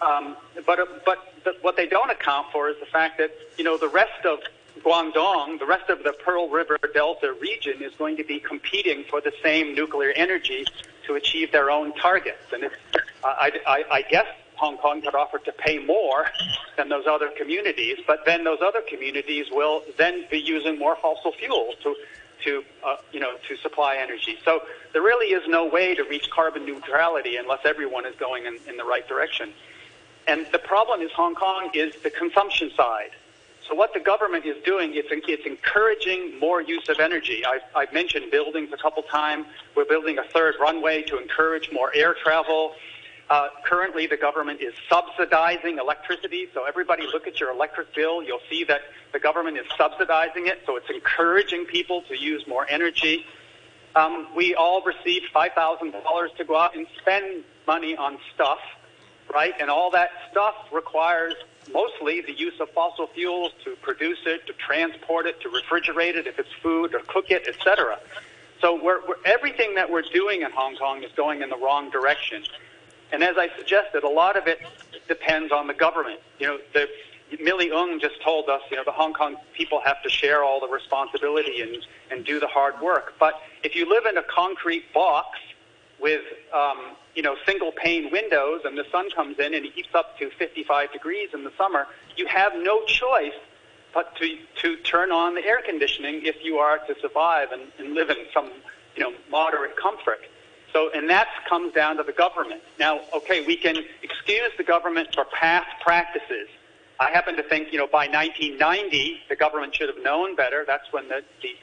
Um, 0.00 0.36
but 0.66 1.04
but 1.04 1.18
the, 1.44 1.56
what 1.62 1.76
they 1.76 1.86
don't 1.86 2.10
account 2.10 2.48
for 2.52 2.68
is 2.68 2.76
the 2.80 2.86
fact 2.86 3.18
that 3.18 3.30
you 3.56 3.64
know 3.64 3.78
the 3.78 3.88
rest 3.88 4.24
of 4.24 4.40
Guangdong, 4.82 5.58
the 5.58 5.66
rest 5.66 5.88
of 5.88 6.02
the 6.02 6.12
Pearl 6.12 6.48
River 6.48 6.78
Delta 6.92 7.34
region, 7.40 7.82
is 7.82 7.92
going 7.94 8.16
to 8.16 8.24
be 8.24 8.38
competing 8.40 9.04
for 9.04 9.20
the 9.20 9.32
same 9.42 9.74
nuclear 9.74 10.12
energy 10.16 10.64
to 11.06 11.14
achieve 11.14 11.52
their 11.52 11.70
own 11.70 11.92
targets. 11.94 12.52
And 12.52 12.64
it's, 12.64 12.74
I, 13.22 13.52
I, 13.66 13.84
I 13.90 14.02
guess 14.02 14.26
Hong 14.56 14.76
Kong 14.78 15.00
could 15.02 15.14
offer 15.14 15.38
to 15.38 15.52
pay 15.52 15.78
more 15.78 16.26
than 16.76 16.88
those 16.88 17.06
other 17.06 17.30
communities, 17.36 17.98
but 18.06 18.24
then 18.24 18.44
those 18.44 18.60
other 18.62 18.82
communities 18.82 19.46
will 19.50 19.82
then 19.96 20.24
be 20.30 20.38
using 20.38 20.78
more 20.78 20.96
fossil 20.96 21.32
fuels 21.32 21.74
to 21.82 21.94
to 22.44 22.64
uh, 22.84 22.96
you 23.12 23.20
know 23.20 23.36
to 23.48 23.56
supply 23.56 23.96
energy. 23.96 24.38
So 24.44 24.62
there 24.92 25.02
really 25.02 25.32
is 25.34 25.42
no 25.48 25.66
way 25.66 25.94
to 25.94 26.02
reach 26.04 26.30
carbon 26.30 26.66
neutrality 26.66 27.36
unless 27.36 27.60
everyone 27.64 28.06
is 28.06 28.14
going 28.16 28.46
in, 28.46 28.58
in 28.68 28.76
the 28.76 28.84
right 28.84 29.06
direction. 29.08 29.52
And 30.26 30.46
the 30.52 30.58
problem 30.58 31.00
is 31.00 31.10
Hong 31.12 31.34
Kong 31.34 31.70
is 31.74 31.94
the 32.02 32.10
consumption 32.10 32.70
side. 32.76 33.10
So 33.68 33.74
what 33.74 33.94
the 33.94 34.00
government 34.00 34.44
is 34.44 34.62
doing, 34.64 34.92
it's, 34.94 35.08
it's 35.10 35.46
encouraging 35.46 36.38
more 36.38 36.60
use 36.60 36.88
of 36.88 37.00
energy. 37.00 37.44
I've, 37.46 37.62
I've 37.74 37.92
mentioned 37.92 38.30
buildings 38.30 38.70
a 38.72 38.76
couple 38.76 39.02
times. 39.04 39.46
We're 39.74 39.86
building 39.86 40.18
a 40.18 40.24
third 40.24 40.56
runway 40.60 41.02
to 41.04 41.18
encourage 41.18 41.70
more 41.72 41.90
air 41.94 42.14
travel. 42.14 42.74
Uh, 43.30 43.48
currently, 43.64 44.06
the 44.06 44.18
government 44.18 44.60
is 44.60 44.74
subsidizing 44.90 45.78
electricity. 45.78 46.46
So 46.52 46.64
everybody 46.64 47.06
look 47.06 47.26
at 47.26 47.40
your 47.40 47.50
electric 47.50 47.94
bill. 47.94 48.22
You'll 48.22 48.44
see 48.50 48.64
that 48.64 48.82
the 49.12 49.18
government 49.18 49.56
is 49.56 49.64
subsidizing 49.78 50.46
it. 50.46 50.60
So 50.66 50.76
it's 50.76 50.90
encouraging 50.90 51.64
people 51.64 52.02
to 52.02 52.18
use 52.18 52.46
more 52.46 52.66
energy. 52.68 53.24
Um, 53.96 54.26
we 54.36 54.54
all 54.54 54.82
received 54.82 55.26
$5,000 55.34 56.36
to 56.36 56.44
go 56.44 56.56
out 56.56 56.76
and 56.76 56.86
spend 57.00 57.44
money 57.66 57.96
on 57.96 58.18
stuff 58.34 58.58
right? 59.34 59.54
And 59.60 59.68
all 59.68 59.90
that 59.90 60.10
stuff 60.30 60.54
requires 60.72 61.34
mostly 61.72 62.20
the 62.20 62.32
use 62.32 62.54
of 62.60 62.70
fossil 62.70 63.08
fuels 63.08 63.52
to 63.64 63.74
produce 63.82 64.20
it, 64.26 64.46
to 64.46 64.52
transport 64.54 65.26
it, 65.26 65.40
to 65.40 65.48
refrigerate 65.48 66.14
it 66.14 66.26
if 66.26 66.38
it's 66.38 66.52
food, 66.62 66.94
or 66.94 67.00
cook 67.00 67.30
it, 67.30 67.48
etc. 67.48 67.98
So 68.60 68.82
we're, 68.82 69.06
we're, 69.06 69.16
everything 69.24 69.74
that 69.74 69.90
we're 69.90 70.02
doing 70.02 70.42
in 70.42 70.50
Hong 70.52 70.76
Kong 70.76 71.02
is 71.02 71.10
going 71.16 71.42
in 71.42 71.50
the 71.50 71.56
wrong 71.56 71.90
direction. 71.90 72.44
And 73.12 73.22
as 73.22 73.36
I 73.36 73.48
suggested, 73.56 74.04
a 74.04 74.08
lot 74.08 74.36
of 74.36 74.46
it 74.46 74.60
depends 75.08 75.52
on 75.52 75.66
the 75.66 75.74
government. 75.74 76.20
You 76.38 76.46
know, 76.46 76.58
the, 76.72 76.88
Millie 77.40 77.70
Ng 77.70 78.00
just 78.00 78.22
told 78.22 78.48
us, 78.48 78.62
you 78.70 78.76
know, 78.76 78.84
the 78.84 78.92
Hong 78.92 79.12
Kong 79.12 79.36
people 79.54 79.80
have 79.84 80.02
to 80.02 80.08
share 80.08 80.44
all 80.44 80.60
the 80.60 80.68
responsibility 80.68 81.60
and, 81.60 81.76
and 82.10 82.24
do 82.24 82.38
the 82.38 82.46
hard 82.46 82.80
work. 82.80 83.14
But 83.18 83.34
if 83.62 83.74
you 83.74 83.88
live 83.88 84.06
in 84.06 84.16
a 84.16 84.22
concrete 84.22 84.92
box 84.92 85.38
with 86.00 86.22
um, 86.54 86.78
you 87.14 87.22
know 87.22 87.36
single 87.46 87.72
pane 87.72 88.10
windows 88.10 88.62
and 88.64 88.76
the 88.76 88.84
sun 88.90 89.10
comes 89.10 89.38
in 89.38 89.54
and 89.54 89.66
it 89.66 89.72
heats 89.72 89.94
up 89.94 90.18
to 90.18 90.30
55 90.30 90.92
degrees 90.92 91.30
in 91.32 91.44
the 91.44 91.52
summer, 91.56 91.86
you 92.16 92.26
have 92.26 92.52
no 92.56 92.84
choice 92.84 93.32
but 93.92 94.14
to 94.16 94.36
to 94.62 94.76
turn 94.78 95.12
on 95.12 95.34
the 95.34 95.44
air 95.44 95.62
conditioning 95.64 96.20
if 96.24 96.36
you 96.42 96.58
are 96.58 96.78
to 96.78 96.94
survive 97.00 97.52
and, 97.52 97.62
and 97.78 97.94
live 97.94 98.10
in 98.10 98.18
some 98.32 98.50
you 98.96 99.02
know 99.02 99.12
moderate 99.30 99.76
comfort. 99.76 100.20
So, 100.74 100.90
and 100.92 101.08
that 101.08 101.28
comes 101.48 101.72
down 101.72 101.98
to 101.98 102.02
the 102.02 102.12
government. 102.12 102.60
Now, 102.80 103.00
okay, 103.14 103.46
we 103.46 103.56
can 103.56 103.76
excuse 104.02 104.50
the 104.58 104.64
government 104.64 105.14
for 105.14 105.24
past 105.24 105.68
practices. 105.80 106.48
I 106.98 107.10
happen 107.10 107.36
to 107.36 107.44
think, 107.44 107.72
you 107.72 107.78
know, 107.78 107.86
by 107.86 108.08
1990, 108.08 109.20
the 109.28 109.36
government 109.36 109.74
should 109.74 109.88
have 109.88 110.02
known 110.02 110.34
better. 110.34 110.64
That's 110.66 110.92
when 110.92 111.08
the, 111.08 111.22
the, 111.42 111.56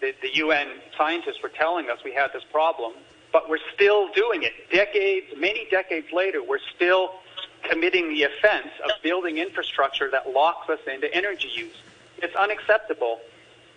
the, 0.00 0.14
the 0.22 0.36
UN 0.38 0.66
scientists 0.96 1.40
were 1.40 1.50
telling 1.50 1.88
us 1.88 1.98
we 2.04 2.12
had 2.12 2.32
this 2.32 2.42
problem. 2.50 2.94
But 3.32 3.48
we're 3.48 3.58
still 3.74 4.08
doing 4.12 4.42
it. 4.42 4.52
Decades, 4.70 5.26
many 5.36 5.66
decades 5.70 6.08
later, 6.12 6.42
we're 6.42 6.58
still 6.74 7.12
committing 7.68 8.08
the 8.08 8.22
offense 8.22 8.68
of 8.84 8.90
building 9.02 9.38
infrastructure 9.38 10.10
that 10.10 10.30
locks 10.30 10.70
us 10.70 10.80
into 10.92 11.12
energy 11.14 11.48
use. 11.54 11.76
It's 12.18 12.34
unacceptable. 12.34 13.20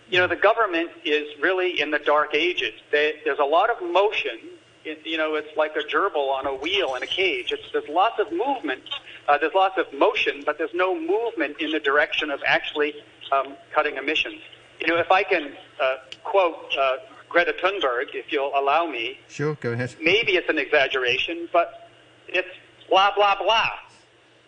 You 0.09 0.19
know, 0.19 0.27
the 0.27 0.35
government 0.35 0.91
is 1.03 1.27
really 1.41 1.81
in 1.81 1.91
the 1.91 1.99
dark 1.99 2.33
ages. 2.33 2.73
They, 2.91 3.19
there's 3.25 3.39
a 3.39 3.45
lot 3.45 3.69
of 3.69 3.81
motion 3.81 4.39
it, 4.83 5.05
you 5.05 5.17
know, 5.17 5.35
it's 5.35 5.55
like 5.55 5.75
a 5.75 5.79
gerbil 5.79 6.29
on 6.29 6.47
a 6.47 6.55
wheel 6.55 6.95
in 6.95 7.03
a 7.03 7.07
cage. 7.07 7.51
It's, 7.51 7.71
there's 7.71 7.87
lots 7.87 8.19
of 8.19 8.31
movement, 8.31 8.83
uh, 9.27 9.37
there's 9.37 9.53
lots 9.53 9.77
of 9.77 9.91
motion, 9.93 10.43
but 10.45 10.57
there's 10.57 10.73
no 10.73 10.99
movement 10.99 11.57
in 11.59 11.71
the 11.71 11.79
direction 11.79 12.31
of 12.31 12.41
actually 12.45 12.95
um, 13.31 13.55
cutting 13.73 13.97
emissions. 13.97 14.41
You 14.79 14.87
know, 14.87 14.97
if 14.97 15.11
I 15.11 15.23
can 15.23 15.53
uh, 15.81 15.97
quote 16.23 16.73
uh, 16.77 16.97
Greta 17.31 17.53
Thunberg, 17.63 18.13
if 18.13 18.31
you'll 18.31 18.51
allow 18.55 18.85
me. 18.85 19.17
Sure, 19.29 19.55
go 19.55 19.71
ahead. 19.71 19.95
Maybe 20.01 20.33
it's 20.33 20.49
an 20.49 20.57
exaggeration, 20.57 21.47
but 21.53 21.89
it's 22.27 22.49
blah, 22.89 23.13
blah, 23.15 23.41
blah 23.41 23.69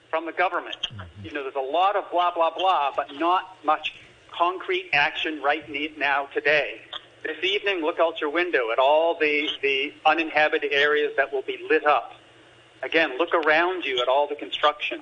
from 0.10 0.26
the 0.28 0.32
government. 0.32 0.78
Mm-hmm. 0.94 1.26
You 1.26 1.32
know, 1.32 1.42
there's 1.42 1.56
a 1.56 1.60
lot 1.60 1.96
of 1.96 2.12
blah, 2.12 2.32
blah, 2.36 2.52
blah, 2.56 2.92
but 2.96 3.16
not 3.16 3.58
much 3.66 3.96
concrete 4.32 4.90
action 4.94 5.42
right 5.42 5.64
now 5.98 6.28
today. 6.34 6.82
This 7.24 7.44
evening, 7.44 7.82
look 7.82 8.00
out 8.00 8.20
your 8.20 8.30
window 8.30 8.72
at 8.72 8.80
all 8.80 9.18
the, 9.18 9.50
the 9.62 9.94
uninhabited 10.06 10.72
areas 10.72 11.14
that 11.18 11.32
will 11.32 11.42
be 11.42 11.66
lit 11.70 11.86
up. 11.86 12.12
Again, 12.84 13.18
look 13.18 13.34
around 13.34 13.86
you 13.86 14.02
at 14.02 14.08
all 14.08 14.28
the 14.28 14.36
construction. 14.36 15.02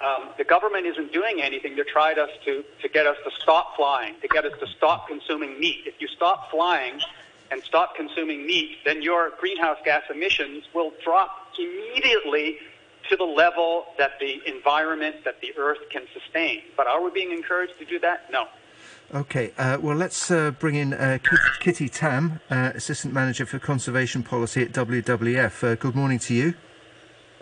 Um, 0.00 0.30
the 0.38 0.44
government 0.44 0.86
isn't 0.86 1.12
doing 1.12 1.42
anything 1.42 1.76
to 1.76 1.84
try 1.84 2.12
us 2.12 2.30
to, 2.46 2.64
to 2.80 2.88
get 2.88 3.06
us 3.06 3.16
to 3.24 3.30
stop 3.42 3.76
flying, 3.76 4.14
to 4.22 4.28
get 4.28 4.46
us 4.46 4.52
to 4.60 4.66
stop 4.66 5.08
consuming 5.08 5.60
meat. 5.60 5.82
If 5.84 6.00
you 6.00 6.08
stop 6.08 6.50
flying 6.50 7.00
and 7.50 7.62
stop 7.62 7.96
consuming 7.96 8.46
meat, 8.46 8.78
then 8.84 9.02
your 9.02 9.32
greenhouse 9.38 9.78
gas 9.84 10.02
emissions 10.10 10.64
will 10.74 10.92
drop 11.04 11.52
immediately 11.58 12.58
to 13.10 13.16
the 13.16 13.24
level 13.24 13.86
that 13.98 14.12
the 14.20 14.40
environment, 14.46 15.16
that 15.24 15.40
the 15.42 15.52
earth 15.58 15.78
can 15.90 16.02
sustain. 16.14 16.62
But 16.76 16.86
are 16.86 17.02
we 17.02 17.10
being 17.10 17.32
encouraged 17.32 17.78
to 17.78 17.84
do 17.84 17.98
that? 17.98 18.30
No. 18.30 18.46
Okay, 19.12 19.52
uh, 19.58 19.76
well, 19.82 19.96
let's 19.96 20.30
uh, 20.30 20.52
bring 20.52 20.76
in 20.76 20.94
uh, 20.94 21.18
Kitty 21.58 21.88
Tam, 21.88 22.40
uh, 22.48 22.70
Assistant 22.74 23.12
Manager 23.12 23.44
for 23.44 23.58
Conservation 23.58 24.22
Policy 24.22 24.62
at 24.62 24.72
WWF. 24.72 25.72
Uh, 25.72 25.74
good 25.74 25.96
morning 25.96 26.20
to 26.20 26.34
you. 26.34 26.54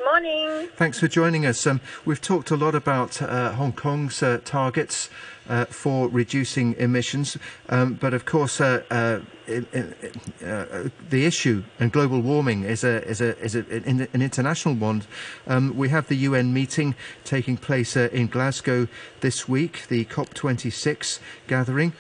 Morning. 0.05 0.69
Thanks 0.77 1.01
for 1.01 1.09
joining 1.09 1.45
us. 1.45 1.67
Um, 1.67 1.81
we've 2.05 2.21
talked 2.21 2.53
a 2.53 2.57
lot 2.57 2.77
about 2.77 3.21
uh, 3.21 3.53
Hong 3.53 3.73
Kong's 3.73 4.23
targets 4.45 5.11
uh, 5.49 5.65
for 5.65 6.09
reducing 6.09 6.75
emissions. 6.75 7.37
Um, 7.69 7.95
but 7.95 8.15
of 8.15 8.25
course, 8.25 8.61
uh, 8.61 8.83
uh, 8.91 9.21
uh, 9.49 10.89
the 11.11 11.25
issue 11.25 11.65
and 11.81 11.91
global 11.91 12.21
warming 12.21 12.63
is 12.63 12.85
a 12.85 13.03
is 13.09 13.21
a 13.21 13.37
is 13.39 13.57
a, 13.57 13.65
an, 13.71 14.09
international 14.15 14.75
one. 14.75 15.03
Um, 15.49 15.77
we 15.77 15.89
have 15.89 16.07
the 16.07 16.17
UN 16.17 16.53
meeting 16.53 16.95
taking 17.25 17.57
place 17.57 17.97
uh, 17.97 18.09
in 18.13 18.29
Glasgow 18.29 18.87
this 19.21 19.49
week, 19.49 19.89
the 19.89 20.05
COP26 20.05 21.19
gathering. 21.49 21.93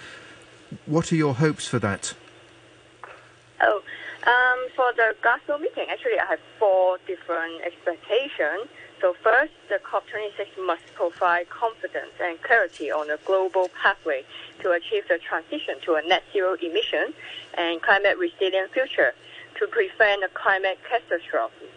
What 0.86 1.11
are 1.12 1.16
your 1.16 1.34
hopes 1.34 1.66
for 1.66 1.78
that? 1.80 2.14
Um, 4.26 4.66
for 4.74 4.92
the 4.96 5.14
Glasgow 5.22 5.58
meeting, 5.58 5.86
actually, 5.88 6.18
I 6.18 6.26
have 6.26 6.40
four 6.58 6.98
different 7.06 7.62
expectations. 7.62 8.66
So 9.00 9.14
first, 9.22 9.52
the 9.68 9.78
COP26 9.78 10.66
must 10.66 10.82
provide 10.94 11.48
confidence 11.50 12.12
and 12.20 12.42
clarity 12.42 12.90
on 12.90 13.10
a 13.10 13.16
global 13.24 13.70
pathway 13.80 14.24
to 14.60 14.72
achieve 14.72 15.04
the 15.08 15.18
transition 15.18 15.76
to 15.84 15.94
a 15.94 16.02
net 16.02 16.24
zero 16.32 16.56
emission 16.60 17.14
and 17.56 17.80
climate 17.80 18.18
resilient 18.18 18.72
future 18.72 19.14
to 19.60 19.66
prevent 19.68 20.24
a 20.24 20.28
climate 20.34 20.78
catastrophe. 20.82 21.70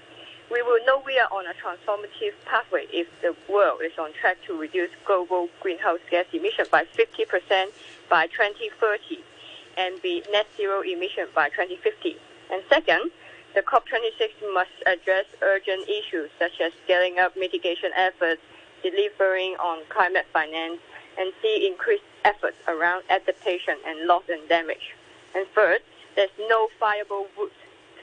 We 0.52 0.64
will 0.64 0.84
know 0.86 1.02
we 1.06 1.20
are 1.20 1.30
on 1.32 1.46
a 1.46 1.54
transformative 1.54 2.34
pathway 2.46 2.88
if 2.92 3.08
the 3.22 3.36
world 3.48 3.82
is 3.86 3.94
on 4.00 4.14
track 4.20 4.38
to 4.48 4.58
reduce 4.58 4.90
global 5.06 5.48
greenhouse 5.62 6.00
gas 6.10 6.26
emission 6.34 6.66
by 6.72 6.86
50% 6.86 7.68
by 8.10 8.28
2030 8.28 9.24
and 9.78 10.02
be 10.02 10.24
net 10.32 10.48
zero 10.58 10.82
emission 10.82 11.28
by 11.36 11.50
2050. 11.50 12.18
And 12.52 12.62
second, 12.70 13.12
the 13.56 13.62
COP26 13.62 14.54
must 14.54 14.72
address 14.86 15.26
urgent 15.42 15.88
issues 15.88 16.30
such 16.38 16.60
as 16.62 16.74
scaling 16.84 17.18
up 17.18 17.36
mitigation 17.38 17.92
efforts, 17.96 18.42
delivering 18.84 19.56
on 19.56 19.84
climate 19.90 20.26
finance, 20.34 20.80
and 21.18 21.32
see 21.42 21.68
increased 21.68 22.04
efforts 22.26 22.58
around 22.68 23.04
adaptation 23.10 23.76
and 23.88 24.08
loss 24.08 24.24
and 24.30 24.48
damage. 24.50 24.96
And 25.36 25.48
third, 25.56 25.80
there's 26.16 26.30
no 26.50 26.68
viable 26.80 27.28
route 27.38 27.52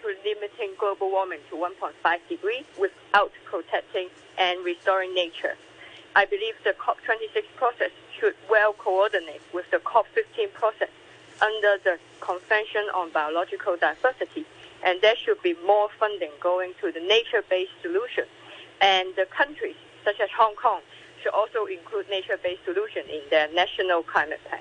to 0.02 0.14
limiting 0.24 0.74
global 0.78 1.10
warming 1.10 1.40
to 1.50 1.56
1.5 1.56 2.18
degrees 2.28 2.64
without 2.78 3.32
protecting 3.44 4.08
and 4.38 4.64
restoring 4.64 5.14
nature. 5.14 5.56
I 6.16 6.24
believe 6.24 6.54
the 6.64 6.70
COP26 6.70 7.44
process 7.56 7.90
should 8.18 8.34
well 8.50 8.72
coordinate 8.72 9.42
with 9.52 9.70
the 9.70 9.78
COP15 9.78 10.52
process 10.54 10.88
under 11.40 11.78
the 11.84 11.98
Convention 12.20 12.82
on 12.94 13.10
Biological 13.10 13.76
Diversity 13.76 14.44
and 14.84 15.00
there 15.00 15.16
should 15.16 15.40
be 15.42 15.54
more 15.66 15.88
funding 15.98 16.30
going 16.40 16.72
to 16.80 16.92
the 16.92 17.00
nature-based 17.00 17.72
solution. 17.82 18.24
And 18.80 19.08
the 19.16 19.26
countries, 19.26 19.76
such 20.04 20.20
as 20.20 20.28
Hong 20.36 20.54
Kong, 20.54 20.80
should 21.22 21.32
also 21.32 21.66
include 21.66 22.08
nature-based 22.08 22.64
solution 22.64 23.02
in 23.10 23.22
their 23.30 23.52
national 23.52 24.02
climate 24.02 24.40
plan. 24.48 24.60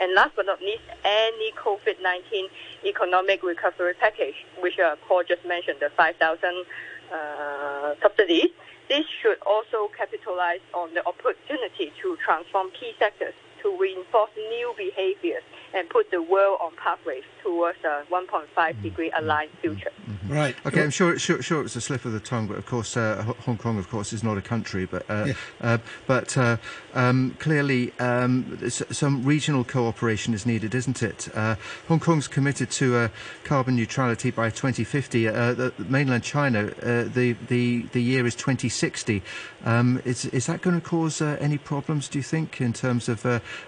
And 0.00 0.14
last 0.14 0.36
but 0.36 0.46
not 0.46 0.60
least, 0.60 0.84
any 1.04 1.52
COVID-19 1.52 2.48
economic 2.84 3.42
recovery 3.42 3.94
package, 3.94 4.46
which 4.60 4.78
uh, 4.78 4.94
Paul 5.08 5.24
just 5.26 5.44
mentioned, 5.44 5.78
the 5.80 5.90
5,000 5.96 6.64
uh, 7.12 7.94
subsidies, 8.00 8.50
this 8.88 9.04
should 9.20 9.38
also 9.44 9.90
capitalize 9.96 10.60
on 10.72 10.94
the 10.94 11.04
opportunity 11.04 11.92
to 12.00 12.16
transform 12.24 12.70
key 12.70 12.92
sectors 12.98 13.34
to 13.68 13.76
reinforce 13.78 14.30
new 14.36 14.74
behaviors 14.76 15.42
and 15.74 15.88
put 15.88 16.10
the 16.10 16.22
world 16.22 16.58
on 16.60 16.72
pathways 16.76 17.24
towards 17.42 17.78
a 17.84 18.04
1.5 18.10 18.46
mm-hmm. 18.54 18.82
degree 18.82 19.12
aligned 19.16 19.50
future. 19.60 19.90
Mm-hmm. 20.08 20.32
Right. 20.32 20.56
Okay, 20.66 20.82
I'm 20.82 20.90
sure, 20.90 21.18
sure, 21.18 21.42
sure 21.42 21.64
it's 21.64 21.76
a 21.76 21.80
slip 21.80 22.04
of 22.04 22.12
the 22.12 22.20
tongue, 22.20 22.46
but 22.46 22.58
of 22.58 22.66
course, 22.66 22.96
uh, 22.96 23.22
Hong 23.44 23.58
Kong, 23.58 23.78
of 23.78 23.88
course, 23.88 24.12
is 24.12 24.22
not 24.22 24.38
a 24.38 24.42
country, 24.42 24.86
but 24.86 25.08
uh, 25.08 25.24
yeah. 25.28 25.32
uh, 25.60 25.78
but 26.06 26.36
uh, 26.36 26.56
um, 26.94 27.36
clearly 27.38 27.92
um, 27.98 28.58
some 28.68 29.24
regional 29.24 29.64
cooperation 29.64 30.34
is 30.34 30.46
needed, 30.46 30.74
isn't 30.74 31.02
it? 31.02 31.28
Uh, 31.34 31.56
Hong 31.88 32.00
Kong's 32.00 32.28
committed 32.28 32.70
to 32.72 32.96
uh, 32.96 33.08
carbon 33.44 33.76
neutrality 33.76 34.30
by 34.30 34.50
2050. 34.50 35.26
the 35.26 35.72
mainland 35.78 36.24
China, 36.24 36.64
the 36.66 37.36
the 37.48 37.82
the 37.92 38.02
year 38.02 38.26
is 38.26 38.34
2060. 38.34 39.22
Um, 39.64 40.00
is 40.04 40.26
is 40.26 40.46
that 40.46 40.60
going 40.60 40.80
to 40.80 40.86
cause 40.86 41.20
any 41.22 41.58
problems? 41.58 42.08
Do 42.08 42.18
you 42.18 42.22
think 42.22 42.60
in 42.60 42.72
terms 42.72 43.08
of 43.08 43.24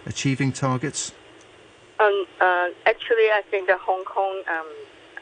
achieving 0.07 0.53
targets? 0.53 1.12
Um, 1.99 2.24
uh, 2.41 2.68
actually, 2.86 3.28
I 3.30 3.43
think 3.51 3.68
that 3.68 3.78
Hong 3.80 4.05
Kong 4.05 4.43
um, 4.49 4.66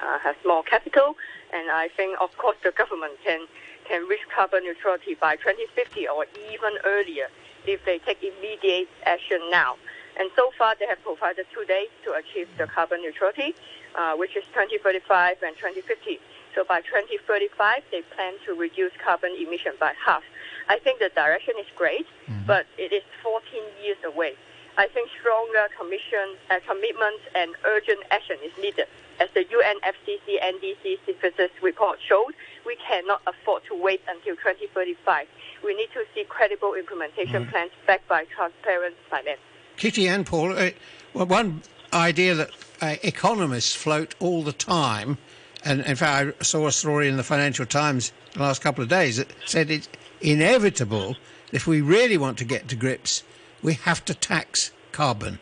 uh, 0.01 0.19
has 0.21 0.37
more 0.47 0.63
capital, 0.63 1.17
and 1.53 1.71
I 1.71 1.89
think, 1.97 2.17
of 2.21 2.37
course, 2.39 2.57
the 2.63 2.71
government 2.71 3.15
can 3.25 3.47
can 3.89 4.07
reach 4.07 4.21
carbon 4.35 4.65
neutrality 4.65 5.15
by 5.15 5.37
2050 5.37 6.07
or 6.09 6.27
even 6.53 6.77
earlier 6.85 7.29
if 7.67 7.83
they 7.87 7.99
take 7.99 8.23
immediate 8.23 8.89
action 9.07 9.41
now. 9.51 9.77
And 10.21 10.31
so 10.37 10.51
far, 10.59 10.75
they 10.79 10.87
have 10.87 11.03
provided 11.03 11.47
two 11.55 11.65
days 11.65 11.89
to 12.05 12.13
achieve 12.13 12.49
the 12.59 12.67
carbon 12.67 13.01
neutrality, 13.03 13.55
uh, 13.95 14.15
which 14.17 14.37
is 14.37 14.45
2035 14.53 15.43
and 15.43 15.57
2050. 15.57 16.21
So 16.55 16.65
by 16.65 16.81
2035, 16.83 17.83
they 17.91 18.03
plan 18.15 18.35
to 18.47 18.55
reduce 18.55 18.93
carbon 19.03 19.31
emission 19.39 19.73
by 19.79 19.95
half. 19.95 20.23
I 20.69 20.79
think 20.79 20.99
the 20.99 21.11
direction 21.15 21.55
is 21.59 21.67
great, 21.77 22.07
mm-hmm. 22.29 22.47
but 22.47 22.67
it 22.77 22.93
is 22.93 23.03
14 23.23 23.63
years 23.83 23.99
away. 24.05 24.35
I 24.79 24.87
think 24.87 25.11
stronger 25.19 25.67
commission 25.77 26.39
uh, 26.51 26.61
commitment 26.65 27.21
and 27.35 27.51
urgent 27.67 27.99
action 28.13 28.37
is 28.45 28.53
needed. 28.63 28.87
As 29.19 29.29
the 29.35 29.45
UNFCCC 29.45 30.41
NDC 30.41 30.99
synthesis 31.05 31.51
report 31.61 31.99
showed, 32.09 32.33
we 32.65 32.77
cannot 32.77 33.21
afford 33.27 33.65
to 33.65 33.75
wait 33.75 34.01
until 34.09 34.37
2035. 34.37 35.27
We 35.65 35.75
need 35.75 35.89
to 35.95 36.05
see 36.15 36.23
credible 36.29 36.75
implementation 36.75 37.47
mm. 37.47 37.51
plans 37.51 37.73
backed 37.89 38.07
by 38.07 38.27
transparent 38.27 38.95
finance. 39.11 39.41
Kitty 39.77 40.07
and 40.07 40.25
Paul, 40.25 40.57
uh, 40.57 40.71
well, 41.13 41.27
one 41.27 41.63
idea 41.93 42.37
that 42.37 42.51
uh, 42.81 42.95
economists 43.03 43.75
float 43.75 44.15
all 44.21 44.45
the 44.45 44.53
time, 44.53 45.19
and 45.65 45.81
in 45.81 45.97
fact, 45.97 46.37
I 46.41 46.45
saw 46.45 46.69
a 46.69 46.73
story 46.73 47.09
in 47.09 47.17
the 47.17 47.25
Financial 47.25 47.67
Times 47.67 48.13
the 48.35 48.43
last 48.43 48.63
couple 48.63 48.85
of 48.85 48.89
days 48.89 49.17
that 49.17 49.33
said 49.45 49.73
it's 49.73 49.89
inevitable 50.21 51.17
if 51.51 51.67
we 51.67 51.81
really 51.81 52.17
want 52.17 52.39
to 52.39 52.45
get 52.45 52.69
to 52.69 52.77
grips 52.77 53.25
we 53.63 53.75
have 53.75 54.05
to 54.07 54.15
tax 54.15 54.73
carbon. 54.93 55.39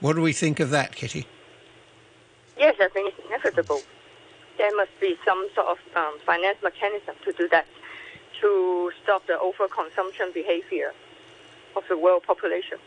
What 0.00 0.14
do 0.16 0.22
we 0.22 0.32
think 0.32 0.60
of 0.60 0.70
that, 0.70 0.94
Kitty? 0.94 1.26
Yes, 2.58 2.76
I 2.80 2.88
think 2.88 3.14
it's 3.14 3.26
inevitable. 3.26 3.80
There 4.56 4.74
must 4.76 4.90
be 5.00 5.16
some 5.24 5.48
sort 5.54 5.68
of 5.68 5.78
um, 5.96 6.18
finance 6.26 6.58
mechanism 6.62 7.14
to 7.24 7.32
do 7.32 7.48
that, 7.48 7.66
to 8.40 8.92
stop 9.02 9.26
the 9.26 9.34
overconsumption 9.34 10.34
behavior 10.34 10.92
of 11.76 11.84
the 11.88 11.96
world 11.96 12.24
population. 12.24 12.78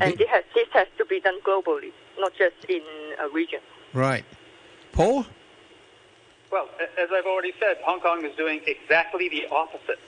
And 0.00 0.16
this 0.18 0.28
has, 0.28 0.44
this 0.54 0.68
has 0.72 0.86
to 0.98 1.04
be 1.04 1.20
done 1.20 1.40
globally, 1.42 1.92
not 2.18 2.32
just 2.36 2.54
in 2.68 2.82
a 3.20 3.28
region. 3.28 3.60
Right. 3.92 4.24
Paul? 4.92 5.26
Well, 6.50 6.68
as 6.98 7.08
I've 7.12 7.26
already 7.26 7.52
said, 7.60 7.78
Hong 7.84 8.00
Kong 8.00 8.24
is 8.24 8.34
doing 8.36 8.60
exactly 8.66 9.28
the 9.28 9.46
opposite. 9.52 10.00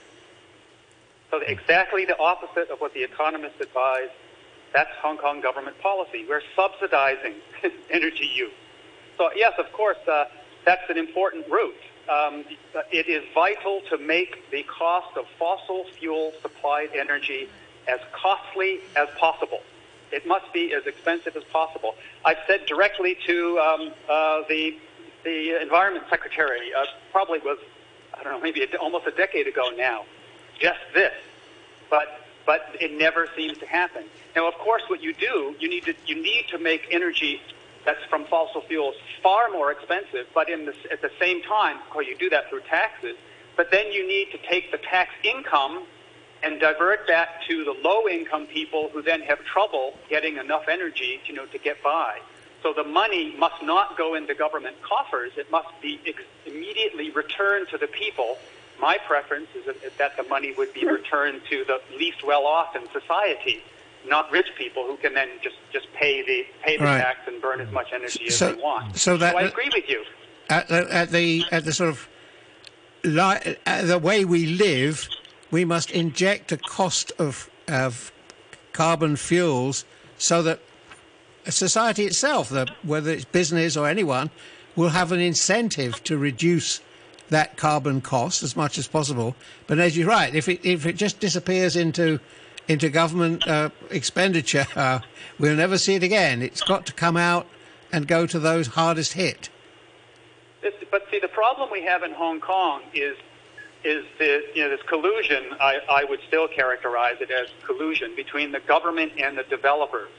So 1.33 1.41
exactly 1.47 2.05
the 2.05 2.18
opposite 2.18 2.70
of 2.70 2.78
what 2.80 2.93
the 2.93 3.03
economists 3.03 3.59
advise. 3.59 4.11
That's 4.74 4.91
Hong 5.01 5.16
Kong 5.16 5.41
government 5.41 5.80
policy. 5.80 6.26
We're 6.28 6.43
subsidizing 6.55 7.37
energy 7.91 8.30
use. 8.35 8.53
So 9.16 9.30
yes, 9.35 9.55
of 9.59 9.72
course, 9.72 9.97
uh, 10.07 10.26
that's 10.66 10.89
an 10.91 10.99
important 10.99 11.49
route. 11.49 11.74
Um, 12.11 12.45
it 12.91 13.09
is 13.09 13.24
vital 13.35 13.80
to 13.89 13.97
make 13.97 14.51
the 14.51 14.62
cost 14.64 15.16
of 15.16 15.24
fossil 15.39 15.87
fuel 15.99 16.35
supplied 16.43 16.91
energy 16.95 17.49
as 17.89 18.01
costly 18.12 18.80
as 18.95 19.09
possible. 19.18 19.61
It 20.11 20.26
must 20.26 20.53
be 20.53 20.74
as 20.74 20.87
expensive 20.87 21.35
as 21.35 21.45
possible. 21.45 21.95
I've 22.26 22.41
said 22.47 22.66
directly 22.66 23.16
to 23.26 23.59
um, 23.59 23.93
uh, 24.09 24.43
the 24.49 24.76
the 25.24 25.62
environment 25.62 26.05
secretary, 26.11 26.74
uh, 26.74 26.85
probably 27.11 27.39
was 27.39 27.59
I 28.12 28.22
don't 28.22 28.35
know, 28.35 28.41
maybe 28.41 28.62
a, 28.62 28.76
almost 28.76 29.07
a 29.07 29.12
decade 29.12 29.47
ago 29.47 29.70
now, 29.74 30.05
just 30.61 30.81
this. 30.95 31.13
But 31.91 32.21
but 32.45 32.77
it 32.81 32.93
never 32.99 33.29
seems 33.37 33.59
to 33.59 33.67
happen. 33.67 34.05
Now, 34.35 34.49
of 34.49 34.55
course, 34.55 34.83
what 34.89 35.03
you 35.03 35.13
do, 35.15 35.55
you 35.61 35.69
need 35.69 35.85
to 35.85 35.95
you 36.07 36.21
need 36.21 36.47
to 36.51 36.59
make 36.59 36.89
energy 36.91 37.41
that's 37.85 38.05
from 38.05 38.25
fossil 38.27 38.61
fuels 38.63 38.95
far 39.23 39.51
more 39.51 39.73
expensive. 39.73 40.27
But 40.35 40.49
in 40.49 40.67
the, 40.67 40.75
at 40.91 41.03
the 41.03 41.11
same 41.21 41.43
time, 41.43 41.79
of 41.79 41.91
course, 41.91 42.07
you 42.07 42.17
do 42.17 42.31
that 42.31 42.49
through 42.49 42.61
taxes. 42.61 43.17
But 43.57 43.71
then 43.71 43.93
you 43.93 44.07
need 44.07 44.31
to 44.33 44.39
take 44.49 44.71
the 44.71 44.79
tax 44.79 45.11
income 45.23 45.85
and 46.43 46.59
divert 46.59 47.07
that 47.09 47.43
to 47.49 47.65
the 47.65 47.73
low-income 47.73 48.47
people 48.47 48.89
who 48.93 49.03
then 49.03 49.21
have 49.23 49.45
trouble 49.45 49.97
getting 50.09 50.39
enough 50.39 50.65
energy, 50.69 51.21
you 51.27 51.35
know, 51.35 51.47
to 51.47 51.59
get 51.59 51.83
by. 51.83 52.19
So 52.63 52.73
the 52.73 52.85
money 52.85 53.35
must 53.37 53.63
not 53.63 53.99
go 53.99 54.15
into 54.15 54.35
government 54.35 54.77
coffers. 54.83 55.33
It 55.37 55.51
must 55.51 55.69
be 55.81 56.01
ex- 56.07 56.23
immediately 56.47 57.11
returned 57.11 57.69
to 57.71 57.79
the 57.79 57.87
people. 57.87 58.39
My 58.81 58.99
preference 59.07 59.49
is 59.55 59.64
that, 59.66 59.99
that 59.99 60.16
the 60.16 60.25
money 60.25 60.53
would 60.57 60.73
be 60.75 60.85
returned 60.87 61.43
to 61.51 61.64
the 61.64 61.81
least 61.97 62.25
well-off 62.25 62.75
in 62.75 62.83
society, 62.91 63.62
not 64.09 64.31
rich 64.33 64.49
people 64.59 64.85
who 64.87 64.97
can 64.97 65.14
then 65.14 65.29
just, 65.43 65.57
just 65.73 65.87
pay 65.95 66.23
the 66.23 66.45
pay 66.64 66.77
the 66.77 66.85
Right. 66.85 66.99
tax 67.01 67.20
and 67.29 67.41
burn 67.41 67.61
as 67.61 67.70
much 67.70 67.93
energy 67.93 68.27
as 68.27 68.39
they 68.41 68.55
want. 68.55 68.99
so 68.99 69.16
that- 69.16 69.37
I 69.37 69.43
agree 69.43 69.70
with 69.73 69.89
you. 69.89 70.05
At 70.51 70.68
the, 70.68 70.93
at 70.93 71.11
the 71.11 71.45
at 71.53 71.64
the 71.64 71.73
sort 71.73 71.91
of 71.91 72.09
li- 73.05 73.57
the 73.85 73.99
way 74.03 74.25
we 74.25 74.47
live, 74.47 75.09
we 75.51 75.64
must 75.64 75.91
inject 75.93 76.51
a 76.53 76.57
cost 76.57 77.12
of 77.18 77.49
of 77.68 78.11
carbon 78.73 79.16
fuels 79.16 79.85
so 80.18 80.43
that 80.43 80.59
society 81.49 82.05
itself, 82.05 82.49
the, 82.49 82.66
whether 82.83 83.11
it's 83.12 83.25
business 83.25 83.77
or 83.77 83.89
anyone, 83.89 84.31
will 84.77 84.91
have 84.91 85.12
an 85.12 85.20
incentive 85.20 86.03
to 86.05 86.16
reduce 86.18 86.81
that 87.33 87.57
carbon 87.57 88.01
cost 88.01 88.43
as 88.43 88.57
much 88.57 88.78
as 88.78 88.87
possible. 88.87 89.35
But 89.66 89.78
as 89.78 89.97
you're 89.97 90.09
right, 90.09 90.35
if 90.35 90.49
it 90.49 90.64
if 90.64 90.87
it 90.87 90.95
just 90.95 91.20
disappears 91.20 91.76
into 91.76 92.20
into 92.68 92.89
government 92.89 93.47
uh, 93.47 93.70
expenditure, 93.91 94.66
uh, 94.76 95.01
we'll 95.39 95.57
never 95.57 95.76
see 95.76 95.95
it 95.97 96.03
again. 96.03 96.41
It's 96.41 96.62
got 96.62 96.87
to 96.87 96.93
come 96.93 97.16
out 97.16 97.47
and 97.93 98.07
go 98.07 98.26
to 98.26 98.39
those 98.39 98.68
hardest 98.68 99.14
hit. 99.14 99.51
This, 100.62 100.72
but 100.91 101.03
see, 101.11 101.18
the 101.18 101.28
problem 101.28 101.68
we 101.70 101.83
have 101.83 102.03
in 102.03 102.12
Hong 102.12 102.41
Kong 102.41 102.83
is 102.95 103.16
is 103.85 104.05
the 104.18 104.45
you 104.55 104.62
know 104.62 104.70
this 104.70 104.83
collusion. 104.87 105.45
I, 105.61 105.80
I 105.91 106.05
would 106.05 106.20
still 106.28 106.49
characterize 106.49 107.16
it 107.20 107.30
as 107.30 107.49
collusion 107.66 108.14
between 108.14 108.53
the 108.53 108.61
government 108.61 109.12
and 109.18 109.37
the 109.37 109.45
developers. 109.45 110.11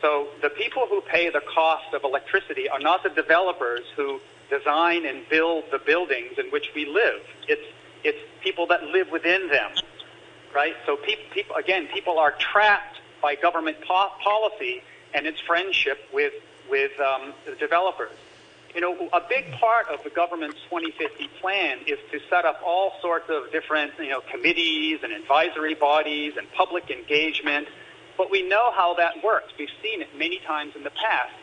So 0.00 0.28
the 0.42 0.50
people 0.50 0.86
who 0.88 1.00
pay 1.00 1.30
the 1.30 1.40
cost 1.40 1.94
of 1.94 2.04
electricity 2.04 2.68
are 2.68 2.78
not 2.78 3.02
the 3.02 3.08
developers 3.10 3.84
who 3.96 4.20
design 4.58 5.06
and 5.06 5.28
build 5.28 5.64
the 5.70 5.78
buildings 5.78 6.38
in 6.38 6.46
which 6.46 6.70
we 6.74 6.86
live. 6.86 7.22
It's 7.48 7.66
it's 8.02 8.18
people 8.42 8.66
that 8.66 8.84
live 8.84 9.10
within 9.10 9.48
them, 9.48 9.70
right? 10.54 10.74
So 10.86 10.96
people, 10.96 11.24
people 11.32 11.56
again, 11.56 11.88
people 11.92 12.18
are 12.18 12.32
trapped 12.32 12.98
by 13.22 13.34
government 13.34 13.78
po- 13.86 14.12
policy 14.22 14.82
and 15.14 15.26
its 15.26 15.40
friendship 15.40 15.98
with 16.12 16.34
with 16.70 16.92
um, 17.00 17.32
developers. 17.58 18.16
You 18.74 18.80
know, 18.80 19.08
a 19.12 19.20
big 19.28 19.52
part 19.52 19.88
of 19.88 20.02
the 20.02 20.10
government's 20.10 20.58
2050 20.64 21.28
plan 21.40 21.78
is 21.86 21.98
to 22.10 22.18
set 22.28 22.44
up 22.44 22.60
all 22.66 22.94
sorts 23.00 23.30
of 23.30 23.52
different, 23.52 23.92
you 24.00 24.08
know, 24.08 24.20
committees 24.20 24.98
and 25.04 25.12
advisory 25.12 25.74
bodies 25.74 26.34
and 26.36 26.50
public 26.52 26.90
engagement. 26.90 27.68
But 28.18 28.32
we 28.32 28.42
know 28.48 28.72
how 28.72 28.94
that 28.94 29.22
works. 29.22 29.52
We've 29.56 29.68
seen 29.80 30.02
it 30.02 30.08
many 30.18 30.40
times 30.40 30.74
in 30.74 30.82
the 30.82 30.90
past. 30.90 31.34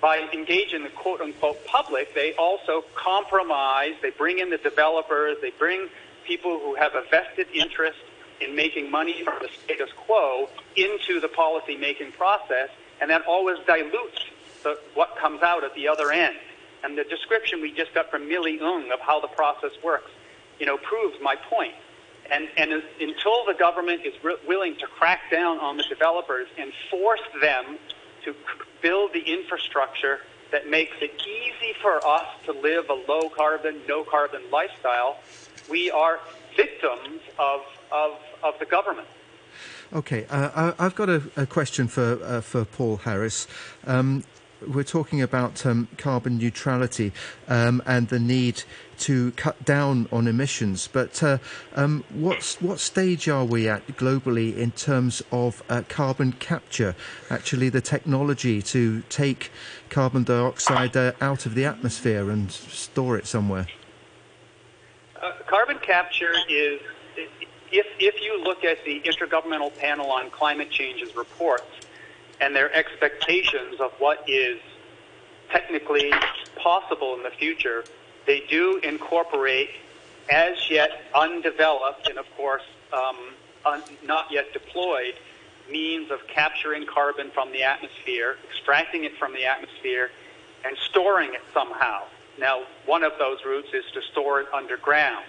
By 0.00 0.28
engaging 0.32 0.84
the 0.84 0.90
quote 0.90 1.20
unquote 1.20 1.64
public, 1.66 2.14
they 2.14 2.32
also 2.34 2.84
compromise, 2.94 3.94
they 4.00 4.10
bring 4.10 4.38
in 4.38 4.50
the 4.50 4.58
developers, 4.58 5.38
they 5.42 5.50
bring 5.50 5.88
people 6.24 6.60
who 6.60 6.74
have 6.76 6.94
a 6.94 7.02
vested 7.10 7.48
interest 7.52 7.98
in 8.40 8.54
making 8.54 8.90
money 8.90 9.24
from 9.24 9.34
the 9.40 9.48
status 9.64 9.90
quo 9.96 10.48
into 10.76 11.18
the 11.20 11.28
policy 11.28 11.76
making 11.76 12.12
process, 12.12 12.68
and 13.00 13.10
that 13.10 13.22
always 13.26 13.58
dilutes 13.66 14.24
the, 14.62 14.78
what 14.94 15.16
comes 15.16 15.42
out 15.42 15.64
at 15.64 15.74
the 15.74 15.88
other 15.88 16.12
end. 16.12 16.36
And 16.84 16.96
the 16.96 17.04
description 17.04 17.60
we 17.60 17.72
just 17.72 17.92
got 17.94 18.10
from 18.10 18.28
Millie 18.28 18.60
Ng 18.60 18.92
of 18.92 19.00
how 19.00 19.20
the 19.20 19.28
process 19.28 19.72
works, 19.82 20.10
you 20.60 20.66
know, 20.66 20.76
proves 20.76 21.16
my 21.20 21.34
point. 21.34 21.74
And, 22.30 22.48
and 22.56 22.72
until 23.00 23.46
the 23.46 23.54
government 23.58 24.02
is 24.04 24.12
re- 24.22 24.36
willing 24.46 24.76
to 24.76 24.86
crack 24.86 25.30
down 25.30 25.58
on 25.58 25.76
the 25.76 25.84
developers 25.88 26.46
and 26.58 26.72
force 26.90 27.22
them 27.40 27.78
to 28.28 28.34
build 28.82 29.12
the 29.12 29.20
infrastructure 29.20 30.20
that 30.50 30.68
makes 30.68 30.96
it 31.00 31.12
easy 31.22 31.74
for 31.80 32.04
us 32.06 32.26
to 32.46 32.52
live 32.52 32.88
a 32.88 32.94
low 32.94 33.28
carbon, 33.28 33.80
no 33.88 34.04
carbon 34.04 34.42
lifestyle, 34.50 35.18
we 35.68 35.90
are 35.90 36.20
victims 36.56 37.20
of, 37.38 37.60
of, 37.92 38.12
of 38.42 38.58
the 38.58 38.66
government. 38.66 39.08
Okay, 39.92 40.26
uh, 40.28 40.72
I, 40.78 40.84
I've 40.84 40.94
got 40.94 41.08
a, 41.08 41.22
a 41.36 41.46
question 41.46 41.88
for 41.88 42.20
uh, 42.22 42.42
for 42.42 42.66
Paul 42.66 42.98
Harris. 42.98 43.48
Um, 43.86 44.22
we're 44.66 44.84
talking 44.84 45.22
about 45.22 45.64
um, 45.64 45.88
carbon 45.96 46.36
neutrality 46.36 47.12
um, 47.48 47.82
and 47.86 48.08
the 48.08 48.18
need 48.18 48.64
to 48.98 49.32
cut 49.32 49.64
down 49.64 50.08
on 50.12 50.26
emissions. 50.26 50.88
But 50.92 51.22
uh, 51.22 51.38
um, 51.74 52.04
what 52.12 52.42
stage 52.42 53.28
are 53.28 53.44
we 53.44 53.68
at 53.68 53.86
globally 53.88 54.56
in 54.56 54.72
terms 54.72 55.22
of 55.32 55.62
uh, 55.68 55.82
carbon 55.88 56.32
capture? 56.32 56.94
Actually, 57.30 57.68
the 57.68 57.80
technology 57.80 58.62
to 58.62 59.02
take 59.08 59.50
carbon 59.90 60.24
dioxide 60.24 60.96
uh, 60.96 61.12
out 61.20 61.46
of 61.46 61.54
the 61.54 61.64
atmosphere 61.64 62.30
and 62.30 62.50
store 62.50 63.16
it 63.16 63.26
somewhere. 63.26 63.66
Uh, 65.20 65.32
carbon 65.46 65.78
capture 65.78 66.34
is, 66.48 66.80
if, 67.72 67.86
if 67.98 68.20
you 68.22 68.42
look 68.42 68.64
at 68.64 68.84
the 68.84 69.00
Intergovernmental 69.00 69.76
Panel 69.78 70.10
on 70.10 70.30
Climate 70.30 70.70
Change's 70.70 71.16
reports 71.16 71.66
and 72.40 72.54
their 72.54 72.72
expectations 72.74 73.80
of 73.80 73.92
what 73.98 74.24
is 74.28 74.60
technically 75.50 76.12
possible 76.56 77.14
in 77.14 77.22
the 77.22 77.30
future, 77.30 77.84
they 78.28 78.44
do 78.48 78.78
incorporate 78.84 79.70
as 80.30 80.70
yet 80.70 80.90
undeveloped 81.14 82.06
and, 82.08 82.18
of 82.18 82.26
course, 82.36 82.62
um, 82.92 83.16
un, 83.64 83.82
not 84.04 84.26
yet 84.30 84.52
deployed 84.52 85.14
means 85.70 86.10
of 86.10 86.20
capturing 86.28 86.86
carbon 86.86 87.30
from 87.30 87.50
the 87.52 87.62
atmosphere, 87.62 88.36
extracting 88.48 89.04
it 89.04 89.16
from 89.18 89.32
the 89.32 89.44
atmosphere, 89.44 90.10
and 90.64 90.76
storing 90.90 91.32
it 91.32 91.40
somehow. 91.54 92.02
Now, 92.38 92.64
one 92.84 93.02
of 93.02 93.12
those 93.18 93.38
routes 93.44 93.68
is 93.72 93.84
to 93.94 94.02
store 94.12 94.42
it 94.42 94.46
underground. 94.52 95.24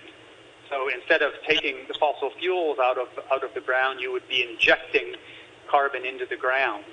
So 0.70 0.90
instead 0.90 1.22
of 1.22 1.32
taking 1.48 1.88
the 1.88 1.94
fossil 1.94 2.32
fuels 2.38 2.78
out 2.80 2.98
of 2.98 3.08
out 3.32 3.44
of 3.44 3.54
the 3.54 3.62
ground, 3.62 4.00
you 4.02 4.12
would 4.12 4.28
be 4.28 4.46
injecting 4.48 5.16
carbon 5.68 6.06
into 6.06 6.26
the 6.26 6.38
ground. 6.38 6.84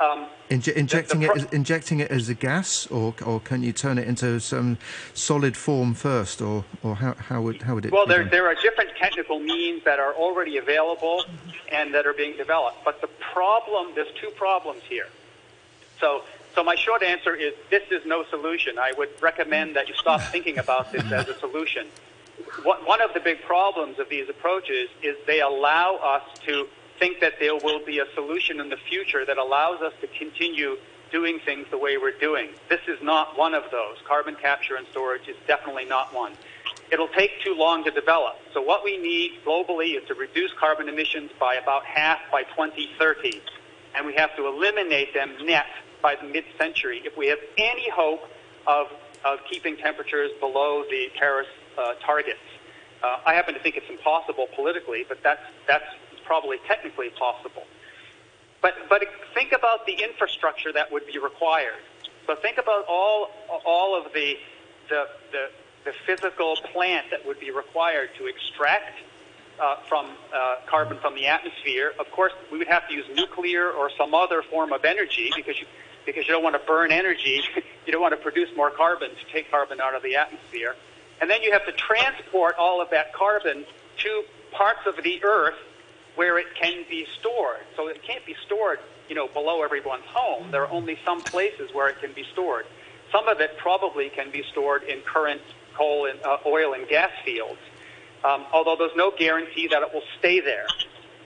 Um, 0.00 0.26
Inje- 0.48 0.72
injecting 0.74 1.22
pro- 1.22 1.34
it, 1.34 1.36
as, 1.36 1.52
injecting 1.52 2.00
it 2.00 2.10
as 2.10 2.28
a 2.28 2.34
gas, 2.34 2.86
or 2.86 3.14
or 3.26 3.40
can 3.40 3.62
you 3.62 3.72
turn 3.72 3.98
it 3.98 4.06
into 4.06 4.38
some 4.40 4.78
solid 5.12 5.56
form 5.56 5.92
first, 5.92 6.40
or, 6.40 6.64
or 6.82 6.94
how, 6.96 7.14
how 7.14 7.42
would 7.42 7.62
how 7.62 7.74
would 7.74 7.84
it? 7.84 7.92
Well, 7.92 8.06
there, 8.06 8.22
done? 8.22 8.30
there 8.30 8.46
are 8.46 8.54
different 8.54 8.90
technical 8.96 9.40
means 9.40 9.84
that 9.84 9.98
are 9.98 10.14
already 10.14 10.56
available 10.56 11.24
and 11.70 11.92
that 11.94 12.06
are 12.06 12.12
being 12.12 12.36
developed. 12.36 12.78
But 12.84 13.00
the 13.00 13.08
problem, 13.32 13.92
there's 13.94 14.12
two 14.20 14.30
problems 14.30 14.82
here. 14.88 15.08
So, 16.00 16.22
so 16.54 16.62
my 16.62 16.76
short 16.76 17.02
answer 17.02 17.34
is 17.34 17.52
this 17.68 17.82
is 17.90 18.06
no 18.06 18.24
solution. 18.30 18.78
I 18.78 18.92
would 18.96 19.10
recommend 19.20 19.76
that 19.76 19.88
you 19.88 19.94
stop 19.94 20.20
thinking 20.20 20.58
about 20.58 20.92
this 20.92 21.10
as 21.12 21.28
a 21.28 21.38
solution. 21.38 21.88
One 22.62 23.02
of 23.02 23.12
the 23.14 23.20
big 23.20 23.42
problems 23.42 23.98
of 23.98 24.08
these 24.08 24.28
approaches 24.28 24.88
is 25.02 25.16
they 25.26 25.40
allow 25.40 25.96
us 25.96 26.22
to 26.46 26.68
think 26.98 27.20
that 27.20 27.34
there 27.40 27.56
will 27.56 27.84
be 27.84 27.98
a 27.98 28.06
solution 28.14 28.60
in 28.60 28.68
the 28.68 28.76
future 28.76 29.24
that 29.24 29.38
allows 29.38 29.80
us 29.80 29.92
to 30.00 30.06
continue 30.18 30.76
doing 31.10 31.38
things 31.44 31.66
the 31.70 31.78
way 31.78 31.96
we're 31.96 32.18
doing. 32.18 32.50
This 32.68 32.80
is 32.86 32.98
not 33.02 33.38
one 33.38 33.54
of 33.54 33.64
those. 33.70 33.96
Carbon 34.06 34.36
capture 34.36 34.76
and 34.76 34.86
storage 34.90 35.28
is 35.28 35.36
definitely 35.46 35.84
not 35.84 36.14
one. 36.14 36.32
It'll 36.90 37.08
take 37.08 37.40
too 37.42 37.54
long 37.54 37.84
to 37.84 37.90
develop. 37.90 38.36
So 38.54 38.62
what 38.62 38.84
we 38.84 38.96
need 38.98 39.32
globally 39.44 40.00
is 40.00 40.06
to 40.08 40.14
reduce 40.14 40.52
carbon 40.58 40.88
emissions 40.88 41.30
by 41.38 41.54
about 41.54 41.84
half 41.84 42.18
by 42.30 42.42
2030, 42.44 43.42
and 43.94 44.06
we 44.06 44.14
have 44.14 44.34
to 44.36 44.46
eliminate 44.46 45.14
them 45.14 45.32
net 45.44 45.66
by 46.02 46.16
the 46.16 46.26
mid-century 46.26 47.02
if 47.04 47.16
we 47.16 47.26
have 47.26 47.38
any 47.56 47.90
hope 47.90 48.28
of, 48.66 48.86
of 49.24 49.38
keeping 49.50 49.76
temperatures 49.76 50.30
below 50.40 50.84
the 50.90 51.08
Paris 51.18 51.48
uh, 51.76 51.94
targets. 52.04 52.38
Uh, 53.02 53.18
I 53.26 53.34
happen 53.34 53.54
to 53.54 53.60
think 53.60 53.76
it's 53.76 53.88
impossible 53.90 54.48
politically, 54.54 55.04
but 55.08 55.22
that's, 55.22 55.42
that's 55.66 55.84
probably 56.28 56.58
technically 56.68 57.08
possible. 57.18 57.64
But, 58.60 58.74
but 58.90 59.02
think 59.34 59.52
about 59.52 59.86
the 59.86 59.94
infrastructure 59.94 60.72
that 60.72 60.92
would 60.92 61.06
be 61.06 61.18
required. 61.18 61.80
So 62.26 62.36
think 62.36 62.58
about 62.58 62.84
all, 62.86 63.30
all 63.66 63.98
of 63.98 64.12
the, 64.12 64.36
the, 64.90 65.04
the, 65.32 65.46
the 65.86 65.92
physical 66.06 66.56
plant 66.70 67.06
that 67.10 67.26
would 67.26 67.40
be 67.40 67.50
required 67.50 68.10
to 68.18 68.26
extract 68.26 68.98
uh, 69.58 69.76
from 69.88 70.06
uh, 70.34 70.56
carbon 70.66 70.98
from 70.98 71.14
the 71.14 71.26
atmosphere. 71.26 71.94
Of 71.98 72.10
course, 72.12 72.32
we 72.52 72.58
would 72.58 72.68
have 72.68 72.86
to 72.88 72.94
use 72.94 73.06
nuclear 73.14 73.70
or 73.70 73.90
some 73.96 74.14
other 74.14 74.42
form 74.42 74.72
of 74.72 74.84
energy 74.84 75.32
because 75.34 75.58
you, 75.58 75.66
because 76.04 76.28
you 76.28 76.34
don't 76.34 76.44
want 76.44 76.60
to 76.60 76.66
burn 76.66 76.92
energy. 76.92 77.40
you 77.86 77.92
don't 77.92 78.02
want 78.02 78.12
to 78.12 78.20
produce 78.20 78.50
more 78.54 78.70
carbon 78.70 79.10
to 79.10 79.32
take 79.32 79.50
carbon 79.50 79.80
out 79.80 79.94
of 79.94 80.02
the 80.02 80.16
atmosphere. 80.16 80.76
And 81.22 81.30
then 81.30 81.42
you 81.42 81.52
have 81.52 81.64
to 81.64 81.72
transport 81.72 82.56
all 82.58 82.82
of 82.82 82.90
that 82.90 83.14
carbon 83.14 83.64
to 83.98 84.22
parts 84.52 84.80
of 84.86 85.02
the 85.02 85.24
earth 85.24 85.56
where 86.18 86.36
it 86.36 86.48
can 86.60 86.84
be 86.90 87.06
stored. 87.20 87.64
So 87.76 87.86
it 87.86 88.02
can't 88.02 88.26
be 88.26 88.34
stored, 88.44 88.80
you 89.08 89.14
know, 89.14 89.28
below 89.28 89.62
everyone's 89.62 90.02
home. 90.06 90.50
There 90.50 90.64
are 90.64 90.70
only 90.72 90.98
some 91.04 91.20
places 91.20 91.70
where 91.72 91.88
it 91.88 92.00
can 92.00 92.12
be 92.12 92.24
stored. 92.32 92.66
Some 93.12 93.28
of 93.28 93.40
it 93.40 93.56
probably 93.56 94.08
can 94.08 94.32
be 94.32 94.42
stored 94.50 94.82
in 94.82 95.00
current 95.02 95.40
coal 95.76 96.06
and 96.06 96.18
uh, 96.22 96.38
oil 96.44 96.74
and 96.74 96.88
gas 96.88 97.12
fields, 97.24 97.60
um, 98.24 98.44
although 98.52 98.74
there's 98.76 98.96
no 98.96 99.12
guarantee 99.16 99.68
that 99.68 99.80
it 99.80 99.94
will 99.94 100.02
stay 100.18 100.40
there. 100.40 100.66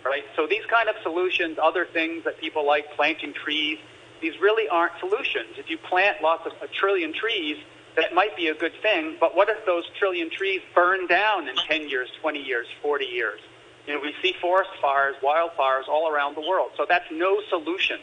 Right. 0.04 0.24
So 0.36 0.46
these 0.46 0.66
kind 0.66 0.90
of 0.90 0.96
solutions, 1.02 1.56
other 1.62 1.86
things 1.86 2.24
that 2.24 2.38
people 2.38 2.66
like 2.66 2.92
planting 2.94 3.32
trees, 3.32 3.78
these 4.20 4.38
really 4.42 4.68
aren't 4.68 4.92
solutions. 5.00 5.54
If 5.56 5.70
you 5.70 5.78
plant 5.78 6.20
lots 6.20 6.44
of 6.44 6.52
a 6.60 6.66
trillion 6.66 7.14
trees, 7.14 7.56
that 7.96 8.12
might 8.12 8.36
be 8.36 8.48
a 8.48 8.54
good 8.54 8.74
thing. 8.82 9.16
But 9.18 9.34
what 9.34 9.48
if 9.48 9.64
those 9.64 9.84
trillion 9.98 10.28
trees 10.28 10.60
burn 10.74 11.06
down 11.06 11.48
in 11.48 11.56
10 11.56 11.88
years, 11.88 12.10
20 12.20 12.42
years, 12.42 12.66
40 12.82 13.06
years? 13.06 13.40
You 13.86 13.94
know, 13.94 14.00
we 14.00 14.14
see 14.22 14.34
forest 14.40 14.70
fires, 14.80 15.16
wildfires 15.22 15.88
all 15.88 16.08
around 16.08 16.36
the 16.36 16.40
world. 16.40 16.70
So 16.76 16.86
that's 16.88 17.10
no 17.10 17.40
solution. 17.48 17.98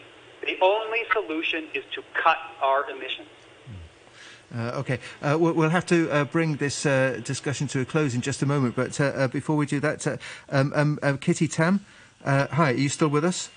The 0.45 0.57
only 0.61 1.03
solution 1.11 1.67
is 1.73 1.83
to 1.93 2.03
cut 2.13 2.37
our 2.61 2.89
emissions. 2.89 3.27
Uh, 4.55 4.71
okay, 4.75 4.99
uh, 5.21 5.37
we'll, 5.39 5.69
have 5.69 5.85
to 5.85 6.09
uh, 6.09 6.23
bring 6.23 6.55
this 6.55 6.83
uh, 6.83 7.21
discussion 7.23 7.67
to 7.67 7.81
a 7.81 7.85
close 7.85 8.15
in 8.15 8.21
just 8.21 8.41
a 8.41 8.47
moment. 8.47 8.75
But 8.75 8.99
uh, 8.99 9.03
uh, 9.03 9.27
before 9.27 9.55
we 9.55 9.67
do 9.67 9.79
that, 9.79 10.19
um, 10.49 10.99
um, 11.03 11.17
Kitty 11.19 11.47
Tam, 11.47 11.85
hi, 12.25 12.47
are 12.51 12.71
you 12.71 12.89
still 12.89 13.09
with 13.09 13.23
us? 13.23 13.51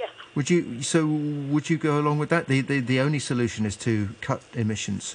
Yes. 0.00 0.10
Would 0.34 0.50
you 0.50 0.82
so? 0.82 1.06
Would 1.06 1.70
you 1.70 1.78
go 1.78 2.00
along 2.00 2.18
with 2.18 2.28
that? 2.30 2.48
The, 2.48 2.60
the 2.60 2.80
the 2.80 2.98
only 2.98 3.20
solution 3.20 3.64
is 3.64 3.76
to 3.76 4.08
cut 4.20 4.42
emissions. 4.54 5.14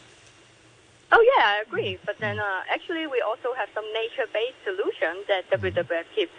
Oh 1.11 1.33
yeah, 1.37 1.45
I 1.45 1.63
agree. 1.65 1.97
But 2.05 2.19
then 2.19 2.39
actually, 2.69 3.07
we 3.07 3.21
also 3.21 3.53
have 3.57 3.69
some 3.73 3.85
nature-based 3.93 4.59
solutions 4.63 5.25
that 5.27 5.49
WWF 5.49 6.05
keeps 6.15 6.33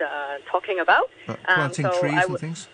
talking 0.50 0.78
about. 0.80 1.10
planting 1.46 1.86
um, 1.86 1.92
so 1.92 2.00
trees 2.00 2.24
and 2.24 2.38
things. 2.38 2.68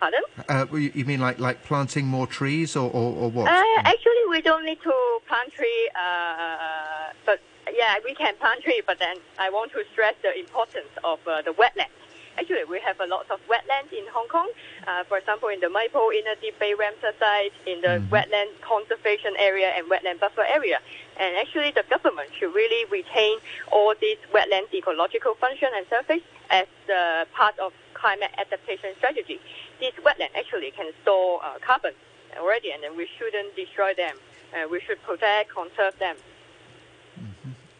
Pardon? 0.00 0.22
Uh, 0.48 0.66
you 0.74 1.04
mean 1.04 1.20
like 1.20 1.38
like 1.38 1.62
planting 1.62 2.06
more 2.06 2.26
trees 2.26 2.74
or, 2.74 2.90
or, 2.90 3.14
or 3.20 3.30
what? 3.30 3.48
Uh, 3.48 3.62
actually, 3.84 4.24
we 4.30 4.40
don't 4.40 4.64
need 4.64 4.80
to 4.82 4.94
plant 5.28 5.52
tree, 5.52 5.90
uh, 5.94 7.12
but 7.26 7.38
yeah, 7.76 7.96
we 8.02 8.14
can 8.14 8.34
plant 8.36 8.62
tree. 8.64 8.80
But 8.86 8.98
then 8.98 9.16
I 9.38 9.50
want 9.50 9.72
to 9.72 9.84
stress 9.92 10.14
the 10.22 10.32
importance 10.38 10.88
of 11.04 11.18
uh, 11.28 11.42
the 11.42 11.52
wetlands. 11.52 11.92
Actually, 12.40 12.64
we 12.64 12.80
have 12.80 12.98
a 13.00 13.06
lot 13.06 13.26
of 13.30 13.38
wetlands 13.52 13.92
in 13.92 14.04
Hong 14.12 14.26
Kong. 14.28 14.48
Uh, 14.88 15.04
for 15.04 15.18
example, 15.18 15.50
in 15.50 15.60
the 15.60 15.68
Po 15.92 16.10
Inner 16.10 16.34
Deep 16.40 16.58
Bay 16.58 16.72
Ramsar 16.72 17.12
site, 17.18 17.52
in 17.66 17.80
the 17.82 18.00
mm-hmm. 18.00 18.14
wetland 18.14 18.52
conservation 18.62 19.34
area 19.38 19.72
and 19.76 19.90
wetland 19.90 20.20
buffer 20.20 20.44
area. 20.48 20.78
And 21.20 21.36
actually, 21.36 21.70
the 21.70 21.84
government 21.90 22.30
should 22.38 22.54
really 22.54 22.88
retain 22.90 23.38
all 23.70 23.94
these 24.00 24.16
wetland 24.32 24.72
ecological 24.72 25.34
function 25.34 25.68
and 25.76 25.86
surface 25.88 26.24
as 26.48 26.66
uh, 26.88 27.26
part 27.36 27.58
of 27.58 27.72
climate 27.92 28.30
adaptation 28.38 28.96
strategy 28.96 29.38
these 29.80 29.92
wetlands 30.04 30.36
actually 30.36 30.70
can 30.70 30.92
store 31.02 31.40
uh, 31.42 31.58
carbon 31.60 31.92
already, 32.38 32.70
and 32.70 32.82
then 32.82 32.96
we 32.96 33.08
shouldn't 33.18 33.56
destroy 33.56 33.94
them. 33.94 34.14
Uh, 34.52 34.68
we 34.68 34.80
should 34.80 35.02
protect, 35.02 35.50
conserve 35.50 35.98
them. 35.98 36.16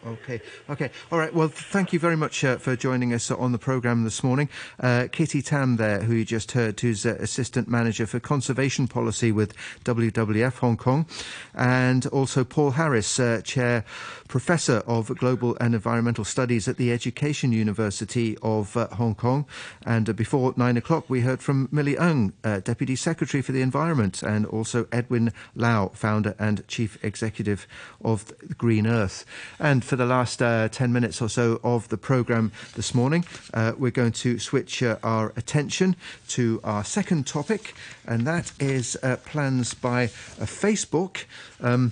Okay, 0.07 0.41
okay, 0.71 0.91
all 1.13 1.19
right. 1.19 1.35
Well, 1.35 1.49
thank 1.49 1.93
you 1.93 1.99
very 1.99 2.17
much 2.17 2.43
uh, 2.43 2.57
for 2.57 2.75
joining 2.75 3.13
us 3.13 3.31
on 3.31 3.53
the 3.53 3.59
programme 3.59 4.05
this 4.05 4.25
morning. 4.25 4.49
Uh, 4.79 5.09
Kitty 5.13 5.43
Tam, 5.43 5.77
there, 5.77 6.01
who 6.01 6.15
you 6.15 6.25
just 6.25 6.53
heard, 6.53 6.81
who's 6.81 7.05
uh, 7.05 7.17
Assistant 7.21 7.69
Manager 7.69 8.07
for 8.07 8.19
Conservation 8.19 8.89
Policy 8.89 9.31
with 9.31 9.55
WWF 9.85 10.55
Hong 10.55 10.79
Kong, 10.79 11.07
and 11.55 12.07
also 12.07 12.45
Paul 12.45 12.71
Harris, 12.71 13.21
uh, 13.21 13.43
Chair 13.45 13.85
Professor 14.27 14.79
of 14.87 15.15
Global 15.19 15.55
and 15.61 15.75
Environmental 15.75 16.25
Studies 16.25 16.67
at 16.67 16.79
the 16.79 16.93
Education 16.93 17.53
University 17.53 18.39
of 18.43 18.75
uh, 18.79 18.87
Hong 18.89 19.15
Kong. 19.15 19.45
And 19.85 20.09
uh, 20.09 20.15
before 20.15 20.55
nine 20.57 20.79
o'clock, 20.79 21.11
we 21.11 21.21
heard 21.21 21.43
from 21.43 21.69
Millie 21.71 21.99
Ng, 21.99 22.33
Deputy 22.43 22.97
Secretary 22.97 23.43
for 23.43 23.53
the 23.53 23.61
Environment, 23.61 24.23
and 24.23 24.47
also 24.47 24.87
Edwin 24.93 25.35
Lau, 25.55 25.89
Founder 25.89 26.35
and 26.39 26.67
Chief 26.69 26.97
Executive 27.05 27.67
of 28.03 28.33
Green 28.57 28.87
Earth. 28.87 29.27
And 29.59 29.85
for 29.91 29.97
the 29.97 30.07
last 30.07 30.41
uh, 30.41 30.69
10 30.69 30.93
minutes 30.93 31.21
or 31.21 31.29
so 31.29 31.59
of 31.65 31.89
the 31.89 31.97
programme 31.97 32.53
this 32.77 32.95
morning, 32.95 33.25
uh, 33.53 33.73
we're 33.77 33.91
going 33.91 34.13
to 34.13 34.39
switch 34.39 34.85
uh, 34.85 34.97
our 35.03 35.33
attention 35.35 35.97
to 36.29 36.61
our 36.63 36.85
second 36.85 37.27
topic, 37.27 37.75
and 38.07 38.25
that 38.25 38.53
is 38.61 38.97
uh, 39.03 39.17
plans 39.25 39.75
by 39.75 40.05
uh, 40.05 40.45
Facebook. 40.45 41.25
Um, 41.61 41.91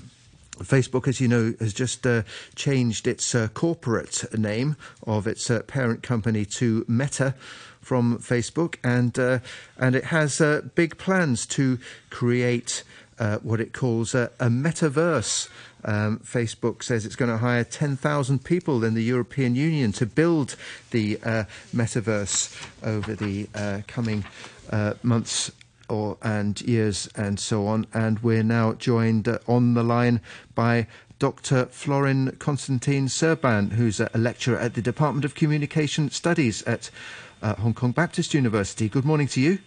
Facebook, 0.58 1.08
as 1.08 1.20
you 1.20 1.26
know, 1.26 1.54
has 1.58 1.74
just 1.74 2.06
uh, 2.06 2.22
changed 2.54 3.08
its 3.08 3.34
uh, 3.34 3.48
corporate 3.48 4.24
name 4.38 4.76
of 5.04 5.26
its 5.26 5.50
uh, 5.50 5.62
parent 5.62 6.04
company 6.04 6.44
to 6.44 6.84
Meta 6.86 7.34
from 7.80 8.18
Facebook, 8.18 8.76
and 8.84 9.18
and 9.76 9.96
it 9.96 10.04
has 10.04 10.40
big 10.76 10.98
plans 10.98 11.46
to 11.46 11.80
create 12.10 12.84
what 13.42 13.60
it 13.60 13.72
calls 13.72 14.14
a 14.14 14.30
metaverse 14.40 15.48
um, 15.84 16.18
Facebook 16.20 16.82
says 16.82 17.06
it's 17.06 17.16
going 17.16 17.30
to 17.30 17.38
hire 17.38 17.64
10,000 17.64 18.44
people 18.44 18.84
in 18.84 18.94
the 18.94 19.02
European 19.02 19.54
Union 19.54 19.92
to 19.92 20.06
build 20.06 20.56
the 20.90 21.18
uh, 21.24 21.44
metaverse 21.74 22.54
over 22.82 23.14
the 23.14 23.48
uh, 23.54 23.82
coming 23.86 24.24
uh, 24.70 24.94
months 25.02 25.50
or 25.88 26.18
and 26.22 26.60
years 26.62 27.08
and 27.14 27.40
so 27.40 27.66
on. 27.66 27.86
And 27.94 28.18
we're 28.20 28.42
now 28.42 28.74
joined 28.74 29.28
uh, 29.28 29.38
on 29.46 29.74
the 29.74 29.82
line 29.82 30.20
by 30.54 30.86
Dr. 31.18 31.66
Florin 31.66 32.36
Constantine 32.38 33.06
Serban, 33.06 33.72
who's 33.72 33.98
a 34.00 34.10
lecturer 34.14 34.58
at 34.58 34.74
the 34.74 34.82
Department 34.82 35.24
of 35.24 35.34
Communication 35.34 36.10
Studies 36.10 36.62
at 36.62 36.90
uh, 37.42 37.54
Hong 37.56 37.74
Kong 37.74 37.92
Baptist 37.92 38.34
University. 38.34 38.88
Good 38.88 39.04
morning 39.04 39.26
to 39.28 39.40
you. 39.40 39.58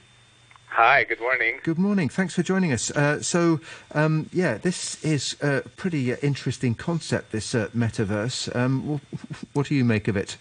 Hi, 0.75 1.03
good 1.03 1.19
morning. 1.19 1.59
Good 1.63 1.77
morning. 1.77 2.07
Thanks 2.07 2.33
for 2.33 2.43
joining 2.43 2.71
us. 2.71 2.91
Uh, 2.91 3.21
so, 3.21 3.59
um, 3.93 4.29
yeah, 4.31 4.57
this 4.57 5.03
is 5.03 5.35
a 5.41 5.63
pretty 5.75 6.13
uh, 6.13 6.15
interesting 6.21 6.75
concept, 6.75 7.33
this 7.33 7.53
uh, 7.53 7.67
metaverse. 7.75 8.55
Um, 8.55 9.01
what 9.53 9.67
do 9.67 9.75
you 9.75 9.83
make 9.83 10.07
of 10.07 10.15
it? 10.15 10.37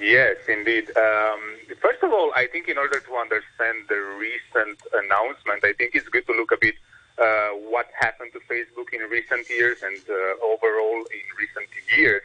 Yes, 0.00 0.36
indeed. 0.48 0.88
Um, 0.96 1.40
first 1.82 2.02
of 2.02 2.14
all, 2.14 2.32
I 2.34 2.46
think 2.46 2.68
in 2.68 2.78
order 2.78 2.98
to 2.98 3.14
understand 3.14 3.84
the 3.90 4.00
recent 4.18 4.80
announcement, 5.04 5.64
I 5.64 5.74
think 5.74 5.94
it's 5.94 6.08
good 6.08 6.26
to 6.26 6.32
look 6.32 6.52
a 6.52 6.58
bit 6.58 6.76
uh, 7.18 7.50
what 7.68 7.90
happened 8.00 8.32
to 8.32 8.40
Facebook 8.48 8.94
in 8.94 9.00
recent 9.10 9.50
years 9.50 9.82
and 9.82 10.00
uh, 10.08 10.42
overall 10.42 11.04
in 11.12 11.26
recent 11.38 11.68
years, 11.94 12.22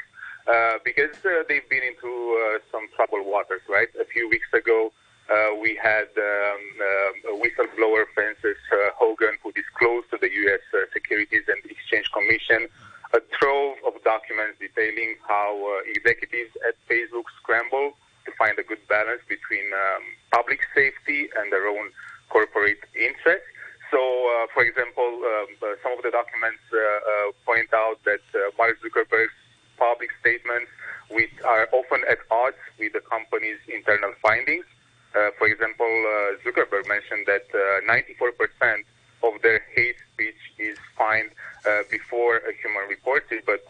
uh, 0.48 0.78
because 0.86 1.12
they've 1.50 1.68
been 1.68 1.84
into 1.84 2.62
some 2.72 2.88
troubled 2.96 3.26
waters, 3.26 3.64
right? 3.68 3.90
A 4.00 4.06
few 4.06 4.30
weeks 4.30 4.48
ago, 4.54 4.94
uh, 5.30 5.56
we 5.60 5.76
had 5.82 6.06
um, 6.18 6.62
uh, 6.78 7.42
whistleblower 7.42 8.06
Frances 8.14 8.58
uh, 8.72 8.94
Haugen, 9.02 9.34
who 9.42 9.52
disclosed 9.54 10.10
to 10.12 10.18
the 10.22 10.30
U.S. 10.30 10.62
Uh, 10.74 10.86
Securities 10.94 11.44
and 11.48 11.58
Exchange 11.66 12.12
Commission 12.12 12.68
a 13.14 13.22
trove 13.32 13.78
of 13.88 13.94
documents 14.04 14.60
detailing 14.60 15.16
how 15.28 15.56
uh, 15.56 15.88
executives 15.88 16.52
at 16.68 16.76
Facebook 16.90 17.24
scramble 17.42 17.94
to 18.26 18.32
find 18.38 18.60
a 18.60 18.64
good 18.64 18.82
balance 18.90 19.22
between 19.30 19.64
um, 19.72 20.04
public 20.34 20.60
safety 20.76 21.30
and 21.38 21.54
their 21.54 21.68
own 21.68 21.90
corporate 22.30 22.82
interests. 22.94 23.48
So, 23.90 24.02
uh, 24.02 24.48
for 24.54 24.66
example, 24.66 25.22
um, 25.24 25.48
some 25.82 25.94
of 25.96 26.04
the 26.04 26.12
documents 26.12 26.60
point 27.46 27.72
out 27.74 28.04
that 28.04 28.26
Mark 28.58 28.76
Zuckerberg's 28.82 29.38
public 29.78 30.10
statements 30.20 30.70
which 31.10 31.32
are 31.46 31.70
often 31.72 32.02
at 32.10 32.18
odds 32.32 32.58
with 32.80 32.94
the 32.94 33.02
company's 33.02 33.62
internal 33.70 34.12
findings 34.22 34.66
for 35.38 35.48
example, 35.48 35.86
uh, 35.88 36.38
Zuckerberg 36.44 36.88
mentioned 36.88 37.26
that 37.28 37.48
94% 37.88 38.04
uh, 38.12 39.28
of 39.28 39.42
their 39.42 39.62
hate 39.76 39.96
speech 40.14 40.42
is 40.60 40.78
fined 40.98 41.32
uh, 41.66 41.84
before 41.90 42.38
a 42.38 42.54
human 42.62 42.88
reports 42.90 43.26
it, 43.32 43.46
but 43.46 43.64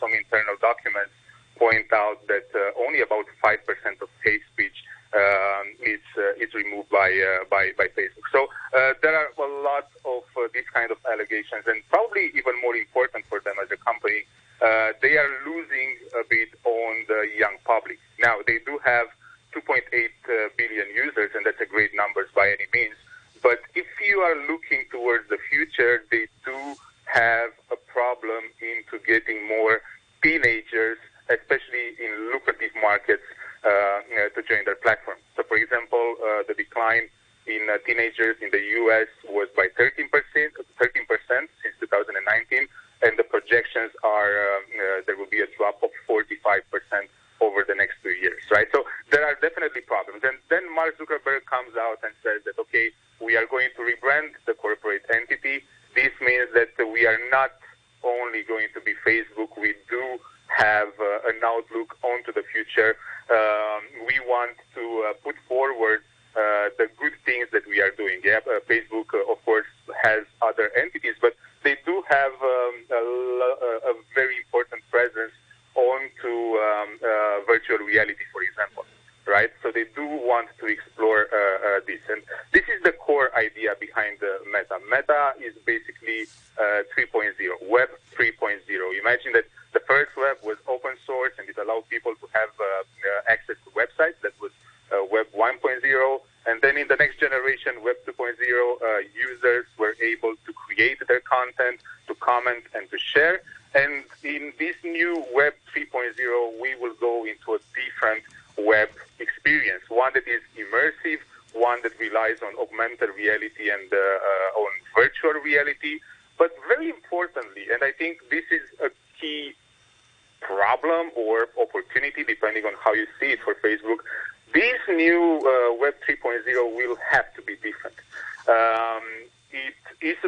some 0.00 0.12
internal 0.12 0.56
documents 0.60 1.12
point 1.56 1.92
out 1.92 2.26
that 2.26 2.48
only 2.78 3.00
about 3.00 3.26
5% 3.44 4.02
of 4.02 4.08
hate 4.24 4.42
speech 4.52 4.84
um, 5.14 5.76
is 5.84 6.00
uh, 6.16 6.32
is 6.40 6.54
removed 6.54 6.88
by 6.88 7.12
uh, 7.12 7.44
by 7.50 7.72
by 7.76 7.84
Facebook. 7.92 8.24
So 8.32 8.48
uh, 8.72 8.94
there 9.02 9.14
are 9.14 9.28
a 9.28 9.62
lot 9.62 9.88
of 10.04 10.24
these 10.54 10.64
kind 10.72 10.90
of 10.90 10.96
allegations, 11.04 11.64
and 11.66 11.82
probably 11.90 12.32
even 12.34 12.56
more 12.62 12.76
important 12.76 13.26
for 13.28 13.40
them 13.40 13.54
as 13.62 13.70
a 13.70 13.76
company, 13.76 14.24
they 15.02 15.18
are 15.18 15.28
losing 15.44 15.61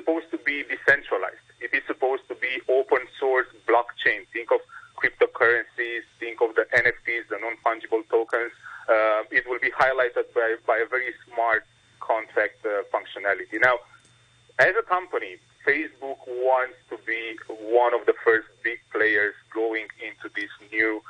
supposed 0.05 0.31
to 0.31 0.39
be 0.45 0.63
decentralized. 0.69 1.41
It 1.61 1.73
is 1.73 1.83
supposed 1.87 2.29
to 2.29 2.35
be 2.35 2.61
open 2.69 3.01
source 3.19 3.47
blockchain. 3.67 4.29
Think 4.33 4.51
of 4.53 4.61
cryptocurrencies, 5.01 6.05
think 6.21 6.41
of 6.43 6.55
the 6.55 6.67
NFTs, 6.77 7.29
the 7.33 7.39
non 7.41 7.57
fungible 7.65 8.07
tokens. 8.11 8.53
Uh, 8.89 9.25
it 9.33 9.49
will 9.49 9.59
be 9.61 9.71
highlighted 9.71 10.29
by, 10.35 10.57
by 10.67 10.77
a 10.77 10.87
very 10.87 11.15
smart 11.33 11.65
contract 12.01 12.61
uh, 12.67 12.85
functionality. 12.93 13.59
Now, 13.61 13.79
as 14.59 14.75
a 14.79 14.83
company, 14.83 15.39
Facebook 15.67 16.21
wants 16.29 16.77
to 16.91 16.99
be 17.07 17.39
one 17.49 17.95
of 17.95 18.05
the 18.05 18.15
first 18.25 18.47
big 18.63 18.79
players 18.93 19.35
going 19.55 19.87
into 20.05 20.29
this 20.37 20.53
new 20.71 21.01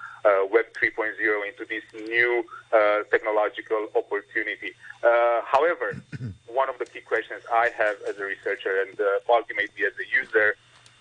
Web 0.51 0.67
3.0, 0.75 1.49
into 1.49 1.65
this 1.65 1.83
new 2.09 2.45
uh, 2.73 3.03
technological 3.11 3.89
opportunity. 3.95 4.73
Uh, 5.03 5.41
however, 5.45 5.97
one 6.49 6.69
of 6.69 6.79
the 6.79 6.87
key 6.87 7.01
questions 7.01 7.43
I 7.53 7.71
have 7.77 7.97
as 8.09 8.19
a 8.19 8.25
researcher 8.25 8.83
and 8.83 8.99
uh, 8.99 9.33
ultimately 9.33 9.85
as 9.85 9.93
a 9.99 10.07
user, 10.17 10.57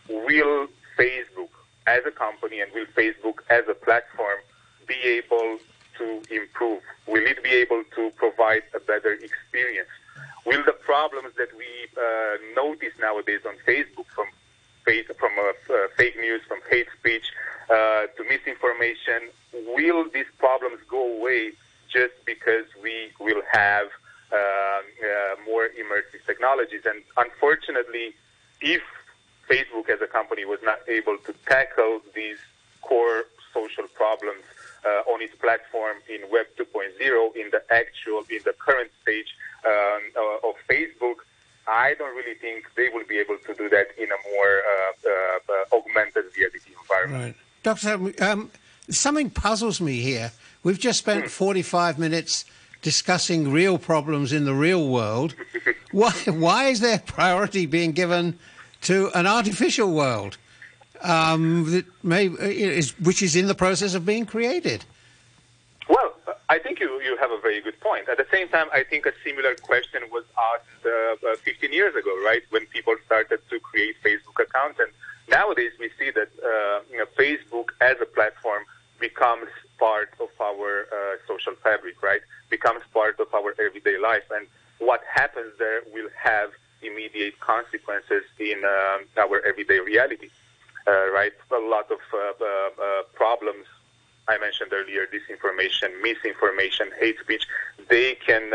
will 0.09 0.67
Facebook 0.97 1.49
as 1.87 2.05
a 2.05 2.11
company 2.11 2.61
and 2.61 2.71
will 2.73 2.85
Facebook 2.97 3.39
as 3.49 3.63
a 3.69 3.73
platform 3.73 4.39
be 4.87 4.95
able 5.03 5.57
to 5.97 6.21
improve? 6.29 6.81
Will 7.07 7.25
it 7.25 7.43
be 7.43 7.51
able 7.51 7.83
to 7.95 8.11
provide 8.15 8.63
a 8.75 8.79
better 8.79 9.13
experience? 9.13 9.89
will 10.45 10.63
the 10.65 10.73
problems 10.73 11.33
that 11.37 11.49
we 11.57 11.65
uh, 11.97 12.37
notice 12.55 12.93
nowadays 12.99 13.41
on 13.45 13.55
Facebook 13.65 14.07
from 14.13 14.27
from 15.17 15.31
uh, 15.39 15.73
uh, 15.73 15.87
fake 15.95 16.17
news, 16.17 16.41
from 16.45 16.59
hate 16.69 16.87
speech 16.99 17.31
uh, 17.69 18.07
to 18.15 18.23
misinformation, 18.29 19.29
will 19.75 20.09
these 20.13 20.29
problems 20.37 20.79
go 20.87 21.17
away 21.17 21.51
just 21.91 22.13
because 22.25 22.65
we 22.81 23.11
will 23.19 23.41
have 23.51 23.87
uh, 24.31 24.35
uh, 24.35 24.81
more 25.45 25.69
immersive 25.79 26.25
technologies? 26.25 26.81
And 26.85 27.03
unfortunately, 27.17 28.13
if 28.61 28.81
Facebook 29.49 29.89
as 29.89 30.01
a 30.01 30.07
company 30.07 30.45
was 30.45 30.59
not 30.63 30.79
able 30.87 31.17
to 31.17 31.33
tackle 31.45 32.01
these 32.15 32.37
core 32.81 33.25
social 33.53 33.87
problems 33.93 34.43
uh, 34.85 35.11
on 35.11 35.21
its 35.21 35.35
platform 35.35 35.97
in 36.09 36.21
Web 36.31 36.47
2.0 36.57 37.35
in 37.35 37.49
the 37.51 37.61
actual, 37.71 38.23
in 38.29 38.39
the 38.43 38.53
current 38.59 38.91
stage 39.01 39.35
um, 39.65 40.01
uh, 40.15 40.49
of 40.49 40.55
Facebook, 40.69 41.23
I 41.67 41.93
don't 41.93 42.15
really 42.15 42.35
think 42.35 42.65
they 42.75 42.89
will 42.89 43.05
be 43.05 43.17
able 43.19 43.37
to 43.37 43.53
do 43.53 43.69
that 43.69 43.87
in 43.97 44.09
a 44.11 44.19
more 44.35 44.53
uh, 44.59 45.09
uh, 45.09 45.77
augmented 45.77 46.25
reality 46.35 46.71
environment. 46.81 47.35
Right. 47.35 47.52
Dr. 47.63 48.13
Um, 48.21 48.51
something 48.89 49.29
puzzles 49.29 49.81
me 49.81 50.01
here. 50.01 50.31
We've 50.63 50.79
just 50.79 50.99
spent 50.99 51.23
hmm. 51.23 51.29
45 51.29 51.97
minutes 51.99 52.45
discussing 52.81 53.51
real 53.51 53.77
problems 53.77 54.33
in 54.33 54.45
the 54.45 54.53
real 54.53 54.87
world. 54.89 55.35
why, 55.91 56.11
why 56.27 56.65
is 56.65 56.81
there 56.81 56.99
priority 56.99 57.65
being 57.65 57.93
given 57.93 58.37
to 58.81 59.09
an 59.15 59.25
artificial 59.25 59.93
world? 59.93 60.37
um, 61.03 61.69
that 61.71 61.85
may, 62.01 62.29
uh, 62.29 62.35
is, 62.39 62.97
which 62.99 63.21
is 63.21 63.35
in 63.35 63.47
the 63.47 63.55
process 63.55 63.93
of 63.93 64.05
being 64.05 64.25
created. 64.25 64.85
Well, 65.87 66.13
I 66.49 66.59
think 66.59 66.79
you, 66.79 66.89
you 67.01 67.17
have 67.17 67.31
a 67.31 67.39
very 67.39 67.61
good 67.61 67.79
point. 67.81 68.07
At 68.07 68.17
the 68.17 68.27
same 68.31 68.47
time, 68.47 68.67
I 68.73 68.83
think 68.83 69.05
a 69.05 69.13
similar 69.23 69.55
question 69.55 70.01
was 70.11 70.23
asked 70.55 70.85
uh, 70.85 71.31
uh, 71.31 71.35
15 71.43 71.73
years 71.73 71.95
ago, 71.95 72.11
right, 72.23 72.41
when 72.49 72.65
people 72.67 72.95
started 73.05 73.39
to 73.49 73.59
create 73.59 73.95
Facebook 74.03 74.41
accounts. 74.41 74.79
And 74.79 74.89
nowadays 75.29 75.71
we 75.79 75.89
see 75.99 76.11
that 76.11 76.29
uh, 76.43 76.81
you 76.91 76.97
know, 76.97 77.05
Facebook 77.17 77.69
as 77.81 77.97
a 78.01 78.05
platform 78.05 78.63
becomes 78.99 79.49
part 79.79 80.09
of 80.19 80.29
our 80.39 80.87
uh, 80.91 81.15
social 81.27 81.53
fabric, 81.63 82.01
right, 82.01 82.21
becomes 82.49 82.81
part 82.93 83.19
of 83.19 83.33
our 83.33 83.53
everyday 83.59 83.97
life. 83.97 84.23
And 84.33 84.47
what 84.79 85.01
happens 85.11 85.53
there 85.59 85.81
will 85.93 86.09
have 86.21 86.51
immediate 86.81 87.39
consequences 87.39 88.23
in 88.39 88.61
uh, 88.65 89.21
our 89.21 89.41
everyday 89.45 89.79
reality 89.79 90.29
uh, 90.85 91.09
right? 91.11 91.31
A 91.51 91.59
lot 91.59 91.89
of 91.91 91.99
uh, 92.13 92.43
uh, 92.43 93.03
problems 93.13 93.65
I 94.27 94.37
mentioned 94.37 94.71
earlier, 94.73 95.05
disinformation, 95.07 96.01
misinformation, 96.01 96.91
hate 96.99 97.19
speech, 97.19 97.45
they 97.89 98.15
can 98.15 98.49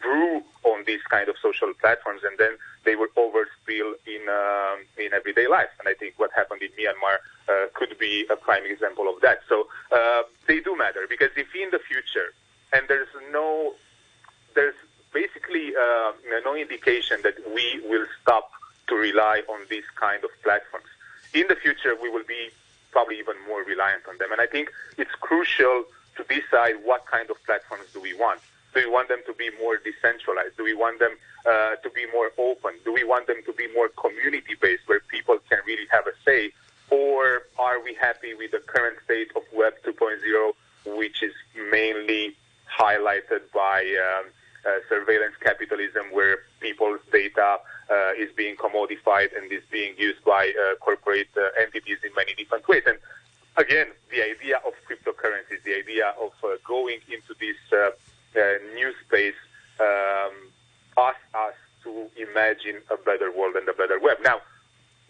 brew 0.00 0.42
on 0.64 0.84
these 0.86 1.02
kind 1.08 1.28
of 1.28 1.36
social 1.42 1.72
platforms 1.80 2.22
and 2.24 2.36
then 2.38 2.56
they 2.84 2.96
will 2.96 3.08
overspill 3.16 3.94
in, 4.06 4.28
um, 4.28 4.84
in 4.98 5.12
everyday 5.12 5.46
life. 5.46 5.70
And 5.78 5.88
I 5.88 5.94
think 5.94 6.14
what 6.18 6.30
happened 6.32 6.62
in 6.62 6.70
Myanmar 6.70 7.16
uh, 7.48 7.68
could 7.74 7.98
be 7.98 8.26
a 8.30 8.36
prime 8.36 8.64
example 8.64 9.08
of 9.08 9.20
that. 9.22 9.40
So 9.48 9.66
uh, 9.92 10.22
they 10.46 10.60
do 10.60 10.76
matter 10.76 11.06
because 11.08 11.30
if 11.36 11.54
in 11.54 11.70
the 11.70 11.78
future, 11.78 12.32
and 12.72 12.86
there's 12.88 13.08
no, 13.32 13.74
there's 14.54 14.74
basically 15.12 15.74
uh, 15.76 16.12
no 16.44 16.54
indication 16.54 17.20
that 17.22 17.34
we 17.54 17.80
will 17.88 18.06
stop 18.20 18.50
to 18.88 18.94
rely 18.96 19.42
on 19.48 19.60
these 19.70 19.84
kind 19.94 20.24
of 20.24 20.30
platforms. 20.42 20.86
In 21.32 21.46
the 21.48 21.56
future, 21.56 21.94
we 22.00 22.10
will 22.10 22.24
be 22.26 22.50
probably 22.90 23.18
even 23.18 23.34
more 23.48 23.62
reliant 23.62 24.02
on 24.08 24.18
them. 24.18 24.30
And 24.32 24.40
I 24.40 24.46
think 24.46 24.70
it's 24.98 25.14
crucial 25.20 25.84
to 26.16 26.24
decide 26.24 26.76
what 26.84 27.06
kind 27.06 27.30
of 27.30 27.42
platforms 27.44 27.86
do 27.92 28.00
we 28.00 28.14
want. 28.14 28.40
Do 28.74 28.80
we 28.80 28.90
want 28.90 29.08
them 29.08 29.20
to 29.26 29.32
be 29.34 29.50
more 29.60 29.76
decentralized? 29.76 30.56
Do 30.56 30.64
we 30.64 30.74
want 30.74 30.98
them 30.98 31.16
uh, 31.46 31.76
to 31.76 31.90
be 31.90 32.06
more 32.12 32.32
open? 32.36 32.72
Do 32.84 32.92
we 32.92 33.04
want 33.04 33.28
them 33.28 33.40
to 33.46 33.52
be 33.52 33.72
more 33.72 33.88
community 33.88 34.56
based 34.60 34.82
where 34.86 35.00
people 35.00 35.38
can 35.48 35.58
really 35.64 35.86
have 35.90 36.06
a 36.08 36.12
say? 36.24 36.52
Or 36.90 37.42
are 37.58 37.80
we 37.82 37.94
happy 37.94 38.34
with 38.34 38.50
the 38.50 38.58
current 38.58 38.98
state 39.04 39.30
of 39.36 39.42
Web 39.54 39.74
2.0, 39.84 40.96
which 40.98 41.22
is 41.22 41.32
mainly 41.70 42.36
highlighted 42.68 43.42
by 43.54 43.80
um, 43.82 44.26
uh, 44.66 44.80
surveillance 44.88 45.34
capitalism, 45.40 46.06
where 46.10 46.38
people's 46.60 47.00
data 47.12 47.58
uh, 47.90 48.12
is 48.18 48.30
being 48.32 48.56
commodified 48.56 49.36
and 49.36 49.52
is 49.52 49.62
being 49.70 49.94
used 49.96 50.22
by 50.24 50.52
uh, 50.52 50.74
corporate 50.76 51.28
uh, 51.36 51.62
entities 51.62 51.98
in 52.04 52.10
many 52.16 52.34
different 52.34 52.66
ways? 52.66 52.82
And 52.86 52.98
again, 53.56 53.86
the 54.10 54.22
idea 54.22 54.56
of 54.66 54.72
cryptocurrencies, 54.88 55.62
the 55.64 55.76
idea 55.76 56.12
of 56.20 56.32
uh, 56.42 56.56
going 56.66 56.98
into 57.08 57.34
this 57.38 57.56
uh, 57.72 57.90
new 58.74 58.92
space 59.06 59.34
um, 59.80 60.34
asks 60.98 61.20
us 61.34 61.54
to 61.84 62.08
imagine 62.16 62.80
a 62.90 62.96
better 62.96 63.30
world 63.30 63.56
and 63.56 63.68
a 63.68 63.72
better 63.72 63.98
web. 64.00 64.18
Now, 64.22 64.40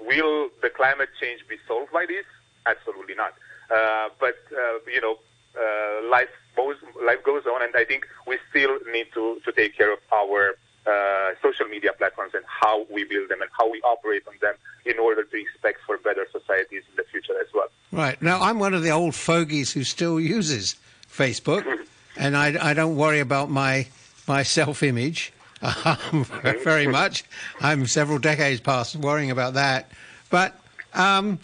will 0.01 0.49
the 0.63 0.71
climate 0.71 1.11
change 1.21 1.47
be 1.49 1.57
solved 1.67 1.93
by 1.93 2.07
this? 2.07 2.25
Absolutely 2.67 3.15
not. 3.15 3.35
Uh, 3.71 4.09
but 4.21 4.37
uh, 4.53 4.79
you 4.93 5.01
know, 5.01 5.19
uh, 5.59 6.09
life 6.11 6.29
goes 6.57 6.77
life 7.05 7.23
goes 7.25 7.45
on, 7.47 7.63
and 7.63 7.75
I 7.77 7.85
think 7.85 8.07
we 8.27 8.39
still 8.51 8.79
need 8.93 9.07
to 9.15 9.41
to 9.45 9.53
take 9.53 9.77
care 9.77 9.93
of 9.93 10.01
our 10.13 10.57
uh, 10.87 11.31
social 11.43 11.67
media 11.67 11.93
platforms 11.97 12.33
and 12.35 12.45
how 12.47 12.85
we 12.91 13.05
build 13.05 13.31
them 13.31 13.41
and 13.41 13.51
how 13.57 13.71
we 13.71 13.81
operate 13.83 14.23
on 14.29 14.35
them 14.41 14.55
in 14.85 14.99
order 14.99 15.25
to 15.25 15.41
expect 15.41 15.79
for 15.87 15.97
better 15.99 16.27
societies 16.31 16.83
in 16.91 16.97
the 16.97 17.05
future 17.05 17.33
as 17.41 17.47
well. 17.55 17.69
Right. 17.91 18.21
Now, 18.21 18.41
I'm 18.41 18.59
one 18.59 18.75
of 18.75 18.83
the 18.83 18.91
old 18.91 19.15
fogies 19.15 19.73
who 19.73 19.83
still 19.85 20.21
uses 20.21 20.77
Facebook, 21.11 21.65
and 22.17 22.37
I, 22.37 22.71
I 22.71 22.75
don't 22.75 22.97
worry 22.97 23.21
about 23.21 23.51
my, 23.51 23.87
my 24.27 24.43
self 24.43 24.83
image 24.83 25.33
um, 25.63 26.25
very 26.63 26.87
much. 26.87 27.25
I'm 27.61 27.87
several 27.87 28.19
decades 28.19 28.61
past 28.61 28.97
worrying 28.97 29.31
about 29.31 29.55
that. 29.55 29.91
But 30.31 30.59
um, 30.93 31.39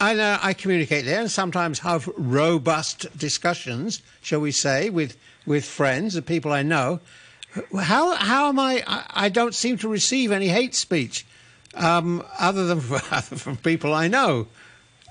I, 0.00 0.14
know 0.14 0.38
I 0.42 0.52
communicate 0.54 1.04
there 1.04 1.20
and 1.20 1.30
sometimes 1.30 1.80
have 1.80 2.08
robust 2.16 3.06
discussions, 3.18 4.02
shall 4.22 4.40
we 4.40 4.52
say, 4.52 4.90
with, 4.90 5.16
with 5.46 5.64
friends 5.64 6.14
and 6.14 6.26
people 6.26 6.52
I 6.52 6.62
know. 6.62 7.00
How 7.80 8.16
how 8.16 8.48
am 8.48 8.58
I? 8.58 8.82
I, 8.84 9.04
I 9.10 9.28
don't 9.28 9.54
seem 9.54 9.78
to 9.78 9.88
receive 9.88 10.32
any 10.32 10.48
hate 10.48 10.74
speech, 10.74 11.24
um, 11.74 12.24
other 12.36 12.66
than 12.66 12.80
from 12.80 13.56
people 13.58 13.94
I 13.94 14.08
know. 14.08 14.48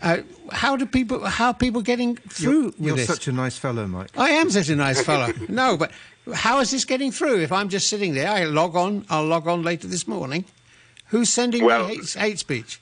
Uh, 0.03 0.17
how 0.51 0.75
do 0.75 0.85
people? 0.85 1.25
How 1.25 1.47
are 1.47 1.53
people 1.53 1.81
getting 1.81 2.17
through? 2.17 2.73
You're, 2.77 2.87
you're 2.87 2.95
this? 2.97 3.07
such 3.07 3.29
a 3.29 3.31
nice 3.31 3.57
fellow, 3.57 3.87
Mike. 3.87 4.09
I 4.17 4.31
am 4.31 4.49
such 4.49 4.67
a 4.67 4.75
nice 4.75 5.01
fellow. 5.01 5.31
no, 5.47 5.77
but 5.77 5.91
how 6.33 6.59
is 6.59 6.71
this 6.71 6.83
getting 6.83 7.11
through? 7.11 7.39
If 7.39 7.53
I'm 7.53 7.69
just 7.69 7.87
sitting 7.87 8.13
there, 8.13 8.29
I 8.29 8.43
log 8.43 8.75
on. 8.75 9.05
I'll 9.09 9.25
log 9.25 9.47
on 9.47 9.63
later 9.63 9.87
this 9.87 10.05
morning. 10.05 10.43
Who's 11.07 11.29
sending 11.29 11.63
Well- 11.63 11.87
me 11.87 11.95
hate, 11.95 12.13
hate 12.13 12.39
speech? 12.39 12.81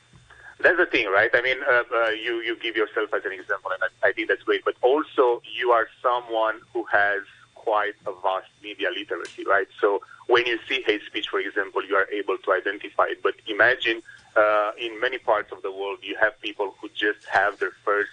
That's 0.59 0.77
the 0.77 0.85
thing, 0.85 1.07
right? 1.07 1.29
I 1.33 1.41
mean, 1.41 1.57
uh, 1.67 1.83
uh, 1.93 2.09
you 2.09 2.41
you 2.41 2.55
give 2.55 2.75
yourself 2.75 3.13
as 3.13 3.23
an 3.25 3.31
example, 3.31 3.71
and 3.71 3.83
I, 3.83 4.09
I 4.09 4.11
think 4.13 4.27
that's 4.27 4.43
great. 4.43 4.65
But 4.65 4.75
also, 4.81 5.41
you 5.59 5.71
are 5.71 5.87
someone 6.01 6.59
who 6.73 6.85
has 6.91 7.21
quite 7.55 7.93
a 8.07 8.13
vast 8.23 8.49
media 8.63 8.89
literacy, 8.95 9.43
right? 9.45 9.67
So 9.79 10.01
when 10.27 10.45
you 10.47 10.57
see 10.67 10.81
hate 10.85 11.01
speech, 11.05 11.29
for 11.29 11.39
example, 11.39 11.85
you 11.85 11.95
are 11.95 12.07
able 12.11 12.37
to 12.37 12.51
identify 12.51 13.05
it. 13.05 13.21
But 13.21 13.35
imagine 13.47 14.01
uh, 14.35 14.71
in 14.79 14.99
many 14.99 15.17
parts 15.17 15.51
of 15.51 15.61
the 15.61 15.71
world, 15.71 15.99
you 16.01 16.15
have 16.19 16.39
people 16.41 16.73
who 16.79 16.89
just 16.89 17.25
have 17.31 17.59
their 17.59 17.71
first 17.83 18.11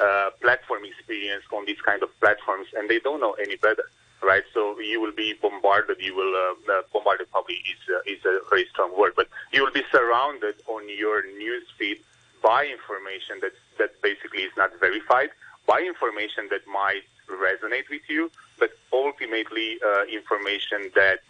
uh, 0.00 0.30
platform 0.40 0.84
experience 0.84 1.44
on 1.52 1.64
these 1.66 1.80
kind 1.80 2.02
of 2.02 2.08
platforms, 2.20 2.66
and 2.76 2.88
they 2.88 2.98
don't 2.98 3.20
know 3.20 3.32
any 3.34 3.56
better, 3.56 3.84
right? 4.22 4.44
So 4.54 4.78
you 4.80 5.00
will 5.00 5.12
be 5.12 5.34
bombarded. 5.40 5.98
You 6.00 6.14
will 6.16 6.34
uh, 6.34 6.72
uh, 6.72 6.82
bombarded 6.92 7.30
probably 7.30 7.56
is 7.56 7.78
uh, 7.88 8.00
is 8.06 8.24
a 8.24 8.40
very 8.48 8.66
strong 8.66 8.98
word, 8.98 9.12
but 9.14 9.28
you 9.52 9.62
will 9.62 9.72
be 9.72 9.84
surrounded 9.92 10.56
on 10.66 10.88
your 10.88 11.22
news 11.36 11.64
feed 11.78 11.98
by 12.42 12.66
information 12.66 13.40
that 13.42 13.52
that 13.78 14.00
basically 14.02 14.42
is 14.42 14.52
not 14.56 14.70
verified, 14.80 15.30
by 15.66 15.80
information 15.80 16.48
that 16.50 16.66
might 16.66 17.04
resonate 17.30 17.88
with 17.90 18.02
you, 18.08 18.30
but 18.58 18.70
ultimately 18.92 19.78
uh, 19.86 20.04
information 20.04 20.90
that 20.94 21.20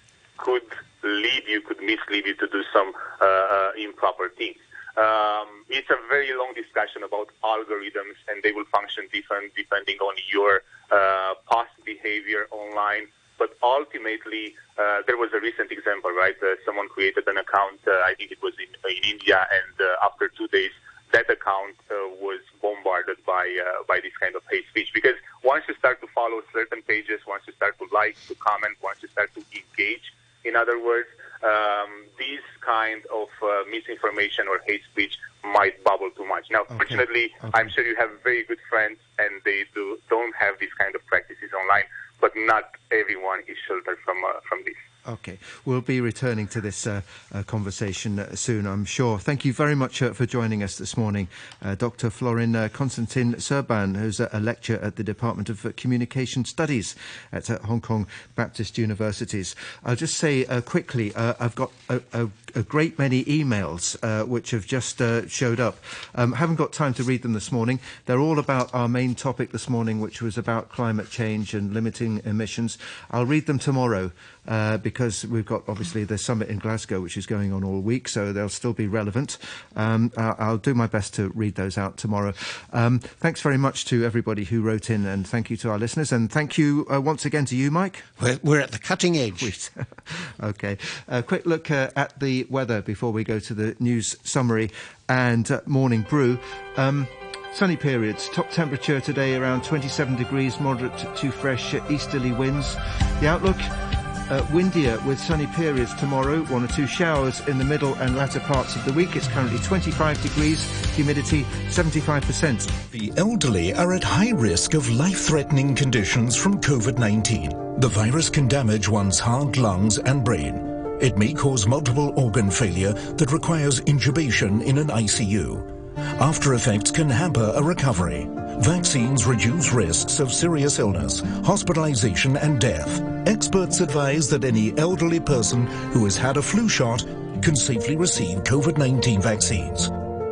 could 0.44 0.68
lead 1.02 1.44
you, 1.48 1.60
could 1.60 1.80
mislead 1.80 2.26
you 2.26 2.34
to 2.34 2.46
do 2.48 2.62
some 2.72 2.92
uh, 3.20 3.24
uh, 3.24 3.70
improper 3.78 4.28
things. 4.36 4.58
Um, 4.96 5.64
it's 5.68 5.88
a 5.88 5.96
very 6.08 6.32
long 6.36 6.52
discussion 6.54 7.02
about 7.02 7.28
algorithms, 7.44 8.18
and 8.28 8.42
they 8.42 8.52
will 8.52 8.64
function 8.66 9.06
different 9.12 9.54
depending 9.54 9.98
on 9.98 10.14
your 10.32 10.62
uh, 10.90 11.34
past 11.50 11.70
behavior 11.84 12.46
online. 12.50 13.06
But 13.38 13.56
ultimately, 13.62 14.54
uh, 14.76 15.00
there 15.06 15.16
was 15.16 15.30
a 15.32 15.40
recent 15.40 15.72
example, 15.72 16.10
right? 16.10 16.36
Uh, 16.42 16.56
someone 16.66 16.88
created 16.88 17.24
an 17.26 17.38
account, 17.38 17.80
uh, 17.86 17.92
I 18.04 18.12
think 18.18 18.32
it 18.32 18.42
was 18.42 18.52
in, 18.58 18.68
in 18.90 19.02
India, 19.14 19.46
and 19.58 19.74
after 20.02 20.28
two 20.28 20.48
days, 20.48 20.72
that 21.12 21.28
account 21.30 21.76
was 22.20 22.40
bombarded 22.62 23.18
by 23.26 23.46
by 23.88 23.98
this 23.98 24.14
kind 24.20 24.36
of 24.36 24.42
hate 24.50 24.66
speech. 24.68 24.90
Because 24.92 25.16
once 25.42 25.64
you 25.66 25.74
start 25.74 26.00
to 26.02 26.08
follow 26.08 26.42
certain 26.52 26.82
pages, 26.82 27.20
once 27.26 27.42
you 27.48 27.54
start 27.54 27.78
to 27.78 27.86
like, 27.92 28.16
to 28.28 28.34
comment, 28.36 28.76
once 28.82 28.98
you 29.02 29.08
start 29.08 29.32
to 29.34 29.42
engage, 29.56 30.06
in 30.44 30.56
other 30.56 30.82
words, 30.82 31.08
um, 31.42 32.04
these 32.18 32.44
kind 32.60 33.02
of 33.06 33.28
uh, 33.42 33.64
misinformation 33.70 34.46
or 34.48 34.60
hate 34.66 34.82
speech 34.92 35.16
might 35.42 35.82
bubble 35.84 36.10
too 36.10 36.26
much. 36.26 36.46
Now, 36.50 36.64
fortunately, 36.64 37.32
I'm 37.54 37.68
sure 37.68 37.84
you 37.84 37.96
have 37.96 38.10
very 38.22 38.44
good 38.44 38.60
friends, 38.68 38.98
and 39.18 39.40
they 39.44 39.64
do 39.74 39.98
don't 40.08 40.34
have 40.36 40.58
these 40.60 40.72
kind 40.78 40.94
of 40.94 41.04
practices 41.06 41.50
online. 41.58 41.84
But 42.20 42.32
not 42.36 42.74
everyone 42.90 43.40
is 43.48 43.56
sheltered 43.66 43.98
from 44.04 44.22
uh, 44.24 44.40
from 44.46 44.62
this. 44.64 44.76
Okay, 45.08 45.38
we'll 45.64 45.80
be 45.80 45.98
returning 46.02 46.46
to 46.48 46.60
this 46.60 46.86
uh, 46.86 47.00
uh, 47.32 47.42
conversation 47.44 48.36
soon, 48.36 48.66
I'm 48.66 48.84
sure. 48.84 49.18
Thank 49.18 49.46
you 49.46 49.52
very 49.54 49.74
much 49.74 50.02
uh, 50.02 50.12
for 50.12 50.26
joining 50.26 50.62
us 50.62 50.76
this 50.76 50.94
morning, 50.94 51.28
uh, 51.62 51.74
Dr. 51.74 52.10
Florin 52.10 52.54
uh, 52.54 52.68
Konstantin 52.70 53.34
Serban, 53.36 53.96
who's 53.96 54.20
a, 54.20 54.28
lecturer 54.40 54.78
at 54.82 54.96
the 54.96 55.02
Department 55.02 55.48
of 55.48 55.64
uh, 55.64 55.72
Communication 55.74 56.44
Studies 56.44 56.96
at 57.32 57.48
uh, 57.48 57.58
Hong 57.60 57.80
Kong 57.80 58.06
Baptist 58.34 58.76
Universities. 58.76 59.56
I'll 59.86 59.96
just 59.96 60.18
say 60.18 60.44
quickly, 60.66 61.14
I've 61.16 61.54
got 61.54 61.72
a, 61.88 62.02
a, 62.12 62.28
a 62.54 62.62
great 62.62 62.98
many 62.98 63.24
emails 63.24 63.96
which 64.28 64.50
have 64.50 64.66
just 64.66 65.00
showed 65.28 65.60
up. 65.60 65.78
Um, 66.14 66.32
haven't 66.32 66.56
got 66.56 66.74
time 66.74 66.92
to 66.94 67.02
read 67.02 67.22
them 67.22 67.32
this 67.32 67.50
morning. 67.50 67.80
They're 68.04 68.20
all 68.20 68.38
about 68.38 68.74
our 68.74 68.88
main 68.88 69.14
topic 69.14 69.52
this 69.52 69.68
morning, 69.68 70.00
which 70.00 70.20
was 70.20 70.36
about 70.36 70.68
climate 70.68 71.08
change 71.08 71.54
and 71.54 71.72
limiting 71.72 72.20
emissions. 72.24 72.76
I'll 73.10 73.26
read 73.26 73.46
them 73.46 73.58
tomorrow 73.58 74.12
uh, 74.48 74.78
because 74.78 75.26
we've 75.26 75.46
got 75.46 75.62
obviously 75.68 76.04
the 76.04 76.18
summit 76.18 76.48
in 76.48 76.58
Glasgow, 76.58 77.00
which 77.00 77.16
is 77.16 77.26
going 77.26 77.52
on 77.52 77.64
all 77.64 77.80
week, 77.80 78.08
so 78.08 78.32
they'll 78.32 78.48
still 78.48 78.72
be 78.72 78.86
relevant. 78.86 79.38
Um, 79.76 80.12
I'll 80.16 80.58
do 80.58 80.74
my 80.74 80.86
best 80.86 81.14
to 81.14 81.30
read 81.34 81.54
those 81.54 81.78
out 81.78 81.96
tomorrow. 81.96 82.32
Um, 82.72 82.98
thanks 82.98 83.40
very 83.40 83.58
much 83.58 83.84
to 83.86 84.04
everybody 84.04 84.44
who 84.44 84.62
wrote 84.62 84.90
in, 84.90 85.06
and 85.06 85.26
thank 85.26 85.50
you 85.50 85.56
to 85.58 85.70
our 85.70 85.78
listeners, 85.78 86.12
and 86.12 86.30
thank 86.30 86.58
you 86.58 86.86
uh, 86.92 87.00
once 87.00 87.24
again 87.24 87.44
to 87.46 87.56
you, 87.56 87.70
Mike. 87.70 88.02
We're, 88.20 88.40
we're 88.42 88.60
at 88.60 88.72
the 88.72 88.78
cutting 88.78 89.16
edge. 89.16 89.70
okay. 90.42 90.78
A 91.08 91.22
quick 91.22 91.46
look 91.46 91.70
uh, 91.70 91.90
at 91.96 92.18
the 92.20 92.46
weather 92.50 92.82
before 92.82 93.12
we 93.12 93.24
go 93.24 93.38
to 93.38 93.54
the 93.54 93.76
news 93.78 94.16
summary 94.22 94.70
and 95.08 95.50
uh, 95.50 95.60
morning 95.66 96.06
brew. 96.08 96.38
Um, 96.76 97.06
sunny 97.52 97.76
periods. 97.76 98.28
Top 98.30 98.50
temperature 98.50 99.00
today 99.00 99.34
around 99.36 99.64
27 99.64 100.16
degrees, 100.16 100.60
moderate 100.60 100.96
to 101.16 101.30
fresh 101.30 101.74
easterly 101.90 102.32
winds. 102.32 102.76
The 103.20 103.28
outlook. 103.28 103.99
Uh, 104.30 104.46
windier 104.52 104.96
with 105.04 105.18
sunny 105.18 105.48
periods 105.48 105.92
tomorrow, 105.94 106.44
one 106.44 106.62
or 106.62 106.68
two 106.68 106.86
showers 106.86 107.40
in 107.48 107.58
the 107.58 107.64
middle 107.64 107.94
and 107.94 108.16
latter 108.16 108.38
parts 108.38 108.76
of 108.76 108.84
the 108.84 108.92
week. 108.92 109.16
It's 109.16 109.26
currently 109.26 109.58
25 109.58 110.22
degrees, 110.22 110.62
humidity 110.94 111.42
75%. 111.68 112.90
The 112.92 113.12
elderly 113.16 113.74
are 113.74 113.92
at 113.92 114.04
high 114.04 114.30
risk 114.30 114.74
of 114.74 114.88
life-threatening 114.88 115.74
conditions 115.74 116.36
from 116.36 116.60
COVID-19. 116.60 117.80
The 117.80 117.88
virus 117.88 118.30
can 118.30 118.46
damage 118.46 118.88
one's 118.88 119.18
heart, 119.18 119.56
lungs 119.56 119.98
and 119.98 120.24
brain. 120.24 120.54
It 121.00 121.18
may 121.18 121.32
cause 121.32 121.66
multiple 121.66 122.12
organ 122.16 122.52
failure 122.52 122.92
that 122.92 123.32
requires 123.32 123.80
intubation 123.80 124.62
in 124.62 124.78
an 124.78 124.88
ICU. 124.88 125.79
After 126.20 126.54
effects 126.54 126.90
can 126.90 127.08
hamper 127.08 127.52
a 127.54 127.62
recovery. 127.62 128.28
Vaccines 128.60 129.26
reduce 129.26 129.72
risks 129.72 130.20
of 130.20 130.32
serious 130.32 130.78
illness, 130.78 131.20
hospitalization 131.44 132.36
and 132.36 132.60
death. 132.60 133.02
Experts 133.26 133.80
advise 133.80 134.28
that 134.28 134.44
any 134.44 134.76
elderly 134.78 135.20
person 135.20 135.66
who 135.92 136.04
has 136.04 136.16
had 136.16 136.36
a 136.36 136.42
flu 136.42 136.68
shot 136.68 137.04
can 137.42 137.56
safely 137.56 137.96
receive 137.96 138.44
COVID-19 138.44 139.22
vaccines. 139.22 139.88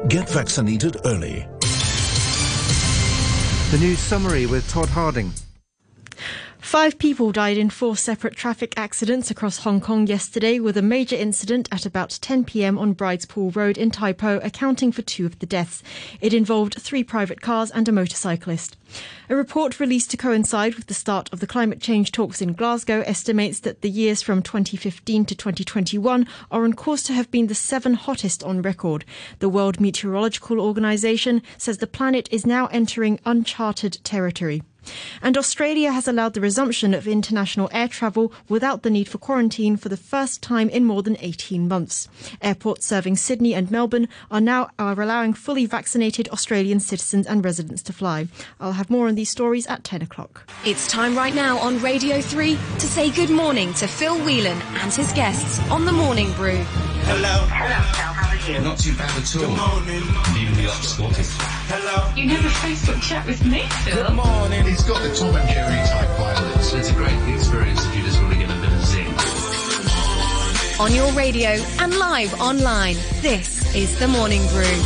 Get 0.09 0.29
vaccinated 0.29 0.99
early. 1.05 1.47
The 3.71 3.79
news 3.79 3.99
summary 3.99 4.47
with 4.47 4.69
Todd 4.71 4.89
Harding. 4.89 5.33
Five 6.69 6.99
people 6.99 7.33
died 7.33 7.57
in 7.57 7.71
four 7.71 7.97
separate 7.97 8.37
traffic 8.37 8.75
accidents 8.77 9.31
across 9.31 9.61
Hong 9.61 9.81
Kong 9.81 10.07
yesterday, 10.07 10.61
with 10.61 10.77
a 10.77 10.83
major 10.83 11.17
incident 11.17 11.67
at 11.73 11.87
about 11.87 12.19
10 12.21 12.45
pm 12.45 12.77
on 12.77 12.93
Bride's 12.93 13.25
Pool 13.25 13.51
Road 13.53 13.79
in 13.79 13.91
Tai 13.91 14.13
Po 14.13 14.37
accounting 14.43 14.93
for 14.93 15.01
two 15.01 15.25
of 15.25 15.39
the 15.39 15.47
deaths. 15.47 15.83
It 16.21 16.35
involved 16.35 16.75
three 16.75 17.03
private 17.03 17.41
cars 17.41 17.71
and 17.71 17.89
a 17.89 17.93
motorcyclist. 17.93 18.77
A 19.31 19.35
report 19.35 19.81
released 19.81 20.11
to 20.11 20.19
coincide 20.19 20.75
with 20.75 20.89
the 20.89 20.93
start 20.93 21.33
of 21.33 21.41
the 21.41 21.47
climate 21.47 21.81
change 21.81 22.13
talks 22.13 22.43
in 22.43 22.53
Glasgow 22.53 23.01
estimates 23.07 23.61
that 23.61 23.81
the 23.81 23.89
years 23.89 24.21
from 24.21 24.43
2015 24.43 25.25
to 25.25 25.35
2021 25.35 26.27
are 26.51 26.65
on 26.65 26.75
course 26.75 27.03
to 27.05 27.15
have 27.15 27.31
been 27.31 27.47
the 27.47 27.55
seven 27.55 27.95
hottest 27.95 28.45
on 28.45 28.61
record. 28.61 29.07
The 29.39 29.49
World 29.49 29.81
Meteorological 29.81 30.61
Organization 30.61 31.41
says 31.57 31.79
the 31.79 31.87
planet 31.87 32.29
is 32.31 32.45
now 32.45 32.67
entering 32.67 33.21
uncharted 33.25 34.05
territory. 34.05 34.61
And 35.23 35.37
Australia 35.37 35.93
has 35.93 36.09
allowed 36.09 36.35
the 36.35 36.41
resumption 36.41 36.95
of 36.95 37.07
international 37.07 37.69
air 37.73 37.89
travel 37.89 38.33
without 38.49 38.83
the 38.83 38.91
need 38.91 39.09
for 39.09 39.19
quarantine 39.19 39.77
for 39.77 39.89
the 39.89 39.97
first 39.97 40.43
time 40.43 40.69
in 40.69 40.85
more 40.85 41.03
than 41.03 41.17
18 41.21 41.69
months. 41.69 42.09
Airports 42.41 42.87
serving 42.87 43.17
Sydney 43.17 43.55
and 43.55 43.71
Melbourne 43.71 44.09
are 44.31 44.41
now 44.41 44.71
are 44.79 45.01
allowing 45.01 45.35
fully 45.35 45.67
vaccinated 45.67 46.29
Australian 46.29 46.81
citizens 46.81 47.27
and 47.27 47.45
residents 47.45 47.83
to 47.83 47.93
fly. 47.93 48.29
I'll 48.61 48.73
have 48.73 48.91
more 48.91 49.09
on 49.09 49.15
these 49.15 49.31
stories 49.31 49.67
at 49.67 49.85
10 49.85 50.03
o'clock. 50.03 50.49
It's 50.65 50.89
time 50.89 51.17
right 51.17 51.35
now 51.35 51.59
on 51.59 51.81
Radio 51.81 52.21
3 52.21 52.57
to 52.79 52.87
say 52.87 53.11
good 53.11 53.31
morning 53.31 53.75
to 53.75 53.87
Phil 53.87 54.19
Whelan 54.19 54.61
and 54.83 54.93
his 54.93 55.13
guests 55.13 55.59
on 55.71 55.85
The 55.85 55.93
Morning 55.93 56.33
Brew. 56.33 56.65
Hello. 57.09 57.49
Hello, 57.49 57.81
Phil. 57.97 58.13
How 58.13 58.29
are 58.29 58.53
you? 58.53 58.61
Not 58.61 58.79
too 58.79 58.95
bad 58.95 59.09
at 59.17 59.35
all. 59.35 59.41
Good 59.41 59.57
morning. 59.57 60.05
Leaving 60.37 60.57
the 60.61 60.69
off 60.69 60.85
Scottish. 60.85 61.33
Hello. 61.73 62.13
You 62.15 62.27
never 62.29 62.49
Facebook 62.61 63.01
chat 63.01 63.25
with 63.25 63.43
me, 63.47 63.65
Phil. 63.81 63.97
Good 63.97 64.13
morning. 64.13 64.67
He's 64.67 64.83
got 64.83 65.01
the 65.01 65.09
Tom 65.17 65.35
and 65.35 65.49
Jerry 65.49 65.81
type 65.89 66.11
violence. 66.19 66.75
It's 66.75 66.91
a 66.91 66.93
great 66.93 67.17
experience 67.35 67.83
if 67.87 67.97
you 67.97 68.03
just 68.03 68.21
want 68.21 68.35
to 68.35 68.39
get 68.39 68.51
a 68.51 68.61
bit 68.61 68.71
of 68.71 68.85
zing. 68.85 69.09
On 70.79 70.93
your 70.95 71.11
radio 71.13 71.57
and 71.81 71.97
live 71.97 72.39
online, 72.43 72.97
this 73.23 73.75
is 73.75 73.99
The 73.99 74.07
Morning 74.07 74.43
Brew. 74.53 74.77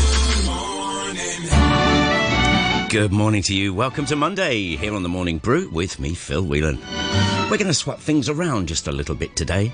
Good 2.88 3.10
morning 3.10 3.42
to 3.42 3.54
you. 3.54 3.74
Welcome 3.74 4.06
to 4.06 4.14
Monday 4.14 4.76
here 4.76 4.94
on 4.94 5.02
the 5.02 5.08
Morning 5.08 5.38
Brew 5.38 5.68
with 5.70 5.98
me, 5.98 6.14
Phil 6.14 6.44
Whelan. 6.44 6.78
We're 7.50 7.58
going 7.58 7.66
to 7.66 7.74
swap 7.74 7.98
things 7.98 8.28
around 8.28 8.68
just 8.68 8.86
a 8.86 8.92
little 8.92 9.16
bit 9.16 9.34
today. 9.34 9.72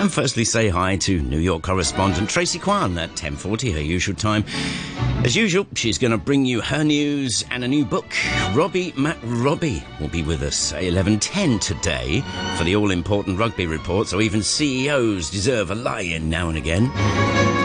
And 0.00 0.10
firstly, 0.10 0.44
say 0.46 0.70
hi 0.70 0.96
to 0.96 1.20
New 1.20 1.38
York 1.38 1.62
correspondent 1.62 2.30
Tracy 2.30 2.58
Kwan 2.58 2.96
at 2.96 3.14
10:40, 3.16 3.74
her 3.74 3.82
usual 3.82 4.14
time. 4.14 4.46
As 5.24 5.36
usual, 5.36 5.66
she's 5.74 5.98
going 5.98 6.12
to 6.12 6.16
bring 6.16 6.46
you 6.46 6.62
her 6.62 6.82
news 6.82 7.44
and 7.50 7.62
a 7.62 7.68
new 7.68 7.84
book. 7.84 8.06
Robbie 8.54 8.94
Matt 8.96 9.18
Robbie 9.22 9.84
will 10.00 10.08
be 10.08 10.22
with 10.22 10.42
us 10.42 10.72
at 10.72 10.84
11:10 10.84 11.58
today 11.60 12.24
for 12.56 12.64
the 12.64 12.76
all-important 12.76 13.38
rugby 13.38 13.66
report. 13.66 14.08
So 14.08 14.22
even 14.22 14.42
CEOs 14.42 15.28
deserve 15.28 15.70
a 15.70 15.74
lie-in 15.74 16.30
now 16.30 16.48
and 16.48 16.56
again. 16.56 16.90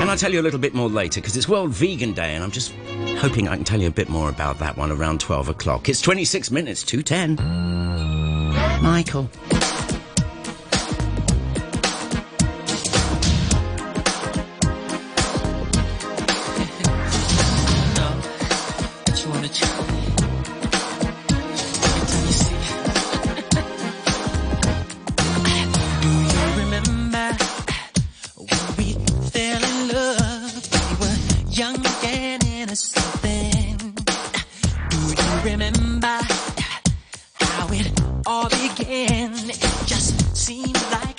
And 0.01 0.11
I'll 0.11 0.17
tell 0.17 0.33
you 0.33 0.41
a 0.41 0.43
little 0.43 0.59
bit 0.59 0.73
more 0.73 0.89
later 0.89 1.21
because 1.21 1.37
it's 1.37 1.47
World 1.47 1.71
Vegan 1.71 2.11
Day, 2.11 2.35
and 2.35 2.43
I'm 2.43 2.51
just 2.51 2.73
hoping 3.17 3.47
I 3.47 3.55
can 3.55 3.63
tell 3.63 3.79
you 3.79 3.87
a 3.87 3.91
bit 3.91 4.09
more 4.09 4.27
about 4.27 4.59
that 4.59 4.75
one 4.75 4.91
around 4.91 5.21
12 5.21 5.47
o'clock. 5.47 5.87
It's 5.87 6.01
26 6.01 6.51
minutes 6.51 6.83
to 6.83 7.01
10. 7.01 7.37
Michael. 8.81 9.29